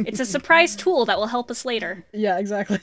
[0.00, 2.04] It's a surprise tool that will help us later.
[2.12, 2.80] Yeah, exactly.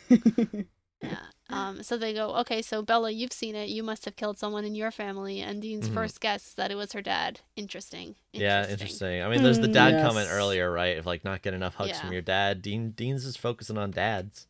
[1.02, 1.18] Yeah.
[1.50, 3.70] Um, so they go, okay, so Bella, you've seen it.
[3.70, 5.42] You must have killed someone in your family.
[5.42, 5.94] And Dean's Mhm.
[5.94, 7.40] first guess is that it was her dad.
[7.56, 8.16] Interesting.
[8.34, 9.22] Yeah, interesting.
[9.22, 9.74] I mean, there's the Hmm.
[9.74, 10.08] dad Yes.
[10.08, 10.98] comment earlier, right?
[10.98, 12.02] Of like not getting enough hugs Yeah.
[12.02, 12.62] from your dad.
[12.62, 14.48] Dean Dean's is focusing on dads.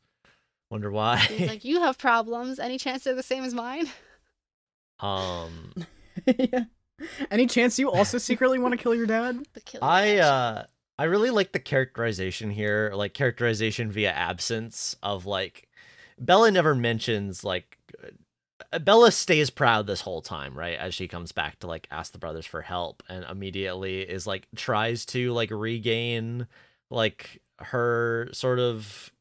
[0.72, 1.18] Wonder why.
[1.18, 2.60] He's like, you have problems.
[2.60, 3.92] Any chance they're the same as mine?
[5.00, 5.74] um,
[6.26, 6.66] yeah.
[7.30, 9.40] Any chance you also secretly want to kill your dad?
[9.54, 9.84] The killer.
[9.84, 10.66] I uh,
[10.98, 15.68] I really like the characterization here, like characterization via absence of like
[16.20, 17.78] Bella never mentions like
[18.74, 20.78] uh, Bella stays proud this whole time, right?
[20.78, 24.48] As she comes back to like ask the brothers for help and immediately is like
[24.56, 26.48] tries to like regain
[26.90, 29.12] like her sort of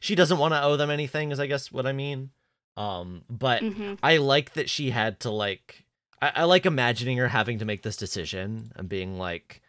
[0.00, 2.30] she doesn't want to owe them anything is I guess what I mean.
[2.76, 5.84] Um but hmm I like that she had to like
[6.22, 9.60] I, I like imagining her having to make this decision and being like,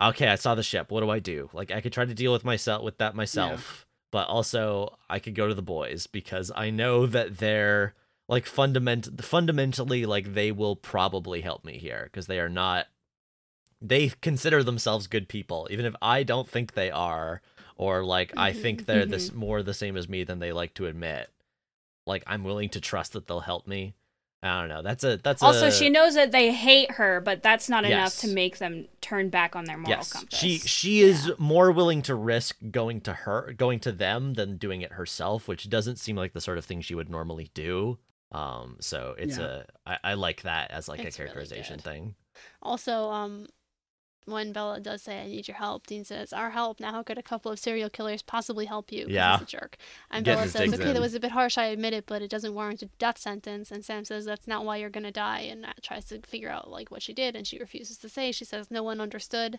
[0.00, 0.90] okay, I saw the ship.
[0.90, 1.48] What do I do?
[1.54, 5.34] Like I could try to deal with myself with that myself, but also I could
[5.34, 7.94] go to the boys because I know that they're
[8.28, 12.86] like fundament fundamentally like they will probably help me here because they are not
[13.80, 17.42] they consider themselves good people even if I don't think they are
[17.76, 19.38] or like I mm-hmm, think they're this mm-hmm.
[19.38, 21.30] more the same as me than they like to admit.
[22.06, 23.94] Like I'm willing to trust that they'll help me.
[24.44, 24.82] I don't know.
[24.82, 28.18] That's a that's Also, a, she knows that they hate her, but that's not enough
[28.18, 30.12] to make them turn back on their moral yes.
[30.12, 30.36] compass.
[30.38, 34.80] She she is more willing to risk going to her going to them than doing
[34.82, 37.98] it herself, which doesn't seem like the sort of thing she would normally do.
[38.32, 39.62] Um, so it's Yeah.
[39.86, 41.84] a I, I like that as like It's a characterization good.
[41.84, 42.14] thing.
[42.62, 43.46] Also, um,
[44.24, 46.78] when Bella does say, I need your help, Dean says, Our help?
[46.80, 49.06] Now, how could a couple of serial killers possibly help you?
[49.08, 49.38] Yeah.
[49.38, 49.76] He's a jerk.
[50.10, 50.94] And Getting Bella says, Okay, in.
[50.94, 53.70] that was a bit harsh, I admit it, but it doesn't warrant a death sentence.
[53.70, 55.40] And Sam says, That's not why you're going to die.
[55.40, 58.30] And Nat tries to figure out, like, what she did, and she refuses to say.
[58.32, 59.58] She says, No one understood.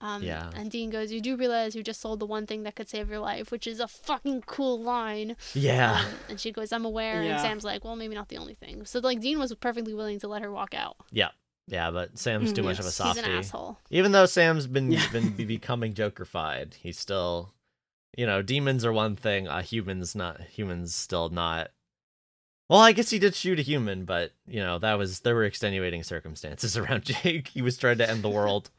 [0.00, 0.50] Um, Yeah.
[0.56, 3.10] And Dean goes, You do realize you just sold the one thing that could save
[3.10, 5.36] your life, which is a fucking cool line.
[5.54, 6.00] Yeah.
[6.06, 7.22] Um, and she goes, I'm aware.
[7.22, 7.32] Yeah.
[7.32, 8.84] And Sam's like, Well, maybe not the only thing.
[8.86, 10.96] So, like, Dean was perfectly willing to let her walk out.
[11.10, 11.28] yeah.
[11.66, 12.98] Yeah, but Sam's too Mm, much of a yes.
[12.98, 13.20] He's softie.
[13.20, 13.78] an asshole.
[13.90, 15.08] Even though Sam's been Yeah.
[15.12, 17.54] been becoming Jokerfied, he's still,
[18.16, 19.46] you know, demons are one thing.
[19.46, 21.70] Uh, humans not humans still not.
[22.68, 25.44] Well, I guess he did shoot a human, but you know that was there were
[25.44, 27.48] extenuating circumstances around Jake.
[27.48, 28.70] He was trying to end the world.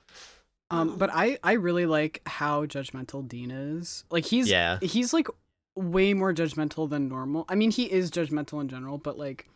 [0.69, 4.05] Um, but I I really like how judgmental Dean is.
[4.09, 4.79] Like he's Yeah.
[4.81, 5.27] he's like
[5.75, 7.45] way more judgmental than normal.
[7.49, 9.49] I mean, he is judgmental in general, but like,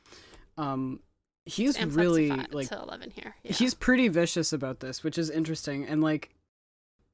[0.58, 1.00] um,
[1.46, 3.36] he's Sam's really up to, five, like to 11 here.
[3.44, 3.54] Yeah.
[3.54, 5.86] he's pretty vicious about this, which is interesting.
[5.86, 6.30] And like,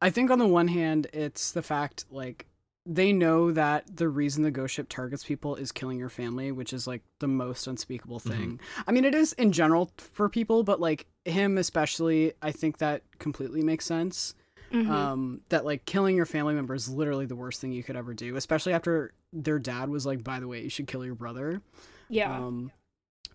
[0.01, 2.47] I think on the one hand, it's the fact like
[2.85, 6.73] they know that the reason the ghost ship targets people is killing your family, which
[6.73, 8.59] is like the most unspeakable thing.
[8.87, 13.03] I mean, it is in general for people, but like him especially, I think that
[13.19, 14.33] completely makes sense.
[14.71, 14.89] Mhm.
[14.89, 18.13] Um, that like killing your family member is literally the worst thing you could ever
[18.13, 21.61] do, especially after their dad was like, by the way, you should kill your brother.
[22.09, 22.35] yeah.
[22.35, 22.71] Um,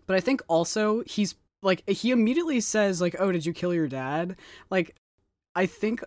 [0.07, 3.87] but I think also he's like he immediately says like, "Oh, did you kill your
[3.87, 4.35] dad?"
[4.69, 4.95] Like,
[5.55, 6.03] I think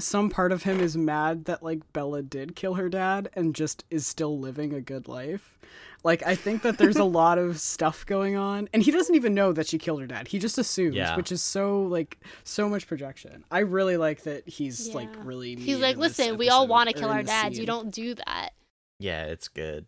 [0.00, 3.84] some part of him is mad that like Bella did kill her dad and just
[3.90, 5.58] is still living a good life.
[6.04, 9.34] Like, I think that there's a lot of stuff going on, and he doesn't even
[9.34, 10.26] know that she killed her dad.
[10.28, 11.16] He just assumes, Yeah.
[11.16, 13.44] which is so like so much projection.
[13.50, 15.54] I really like that he's like really.
[15.56, 17.58] He's like, in this listen, we all want to kill our this dads.
[17.58, 18.50] You don't do that.
[18.98, 19.86] Yeah, it's good.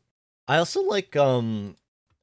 [0.49, 1.77] I also like um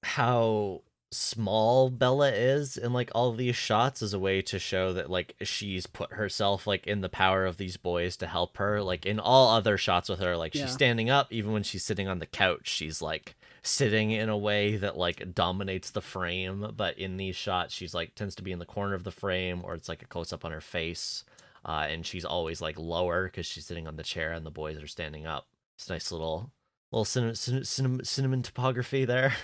[0.03, 0.82] how
[1.12, 5.36] small Bella is in like all these shots as a way to show that like
[5.44, 8.82] she's put herself like in the power of these boys to help her.
[8.82, 10.64] Like in all other shots with her, like Yeah.
[10.66, 14.38] she's standing up, even when she's sitting on the couch, she's like sitting in a
[14.38, 16.74] way that like dominates the frame.
[16.76, 19.62] But in these shots, she's like tends to be in the corner of the frame,
[19.64, 21.24] or it's like a close up on her face.
[21.64, 24.82] Uh, and she's always like lower because she's sitting on the chair and the boys
[24.82, 25.48] are standing up.
[25.76, 26.52] It's a nice little
[26.92, 29.34] little cin- cin- cinnamon topography there.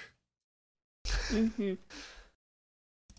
[1.29, 1.73] hmm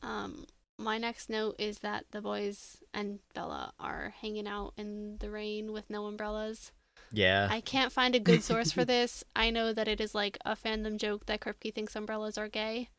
[0.02, 0.47] Um,
[0.78, 5.73] my next note is that the boys and Bella are hanging out in the rain
[5.73, 6.70] with no umbrellas.
[7.12, 7.48] Yeah.
[7.51, 9.24] I can't find a good source for this.
[9.35, 12.90] I know that it is like a fandom joke that Kripke thinks umbrellas are gay.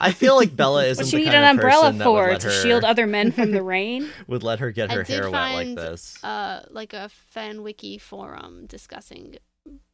[0.00, 2.30] I feel like Bella isn't What the you need an umbrella person that would for
[2.32, 4.10] let to her, shield other men from the rain?
[4.26, 6.22] would let her get I her did hair wet like this.
[6.22, 9.36] Uh, like a fan wiki forum discussing,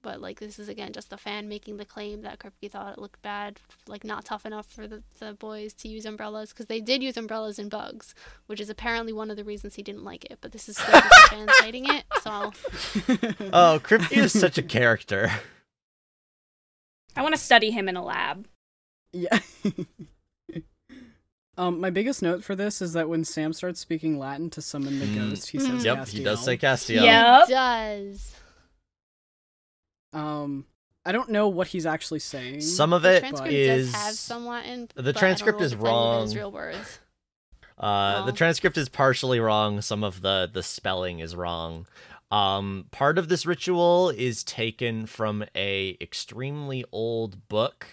[0.02, 2.98] but like this is again just a fan making the claim that Kripke thought it
[3.00, 6.80] looked bad, like not tough enough for the, the boys to use umbrellas because they
[6.80, 8.14] did use umbrellas in Bugs,
[8.46, 10.38] which is apparently one of the reasons he didn't like it.
[10.40, 12.54] But this is still just a fan citing it, so I'll
[13.52, 15.30] Oh, Kripke is such a character.
[17.16, 18.46] I want to study him in a lab.
[19.12, 19.38] Yeah.
[21.58, 24.98] um, my biggest note for this is that when Sam starts speaking Latin to summon
[25.00, 25.30] the Mm.
[25.30, 27.02] ghost, he says Yep, he does say Castiel.
[27.02, 27.48] Castiel.
[27.48, 27.48] Yep.
[27.48, 28.34] does.
[30.12, 30.64] Um,
[31.04, 32.60] I don't know what he's actually saying.
[32.60, 34.88] Some of The it transcript is does have some Latin.
[34.94, 36.36] the but I don't transcript know is if it's any of those wrong.
[36.36, 36.98] Real words.
[37.78, 39.80] Uh, the transcript is partially wrong.
[39.80, 41.86] Some of the the spelling is wrong.
[42.30, 47.86] Um, part of this ritual is taken from a extremely old book,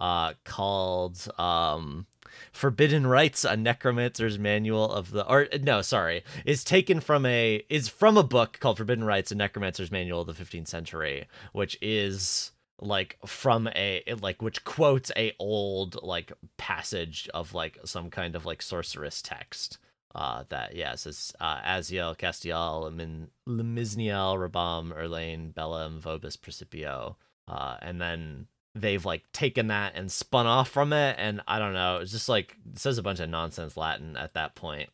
[0.00, 2.06] uh, called um,
[2.52, 5.62] "Forbidden Rites: A Necromancer's Manual of the." Art.
[5.62, 9.90] no, sorry, is taken from a is from a book called "Forbidden Rites: A Necromancer's
[9.90, 16.02] Manual of the 15th Century," which is like from a like which quotes a old
[16.02, 19.78] like passage of like some kind of like sorceress text
[20.14, 27.76] uh that yeah says uh Aziel Castiel Lemin Lemisniel Rabam Erlane Bellum Vobis Principio uh
[27.82, 31.98] and then they've like taken that and spun off from it and I don't know
[31.98, 34.90] it's just like it says a bunch of nonsense Latin at that point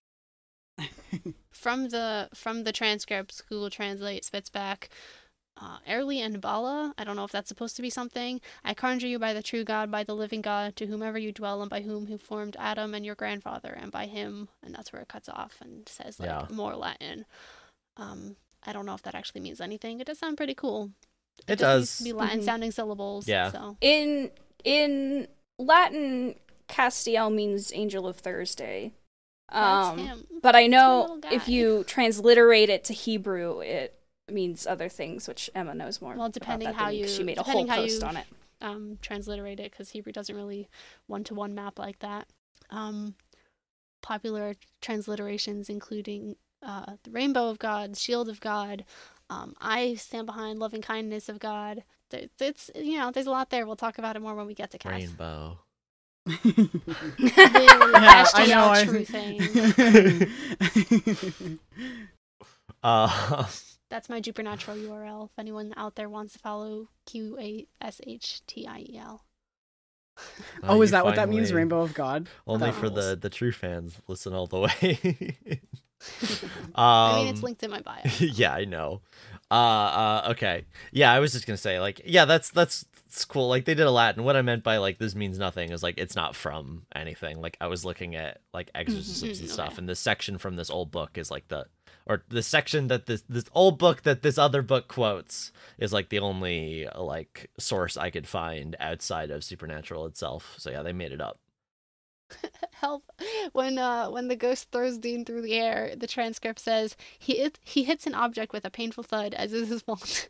[1.51, 4.91] From the from the transcripts, Google Translate spits back
[5.59, 6.93] uh, Erli and Bala.
[6.99, 8.41] I don't know if that's supposed to be something.
[8.63, 11.63] I conjure you by the true God, by the living God, to whomever you dwell,
[11.63, 14.49] and by whom who formed Adam and your grandfather, and by him.
[14.63, 16.47] And that's where it cuts off and says like Yeah.
[16.51, 17.25] more Latin.
[17.97, 20.01] Um, I don't know if that actually means anything.
[20.01, 20.91] It does sound pretty cool.
[21.49, 21.99] It just needs does.
[21.99, 22.45] to be Latin Mhm.
[22.45, 23.29] sounding syllables.
[23.29, 23.51] Yeah.
[23.53, 24.31] So In
[24.65, 26.35] in Latin,
[26.69, 28.93] Castiel means angel of Thursday.
[29.49, 30.27] that's Um, him.
[30.43, 33.99] but I know if you transliterate it to Hebrew, it
[34.29, 36.15] means other things, which Emma knows more.
[36.17, 37.83] Well, about depending that how than me, 'cause you- she made a depending whole how
[37.83, 38.27] post you- on it.
[38.61, 40.69] um, transliterate it because Hebrew doesn't really
[41.07, 42.27] one to one map like that.
[42.71, 43.15] Um,
[44.03, 48.85] popular transliterations including uh, the Rainbow of God, Shield of God,
[49.31, 51.85] um, I stand behind loving kindness of God.
[52.11, 53.67] There- It's you know there's a lot there.
[53.67, 54.95] We'll talk about it more when we get to cast.
[54.95, 55.59] Rainbow
[56.27, 58.69] The yeah, I know.
[58.71, 58.85] I...
[58.85, 59.41] true thing.
[62.83, 63.47] uh
[63.89, 65.27] That's my Supernatural URL.
[65.27, 69.25] If anyone out there wants to follow Q A S H T I E L.
[70.65, 71.53] oh, is you that what that means?
[71.53, 72.29] Rainbow of God?
[72.47, 72.95] Only That for rules.
[72.95, 75.61] the the true fans listen all the way.
[76.75, 78.01] Um, I mean, it's linked in my bio.
[78.19, 79.01] yeah, I know.
[79.51, 80.65] Uh, uh, okay.
[80.93, 83.49] Yeah, I was just gonna say, like, yeah, that's that's it's cool.
[83.49, 84.25] Like, they did a Latin.
[84.25, 87.41] What I meant by like this means nothing is like it's not from anything.
[87.41, 89.77] Like, I was looking at like exorcisms and Mhm, stuff, okay.
[89.79, 91.67] and this section from this old book is like the
[92.07, 96.09] or the section that this this old book that this other book quotes is like
[96.09, 100.55] the only like source I could find outside of supernatural itself.
[100.59, 101.39] So yeah, they made it up.
[102.73, 103.05] help
[103.53, 107.59] when uh when the ghost throws dean through the air the transcript says he hit,
[107.63, 110.29] he hits an object with a painful thud as is his wont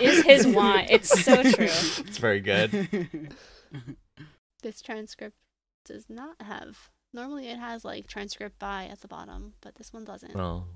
[0.00, 0.90] is his want.
[0.90, 1.66] It's so true.
[1.66, 3.32] It's very good.
[4.62, 5.36] this transcript
[5.84, 10.04] does not have normally it has like transcript by at the bottom but this one
[10.04, 10.66] doesn't Well,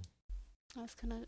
[0.78, 1.22] i was gonna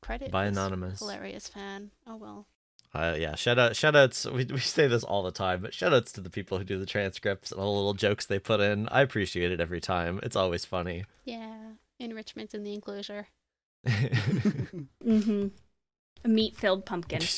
[0.00, 1.00] credit by anonymous.
[1.00, 2.46] hilarious fan oh well
[2.94, 4.24] Uh, yeah, shout out, shout outs.
[4.26, 6.78] We, we say this all the time, but shout outs to the people who do
[6.78, 8.88] the transcripts and all the little jokes they put in.
[8.88, 10.20] I appreciate it every time.
[10.22, 11.04] It's always funny.
[11.24, 11.54] yeah
[12.00, 13.26] enrichment in the enclosure
[13.86, 15.48] Mm-hmm.
[16.24, 17.20] A meat-filled pumpkin.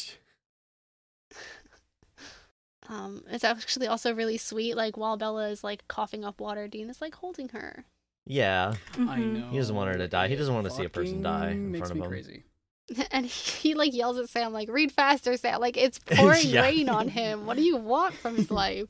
[2.89, 6.89] um it's actually also really sweet like while bella is like coughing up water dean
[6.91, 7.85] is like holding her
[8.27, 9.33] yeah, I Mhm.
[9.41, 9.49] know.
[9.51, 10.29] He doesn't want her to die.
[10.29, 12.11] He doesn't want to see a person die in makes front of me him.
[12.11, 12.45] crazy.
[13.11, 16.63] and he like yells at sam like read faster sam like it's pouring Yeah.
[16.63, 18.89] rain on him what do you want from his life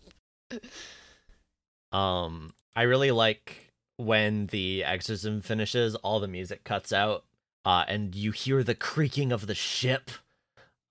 [1.92, 7.24] Um, I really like when the exorcism finishes, all the music cuts out,
[7.64, 10.10] uh, and you hear the creaking of the ship.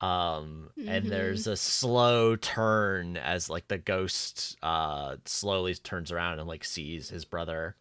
[0.01, 1.09] Um, and Mhm.
[1.09, 7.09] there's a slow turn as like the ghost uh slowly turns around and like sees
[7.09, 7.75] his brother.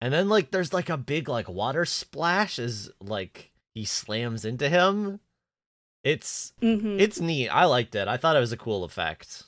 [0.00, 4.68] And then like there's like a big like water splash as like he slams into
[4.68, 5.20] him.
[6.02, 7.00] It's Mm-hmm.
[7.00, 7.48] it's neat.
[7.48, 8.08] I liked it.
[8.08, 9.44] I thought it was a cool effect.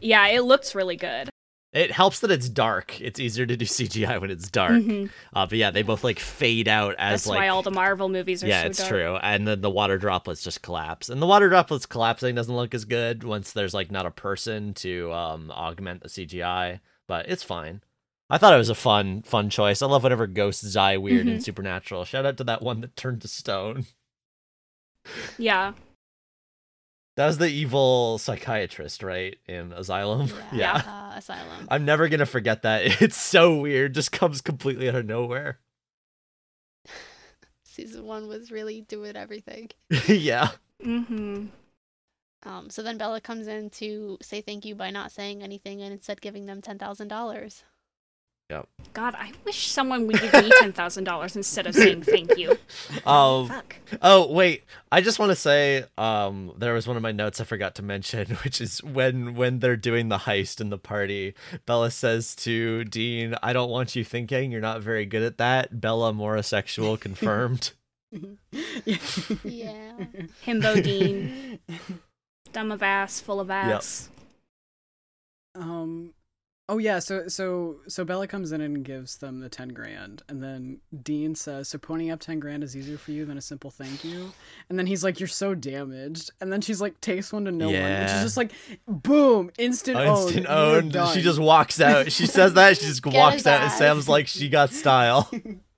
[0.00, 1.28] yeah, it looks really good.
[1.72, 3.00] It helps that it's dark.
[3.00, 4.72] It's easier to do CGI when it's dark.
[4.72, 5.10] Mhm.
[5.32, 8.08] Uh, but yeah, they both like fade out as That's like why all the Marvel
[8.08, 8.90] movies are yeah, so it's dark.
[8.90, 9.16] true.
[9.22, 11.08] And then the water droplets just collapse.
[11.08, 14.74] And the water droplets collapsing doesn't look as good once there's like not a person
[14.74, 17.82] to um augment the CGI, but it's fine.
[18.30, 19.82] I thought it was a fun fun choice.
[19.82, 22.04] I love whenever ghosts die weird and supernatural.
[22.04, 23.86] Shout out to that one that turned to stone.
[25.38, 25.72] Yeah.
[27.16, 29.36] That was the evil psychiatrist, right?
[29.46, 30.28] In Asylum.
[30.52, 30.82] Yeah.
[31.10, 31.66] Uh, Asylum.
[31.68, 32.82] I'm never gonna forget that.
[33.02, 33.94] It's so weird.
[33.94, 35.58] Just comes completely out of nowhere.
[37.64, 39.70] Season one was really doing everything.
[40.06, 40.50] yeah.
[40.82, 41.46] Mm-hmm.
[42.44, 45.92] Um, so then Bella comes in to say thank you by not saying anything and
[45.92, 47.64] instead giving them ten thousand dollars.
[48.92, 52.56] God, I wish someone would give me ten thousand dollars instead of saying thank you.
[53.06, 53.76] Um Fuck.
[54.02, 57.44] Oh wait, I just want to say, um, there was one of my notes I
[57.44, 61.34] forgot to mention, which is when when they're doing the heist in the party,
[61.66, 65.80] Bella says to Dean, "I don't want you thinking you're not very good at that."
[65.80, 67.72] Bella morosexual confirmed.
[69.44, 69.92] Yeah.
[70.44, 71.60] Himbo Dean,
[72.52, 74.08] dumb of ass, full of ass.
[75.54, 76.12] Um
[76.70, 80.40] Oh yeah, so so so Bella comes in and gives them the ten grand, and
[80.40, 83.72] then Dean says, "So ponying up ten grand is easier for you than a simple
[83.72, 84.32] thank you."
[84.68, 87.66] And then he's like, "You're so damaged." And then she's like, "Takes one to no
[87.66, 88.52] one," which is just like,
[88.86, 90.26] boom, instant owned.
[90.26, 91.08] Instant You're owned.
[91.12, 92.12] She just walks out.
[92.12, 93.78] She says that she just walks out, and ass.
[93.78, 95.28] Sam's like, "She got style."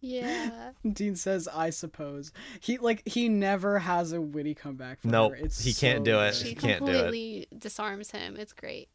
[0.00, 0.70] Yeah.
[0.92, 5.00] Dean says, "I suppose." He like he never has a witty comeback.
[5.00, 5.36] For Nope, her.
[5.44, 6.30] it's he can't so do it.
[6.30, 6.34] good.
[6.36, 6.94] She She can't do it.
[6.94, 8.36] completely disarms him.
[8.36, 8.88] It's great.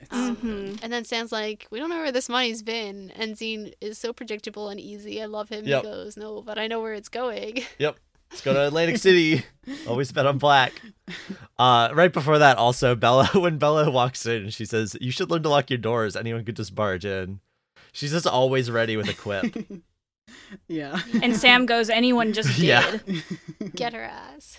[0.00, 0.66] It's Um, so good.
[0.76, 0.80] Mhm.
[0.82, 4.12] And then Sam's like, "We don't know where this money's been." And Dean is so
[4.12, 5.22] predictable and easy.
[5.22, 5.64] I love him.
[5.66, 5.82] Yep.
[5.84, 7.96] He goes, "No, but I know where it's going." Yep.
[8.32, 9.44] Let's go to Atlantic City.
[9.86, 10.72] Always bet on black.
[11.60, 15.44] Uh, right before that, also Bella, when Bella walks in, she says, "You should learn
[15.44, 16.16] to lock your doors.
[16.16, 17.38] Anyone could just barge in."
[17.96, 19.56] She's just always ready with a quip.
[20.68, 21.00] yeah.
[21.22, 22.64] And Sam goes, anyone just did.
[22.66, 22.98] Yeah.
[23.74, 24.58] Get her ass.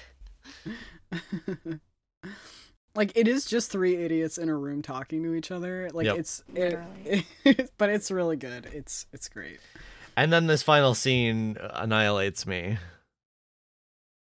[2.96, 5.90] like it is just three idiots in a room talking to each other.
[5.94, 6.18] Like Yep.
[6.18, 8.66] it's it, but it's really good.
[8.74, 9.60] It's it's great.
[10.16, 12.78] and then this final scene annihilates me.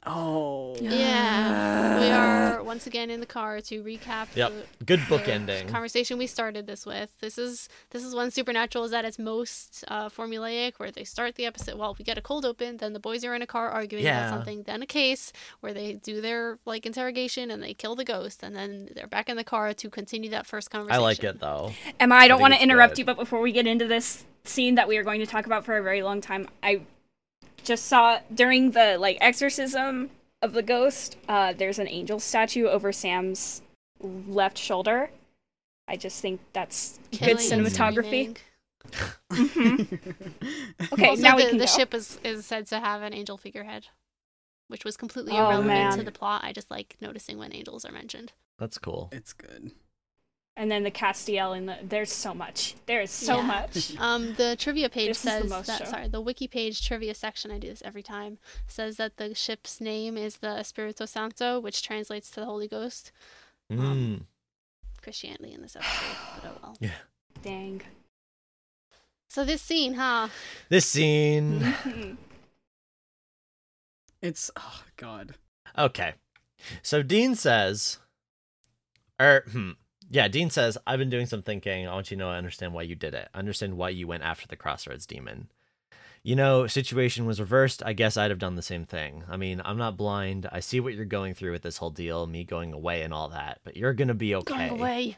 [0.08, 0.76] Oh.
[0.80, 2.00] Yeah.
[2.00, 4.52] We are once again in the car to recap Yep.
[4.80, 5.68] the, Good the bookending.
[5.70, 7.12] conversation we started this with.
[7.20, 11.36] This is this is when Supernatural is at its most uh, formulaic, where they start
[11.36, 11.78] the episode.
[11.78, 14.28] Well, we get a cold open, then the boys are in a car arguing Yeah.
[14.28, 18.06] about something, then a case where they do their like interrogation and they kill the
[18.06, 20.96] ghost, and then they're back in the car to continue that first conversation.
[21.00, 21.74] I like it though.
[22.00, 23.00] Emma, I don't think want to interrupt good.
[23.00, 25.66] you, but before we get into this scene that we are going to talk about
[25.66, 26.82] for a very long time, I
[27.64, 30.10] just saw during the like exorcism
[30.42, 33.62] of the ghost, uh, there's an angel statue over Sam's
[34.02, 35.10] left shoulder.
[35.88, 38.38] I just think that's good Killing and cinematography.
[38.38, 38.38] screaming.
[39.32, 40.00] Mhm.
[40.94, 41.72] Okay, also, now we the, can the go.
[41.72, 43.88] ship is is said to have an angel figurehead,
[44.70, 45.98] which was completely Oh, irrelevant man.
[45.98, 46.44] to the plot.
[46.44, 48.32] I just like noticing when angels are mentioned.
[48.60, 49.10] That's cool.
[49.12, 49.72] It's good.
[50.60, 52.74] And then the Castiel and the there's so much.
[52.88, 53.42] There is so Yeah.
[53.44, 53.96] much.
[54.00, 55.80] Um, the trivia page This says that.
[55.80, 55.86] show.
[55.86, 57.52] Sorry, the wiki page trivia section.
[57.52, 58.40] I do this every time.
[58.68, 63.12] Says that the ship's name is the Espirito Santo, which translates to the Holy Ghost.
[63.72, 63.80] Mm.
[63.80, 64.28] Um,
[65.02, 66.78] Christianity in this episode, but oh well.
[66.80, 66.90] Yeah.
[67.44, 67.82] Dang.
[69.30, 70.30] So this scene, huh?
[70.70, 71.76] This scene.
[74.22, 75.36] It's oh god.
[75.78, 76.16] Okay.
[76.82, 78.00] So Dean says,
[79.20, 79.72] or hmm,
[80.10, 81.88] yeah, Dean says, I've been doing some thinking.
[81.88, 83.30] I want you to know I understand why you did it.
[83.34, 85.50] I understand why you went after the Crossroads demon.
[86.24, 87.84] You know, situation was reversed.
[87.86, 89.24] I guess I'd have done the same thing.
[89.30, 90.48] I mean, I'm not blind.
[90.52, 93.30] I see what you're going through with this whole deal, me going away and all
[93.30, 94.70] that, but you're gonna be okay.
[94.70, 95.18] Going away.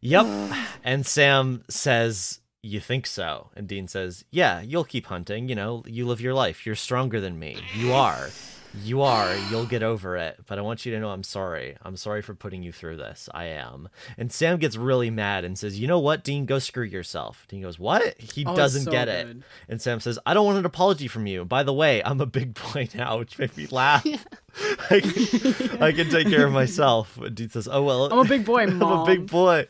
[0.00, 0.26] Yep.
[0.84, 3.50] and Sam says, You think so?
[3.56, 5.48] And Dean says, Yeah, you'll keep hunting.
[5.48, 6.66] You know, you live your life.
[6.66, 7.58] You're stronger than me.
[7.74, 8.30] You are.
[8.74, 9.34] You are.
[9.50, 10.38] You'll get over it.
[10.46, 11.76] But I want you to know I'm sorry.
[11.82, 13.28] I'm sorry for putting you through this.
[13.34, 13.88] I am.
[14.16, 16.46] And Sam gets really mad and says, You know what, Dean?
[16.46, 17.46] Go screw yourself.
[17.48, 18.20] Dean goes, What?
[18.20, 19.36] He Oh, doesn't so get it.
[19.68, 21.44] And Sam says, I don't want an apology from you.
[21.44, 24.06] By the way, I'm a big boy now, which made me laugh.
[24.90, 27.16] I, can, I can take care of myself.
[27.18, 28.12] And Dean says, Oh, well.
[28.12, 29.66] I'm a big boy, I'm a big boy.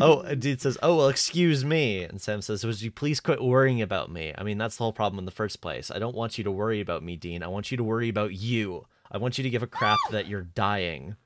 [0.00, 3.42] Oh, and Dean says, "Oh well, excuse me." And Sam says, "Would you please quit
[3.42, 4.32] worrying about me?
[4.36, 5.90] I mean, that's the whole problem in the first place.
[5.90, 7.42] I don't want you to worry about me, Dean.
[7.42, 8.86] I want you to worry about you.
[9.10, 11.16] I want you to give a crap that you're dying."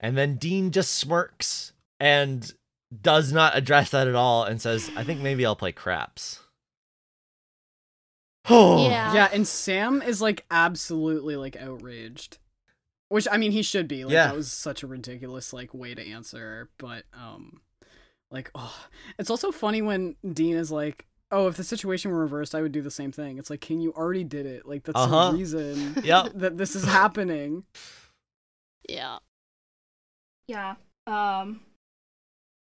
[0.00, 2.52] And then Dean just smirks and
[3.02, 6.40] does not address that at all, and says, "I think maybe I'll play craps."
[8.50, 9.12] Oh Yeah.
[9.14, 12.38] Yeah, and Sam is like absolutely like outraged.
[13.10, 14.04] Which I mean, he should be.
[14.04, 14.26] Like Yeah.
[14.28, 16.68] that was such a ridiculous like way to answer.
[16.78, 17.60] But um,
[18.30, 18.74] like oh,
[19.18, 22.72] it's also funny when Dean is like, "Oh, if the situation were reversed, I would
[22.72, 24.66] do the same thing." It's like, King, you already did it.
[24.66, 25.30] Like that's Uh-huh.
[25.32, 26.32] the reason Yep.
[26.34, 27.64] that this is happening.
[28.88, 29.18] Yeah.
[30.46, 30.74] Yeah.
[31.06, 31.60] Um.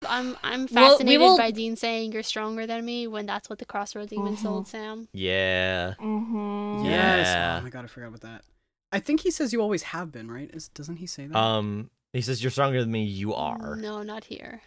[0.09, 3.49] I'm I'm Well, we fascinated will- by Dean saying you're stronger than me when that's
[3.51, 4.43] what the Crossroad Demon Mhm.
[4.43, 5.09] told Sam.
[5.13, 5.95] Yeah.
[6.01, 6.85] mhm.
[6.85, 7.27] Yes.
[7.29, 7.59] Yeah.
[7.61, 8.45] Oh my god, I forgot about that.
[8.93, 10.51] I think he says you always have been, right?
[10.53, 11.37] Is doesn't he say that?
[11.37, 13.05] Um, he says, You're stronger than me.
[13.05, 13.77] You are.
[13.77, 14.63] No, not here.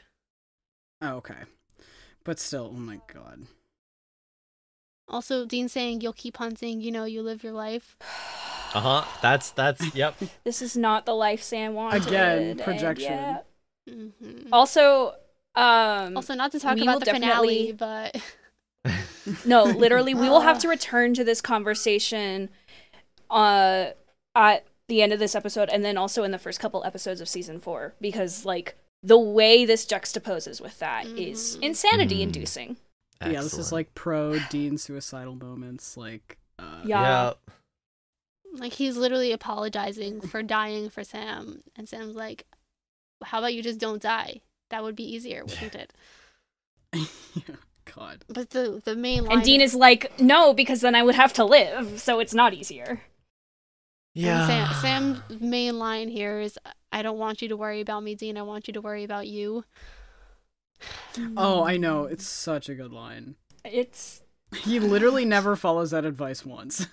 [1.02, 1.44] oh, okay.
[2.24, 3.46] But still, oh my god.
[5.08, 7.98] Also, Dean saying you'll keep hunting, you know, you live your life.
[8.74, 9.06] Uh huh.
[9.22, 10.16] That's, that's, yep.
[10.44, 12.08] This is not the life Sam wanted.
[12.08, 13.14] Again, and projection.
[13.14, 13.38] yeah.
[13.88, 15.14] hmm Also,
[15.56, 18.16] um, Also, not to talk about will the finale, but
[19.46, 22.50] no, literally, we will have to return to this conversation,
[23.30, 23.88] uh,
[24.36, 27.28] at the end of this episode, and then also in the first couple episodes of
[27.30, 31.64] season four, because like the way this juxtaposes with that is Mhm.
[31.64, 32.78] insanity-inducing.
[33.22, 35.96] Yeah, this is like pro Dean suicidal moments.
[35.98, 37.26] Like, uh, Yeah.
[37.28, 37.40] Yep.
[38.60, 42.46] like he's literally apologizing for dying for Sam, and Sam's like,
[43.24, 44.42] "How about you just don't die?
[44.70, 45.94] That would be easier, wouldn't it?"
[46.94, 47.56] yeah,
[47.96, 48.26] God.
[48.28, 51.34] But the the main line And Dean is like, "No, because then I would have
[51.34, 53.02] to live, so it's not easier."
[54.14, 54.48] Yeah.
[54.50, 56.58] And Sam, Sam's main line here is,
[56.92, 58.38] "I don't want you to worry about me, Dean.
[58.38, 59.66] I want you to worry about you."
[61.16, 61.34] Hmm.
[61.38, 62.06] Oh, I know.
[62.06, 63.36] It's such a good line.
[63.64, 64.22] It's
[64.64, 66.88] He literally never follows that advice once.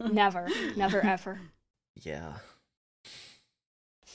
[0.00, 1.40] never, never, ever.
[2.00, 2.34] Yeah.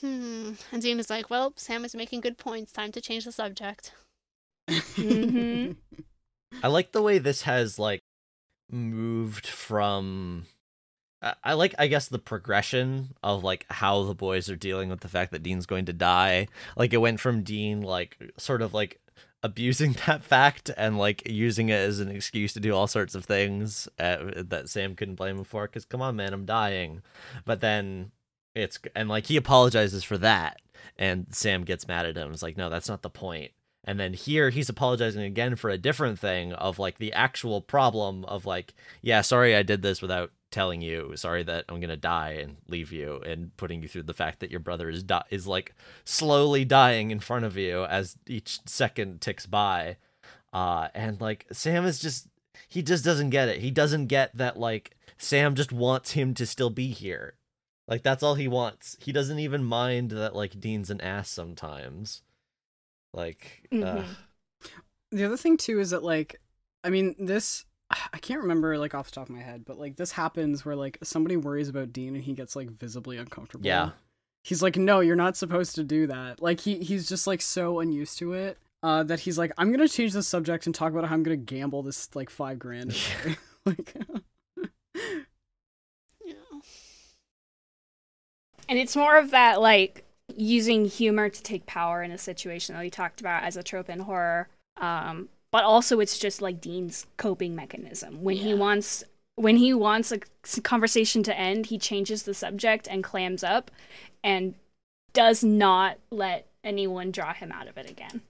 [0.04, 0.54] Hmm.
[0.74, 2.74] And Dean is like, "Well, Sam is making good points.
[2.74, 3.94] Time to change the subject."
[4.70, 5.78] Mhm.
[6.64, 8.02] I like the way this has like
[8.70, 10.46] moved from
[11.22, 15.00] I- I like I guess the progression of like how the boys are dealing with
[15.02, 16.48] the fact that Dean's going to die.
[16.76, 19.00] Like it went from Dean like sort of like
[19.42, 23.26] abusing that fact and like using it as an excuse to do all sorts of
[23.26, 27.02] things uh, that Sam couldn't blame him for cuz come on man, I'm dying.
[27.46, 28.12] But then
[28.56, 30.62] it's and like he apologizes for that
[30.98, 32.32] and Sam gets mad at him.
[32.32, 33.52] It's like no, that's not the point.
[33.86, 38.24] And then here he's apologizing again for a different thing of like the actual problem
[38.26, 41.14] of like, yeah, sorry I did this without telling you.
[41.16, 44.52] Sorry that I'm gonna die and leave you and putting you through the fact that
[44.52, 45.74] your brother is di- is like
[46.06, 49.98] slowly dying in front of you as each second ticks by.
[50.54, 52.28] Uh, and like Sam is just
[52.70, 53.60] he just doesn't get it.
[53.60, 57.36] He doesn't get that like Sam just wants him to still be here.
[57.88, 58.96] Like that's all he wants.
[59.02, 62.22] He doesn't even mind that like Dean's an ass sometimes.
[63.14, 64.06] Like uh, Mhm.
[65.12, 66.40] the other thing too is that like,
[66.84, 69.98] I mean, this I can't remember like off the top of my head, but like
[69.98, 73.66] this happens where like somebody worries about Dean and he gets like visibly uncomfortable.
[73.68, 73.92] Yeah.
[74.44, 76.42] He's like, no, you're not supposed to do that.
[76.42, 78.58] Like he he's just like so unused to it.
[78.82, 81.38] Uh, that he's like, I'm gonna change the subject and talk about how I'm gonna
[81.38, 82.92] gamble this like five grand.
[83.26, 83.94] away." like,
[86.26, 86.34] Yeah.
[88.74, 90.04] And it's more of that like
[90.36, 93.88] using humor to take power in a situation that we talked about as a trope
[93.88, 94.48] in horror.
[94.78, 98.24] Um, but also it's just like Dean's coping mechanism.
[98.24, 99.04] When he wants
[99.36, 100.18] when he wants a
[100.62, 103.70] conversation to end, he changes the subject and clams up
[104.24, 104.56] and
[105.14, 108.22] does not let anyone draw him out of it again.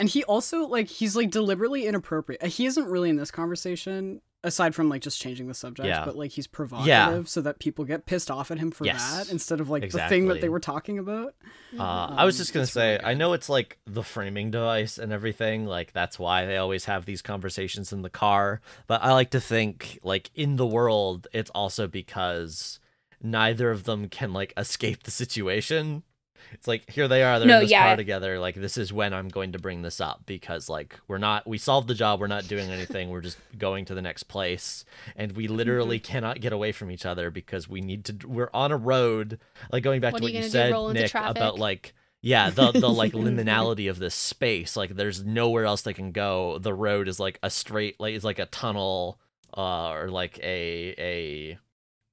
[0.00, 2.42] and he also like he's like deliberately inappropriate.
[2.42, 6.04] He isn't really in this conversation aside from like just changing the subject, Yeah.
[6.04, 9.10] but like he's provocative so that people get pissed off at him for Yes.
[9.26, 11.34] that instead of like the thing that they were talking about.
[11.78, 11.82] Uh,
[12.16, 14.96] I was Um, just gonna it's really say, I know it's like the framing device
[14.98, 15.66] and everything.
[15.66, 18.60] Like that's why they always have these conversations in the car.
[18.86, 22.78] But I like to think, like in the world, it's also because
[23.20, 26.04] neither of them can like escape the situation.
[26.52, 27.84] It's like here they are, they're No, in this yeah.
[27.86, 28.38] car together.
[28.38, 31.58] Like this is when I'm going to bring this up because like we're not, we
[31.58, 32.20] solved the job.
[32.20, 33.10] We're not doing anything.
[33.10, 34.84] we're just going to the next place,
[35.16, 36.12] and we literally Mm-hmm.
[36.12, 38.26] cannot get away from each other because we need to.
[38.26, 39.38] We're on a road.
[39.72, 42.50] Like going back What to what you you, gonna do, said, Nick, about like yeah
[42.50, 46.74] the the like liminality of this space like there's nowhere else they can go the
[46.74, 49.20] road is like a straight like it's like a tunnel
[49.56, 51.58] uh or like a a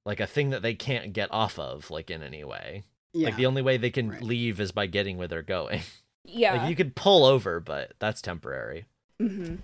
[0.04, 2.84] like a thing that they can't get off of like in any way
[3.16, 3.28] Yeah.
[3.28, 4.22] like the only way they can right.
[4.22, 5.80] leave is by getting where they're going
[6.24, 6.54] Yeah.
[6.54, 8.86] like you could pull over but that's temporary
[9.20, 9.56] Mm-hmm.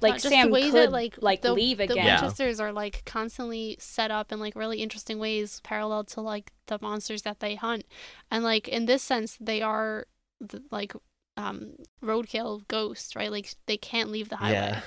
[0.00, 1.96] Like Not just Sam the way could that like like the, leave the again.
[2.06, 2.20] Yeah.
[2.20, 6.78] Winchesters are like constantly set up in like really interesting ways, parallel to like the
[6.80, 7.84] monsters that they hunt,
[8.30, 10.06] and like in this sense, they are
[10.40, 10.94] the, like
[11.36, 13.32] um roadkill ghosts, right?
[13.32, 14.52] Like they can't leave the highway.
[14.52, 14.80] yeah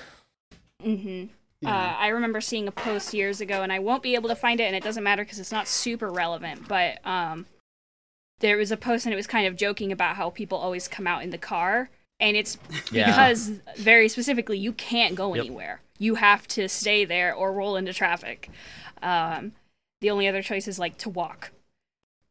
[0.82, 1.24] Mm-hmm.
[1.60, 1.70] Yeah.
[1.74, 4.60] Uh, I remember seeing a post years ago, and I won't be able to find
[4.60, 6.68] it, and it doesn't matter because it's not super relevant.
[6.68, 7.46] But um,
[8.40, 11.06] there was a post and it was kind of joking about how people always come
[11.06, 11.90] out in the car,
[12.20, 12.58] and it's
[12.90, 13.06] Yeah.
[13.06, 15.44] because very specifically you can't go Yep.
[15.44, 15.80] anywhere.
[15.98, 18.50] You have to stay there or roll into traffic.
[19.02, 19.52] Um,
[20.00, 21.52] the only other choice is like to walk.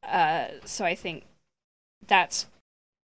[0.04, 1.26] Uh, so I think
[2.06, 2.48] that's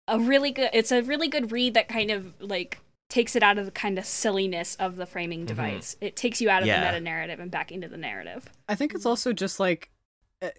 [0.08, 0.70] a really good.
[0.74, 3.98] It's a really good read that kind of like takes it out of the kind
[3.98, 5.96] of silliness of the framing device.
[6.02, 6.80] It takes you out of Yeah.
[6.80, 8.50] the meta narrative and back into the narrative.
[8.68, 9.90] I think it's also just like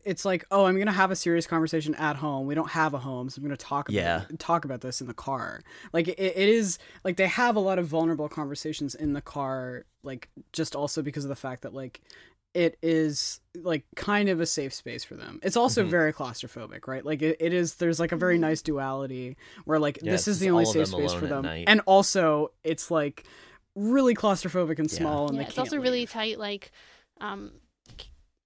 [0.04, 2.98] it's like oh i'm gonna have a serious conversation at home we don't have a
[2.98, 4.22] home so i'm gonna talk about Yeah.
[4.38, 7.78] talk about this in the car like it, it is like they have a lot
[7.78, 12.00] of vulnerable conversations in the car like just also because of the fact that like
[12.54, 15.88] it is like kind of a safe space for them it's also Mhm.
[15.88, 19.98] very claustrophobic right like it, it is there's like a very nice duality where like
[20.02, 21.64] Yeah, this is the only safe space for them night.
[21.66, 23.24] and also it's like
[23.74, 24.98] really claustrophobic and Yeah.
[24.98, 26.10] small and yeah, they it's also can't really leave.
[26.10, 26.70] tight like
[27.20, 27.60] um c-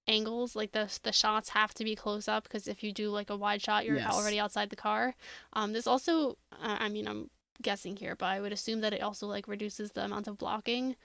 [0.09, 3.29] angles like the the shots have to be close up because if you do like
[3.29, 4.11] a wide shot you're Yes.
[4.11, 5.15] already outside the car
[5.53, 6.31] um there's also
[6.63, 7.29] uh, i mean i'm
[7.61, 10.95] guessing here but i would assume that it also like reduces the amount of blocking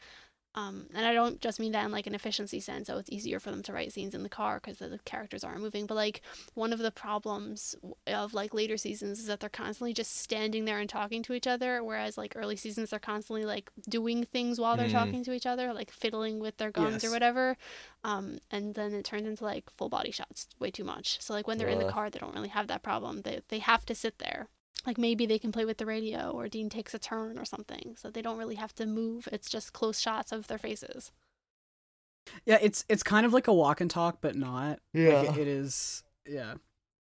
[0.54, 3.40] um and i don't just mean that in like an efficiency sense so it's easier
[3.40, 6.20] for them to write scenes in the car because the, characters aren't moving but like
[6.54, 7.74] one of the problems
[8.06, 11.46] of like later seasons is that they're constantly just standing there and talking to each
[11.46, 14.92] other whereas like early seasons they're constantly like doing things while they're Mm.
[14.92, 17.56] talking to each other like fiddling with their guns or whatever.
[18.04, 21.20] Um and then it turns into like full body shots way too much.
[21.20, 23.22] So like when they're in the car they don't really have that problem.
[23.22, 24.48] They they have to sit there
[24.86, 27.94] like maybe they can play with the radio or Dean takes a turn or something
[27.96, 31.12] so they don't really have to move it's just close shots of their faces
[32.46, 34.80] Yeah, it's it's kind of like a walk and talk, but not.
[34.94, 36.02] Like, it- it is.
[36.26, 36.54] Yeah,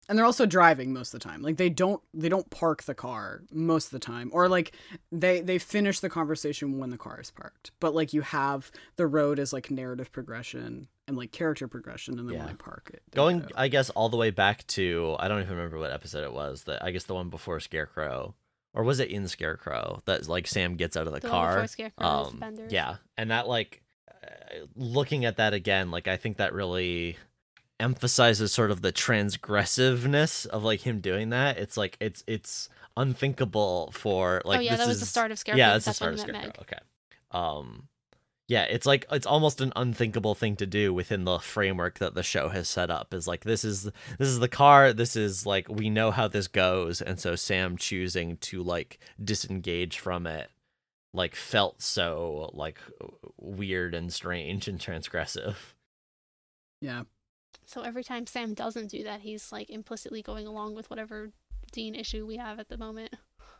[0.09, 1.43] and they're also driving most of the time.
[1.43, 4.75] Like they don't they don't park the car most of the time, or like
[5.13, 7.71] they they finish the conversation when the car is parked.
[7.81, 12.29] But like you have the road as like narrative progression and like character progression, and
[12.29, 12.45] then Yeah.
[12.45, 13.53] when they park it, Going, get.
[13.57, 16.65] I guess, all the way back to I don't even remember what episode it was.
[16.65, 18.35] That I guess the one before Scarecrow,
[18.73, 21.67] or was it in Scarecrow that like Sam gets out of the, The car?
[21.67, 24.27] Scarecrow um, yeah, and that like uh,
[24.77, 27.17] looking at that again, like I think that really
[27.81, 31.59] emphasizes sort of the transgressiveness of like him doing that.
[31.59, 35.31] It's like it's it's unthinkable for like oh yeah this that was is the start
[35.33, 36.47] of Scarecrow yeah, that's the that's start when of Scarecrow.
[36.49, 36.59] Meg.
[36.61, 36.79] Okay.
[37.33, 37.89] Um
[38.49, 42.23] yeah, it's like it's almost an unthinkable thing to do within the framework that the
[42.23, 43.15] show has set up.
[43.15, 43.85] Is like this is
[44.19, 47.77] this is the car, this is like we know how this goes, and so Sam
[47.77, 50.51] choosing to like disengage from it
[51.15, 52.79] like felt so like
[53.39, 55.55] weird and strange and transgressive.
[56.81, 57.05] yeah.
[57.65, 61.31] So every time Sam doesn't do that, he's like implicitly going along with whatever
[61.73, 63.15] Dean issue we have at the moment.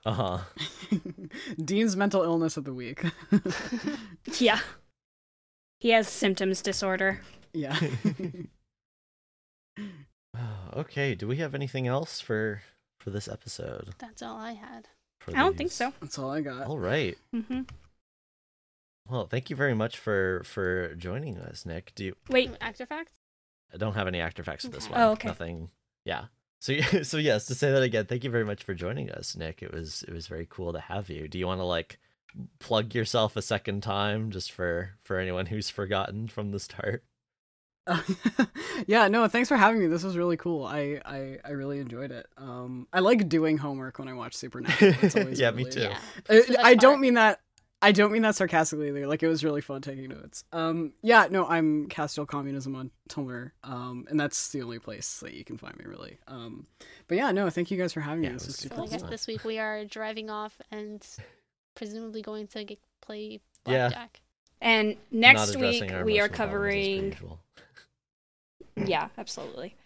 [0.07, 0.39] Uh-huh.
[1.65, 3.03] Dean's mental illness of the week.
[4.39, 4.61] Yeah.
[5.81, 7.21] He has symptoms disorder.
[7.53, 7.79] yeah.
[10.75, 12.63] okay, do we have anything else for
[13.01, 13.95] for this episode?
[13.99, 14.89] That's all I had.
[15.21, 15.93] For I don't think so.
[16.01, 16.67] That's all I got.
[16.67, 17.17] All right.
[17.33, 17.63] hmm
[19.09, 21.93] Well, thank you very much for for joining us, Nick.
[21.95, 23.13] Do you Wait, Actor facts?
[23.73, 24.93] I don't have any actor facts for this Okay.
[24.95, 25.03] one.
[25.03, 25.29] Oh, okay.
[25.29, 25.71] Nothing.
[26.05, 26.27] Yeah.
[26.65, 29.63] So so yes, to say that again, thank you very much for joining us, Nick.
[29.63, 31.29] It was it was very cool to have you.
[31.29, 31.99] Do you want to like
[32.59, 37.05] plug yourself a second time just for for anyone who's forgotten from the start?
[38.87, 39.89] yeah, no, thanks for having me.
[39.89, 40.65] This was really cool.
[40.65, 42.27] I, I I really enjoyed it.
[42.39, 44.95] Um, I like doing homework when I watch Supernatural.
[45.03, 45.81] It's always Yeah, me too.
[45.81, 45.99] Yeah.
[46.31, 47.41] I, It's the best I don't mean that.
[47.85, 49.07] I don't mean that sarcastically either.
[49.07, 50.45] Like it was really fun taking notes.
[50.53, 53.51] Um, yeah, no, I'm Castiel Communism on Tumblr.
[53.63, 56.19] Um, and that's the only place that you can find me really.
[56.27, 56.67] Um,
[57.09, 58.35] but yeah, no, thank you guys for having Yeah, me.
[58.37, 59.11] This was is So I guess cool.
[59.11, 61.07] this week we are driving off and
[61.75, 63.89] presumably going to get, play Yeah.
[63.89, 64.21] blackjack.
[64.61, 67.17] and next week we are emotional problems as per covering.
[68.87, 69.77] Yeah, absolutely.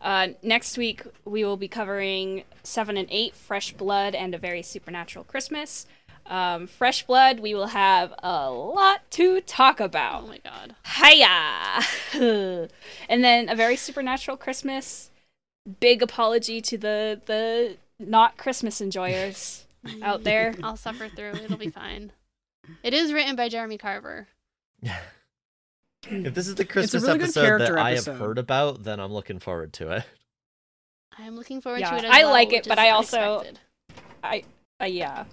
[0.00, 4.62] Uh, next week we will be covering seven and eight, Fresh Blood, and a very
[4.62, 5.86] supernatural Christmas.
[6.26, 10.22] Um, Fresh Blood, we will have a lot to talk about.
[10.24, 10.74] Oh my god.
[10.86, 12.68] Hiya!
[13.08, 15.10] and then a very supernatural Christmas.
[15.80, 19.66] Big apology to the the not Christmas enjoyers
[20.02, 20.54] out there.
[20.62, 21.32] I'll suffer through.
[21.34, 22.12] It'll be fine.
[22.82, 24.28] It is written by Jeremy Carver.
[24.82, 28.18] if this is the Christmas really episode that character I have episode.
[28.18, 30.04] heard about, then I'm looking forward to it.
[31.18, 32.90] I am looking forward Yeah, to it as I well, like it, but is I
[32.90, 33.58] also- unexpected.
[34.24, 34.44] I
[34.80, 35.24] uh, yeah.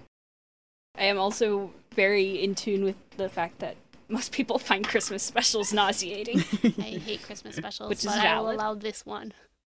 [0.96, 3.76] I am also very in tune with the fact that
[4.08, 6.38] most people find Christmas specials nauseating.
[6.78, 9.32] I hate Christmas specials, Which is but I will allow this one.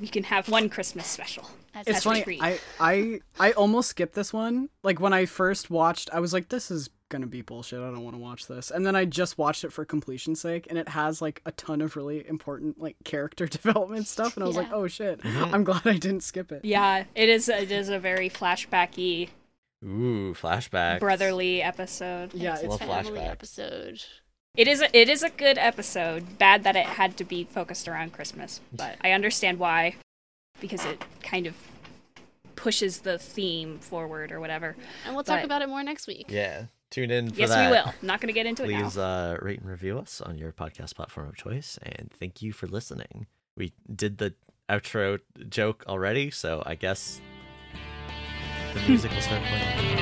[0.00, 1.44] we can have one Christmas special.
[1.74, 2.22] As It's That's a a funny.
[2.22, 2.42] treat.
[2.42, 4.68] I, I I almost skipped this one.
[4.82, 7.78] Like when I first watched, I was like, "This is gonna be bullshit.
[7.80, 8.70] I don't want to watch this.
[8.70, 11.80] And then I just watched it for completion's sake, and it has like a ton
[11.80, 14.36] of really important like character development stuff.
[14.36, 15.52] And I was like, oh shit, Mhm.
[15.52, 16.64] I'm glad I didn't skip it.
[16.64, 17.48] Yeah, it is.
[17.48, 19.28] It is a very flashbacky,
[19.84, 21.00] Ooh, flashback.
[21.00, 22.32] brotherly episode.
[22.34, 23.30] Yeah, it's a Love family flashbacks.
[23.30, 24.04] episode.
[24.56, 24.80] It is.
[24.82, 26.38] A, it is a good episode.
[26.38, 29.96] Bad that it had to be focused around Christmas, but I understand why,
[30.60, 31.54] because it kind of
[32.54, 34.76] pushes the theme forward or whatever.
[35.06, 36.26] And we'll talk But- about it more next week.
[36.28, 36.64] Yeah.
[36.90, 37.70] Tune in for yes, that.
[37.70, 37.86] we will.
[37.86, 39.02] I'm not going to get into Please it now.
[39.32, 42.66] uh, rate and review us on your podcast platform of choice, and thank you for
[42.66, 43.26] listening.
[43.56, 44.34] We did the
[44.68, 47.18] outro joke already, so I guess
[48.74, 49.92] the music will start playing.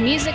[0.00, 0.34] Music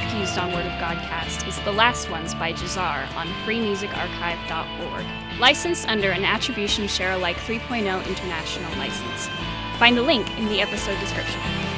[1.58, 8.08] is The Last Ones by Jahzzar on freemusicarchive.org, licensed under an Attribution Share Alike 3.0
[8.08, 9.30] international license.
[9.78, 11.73] Find the link in the episode description.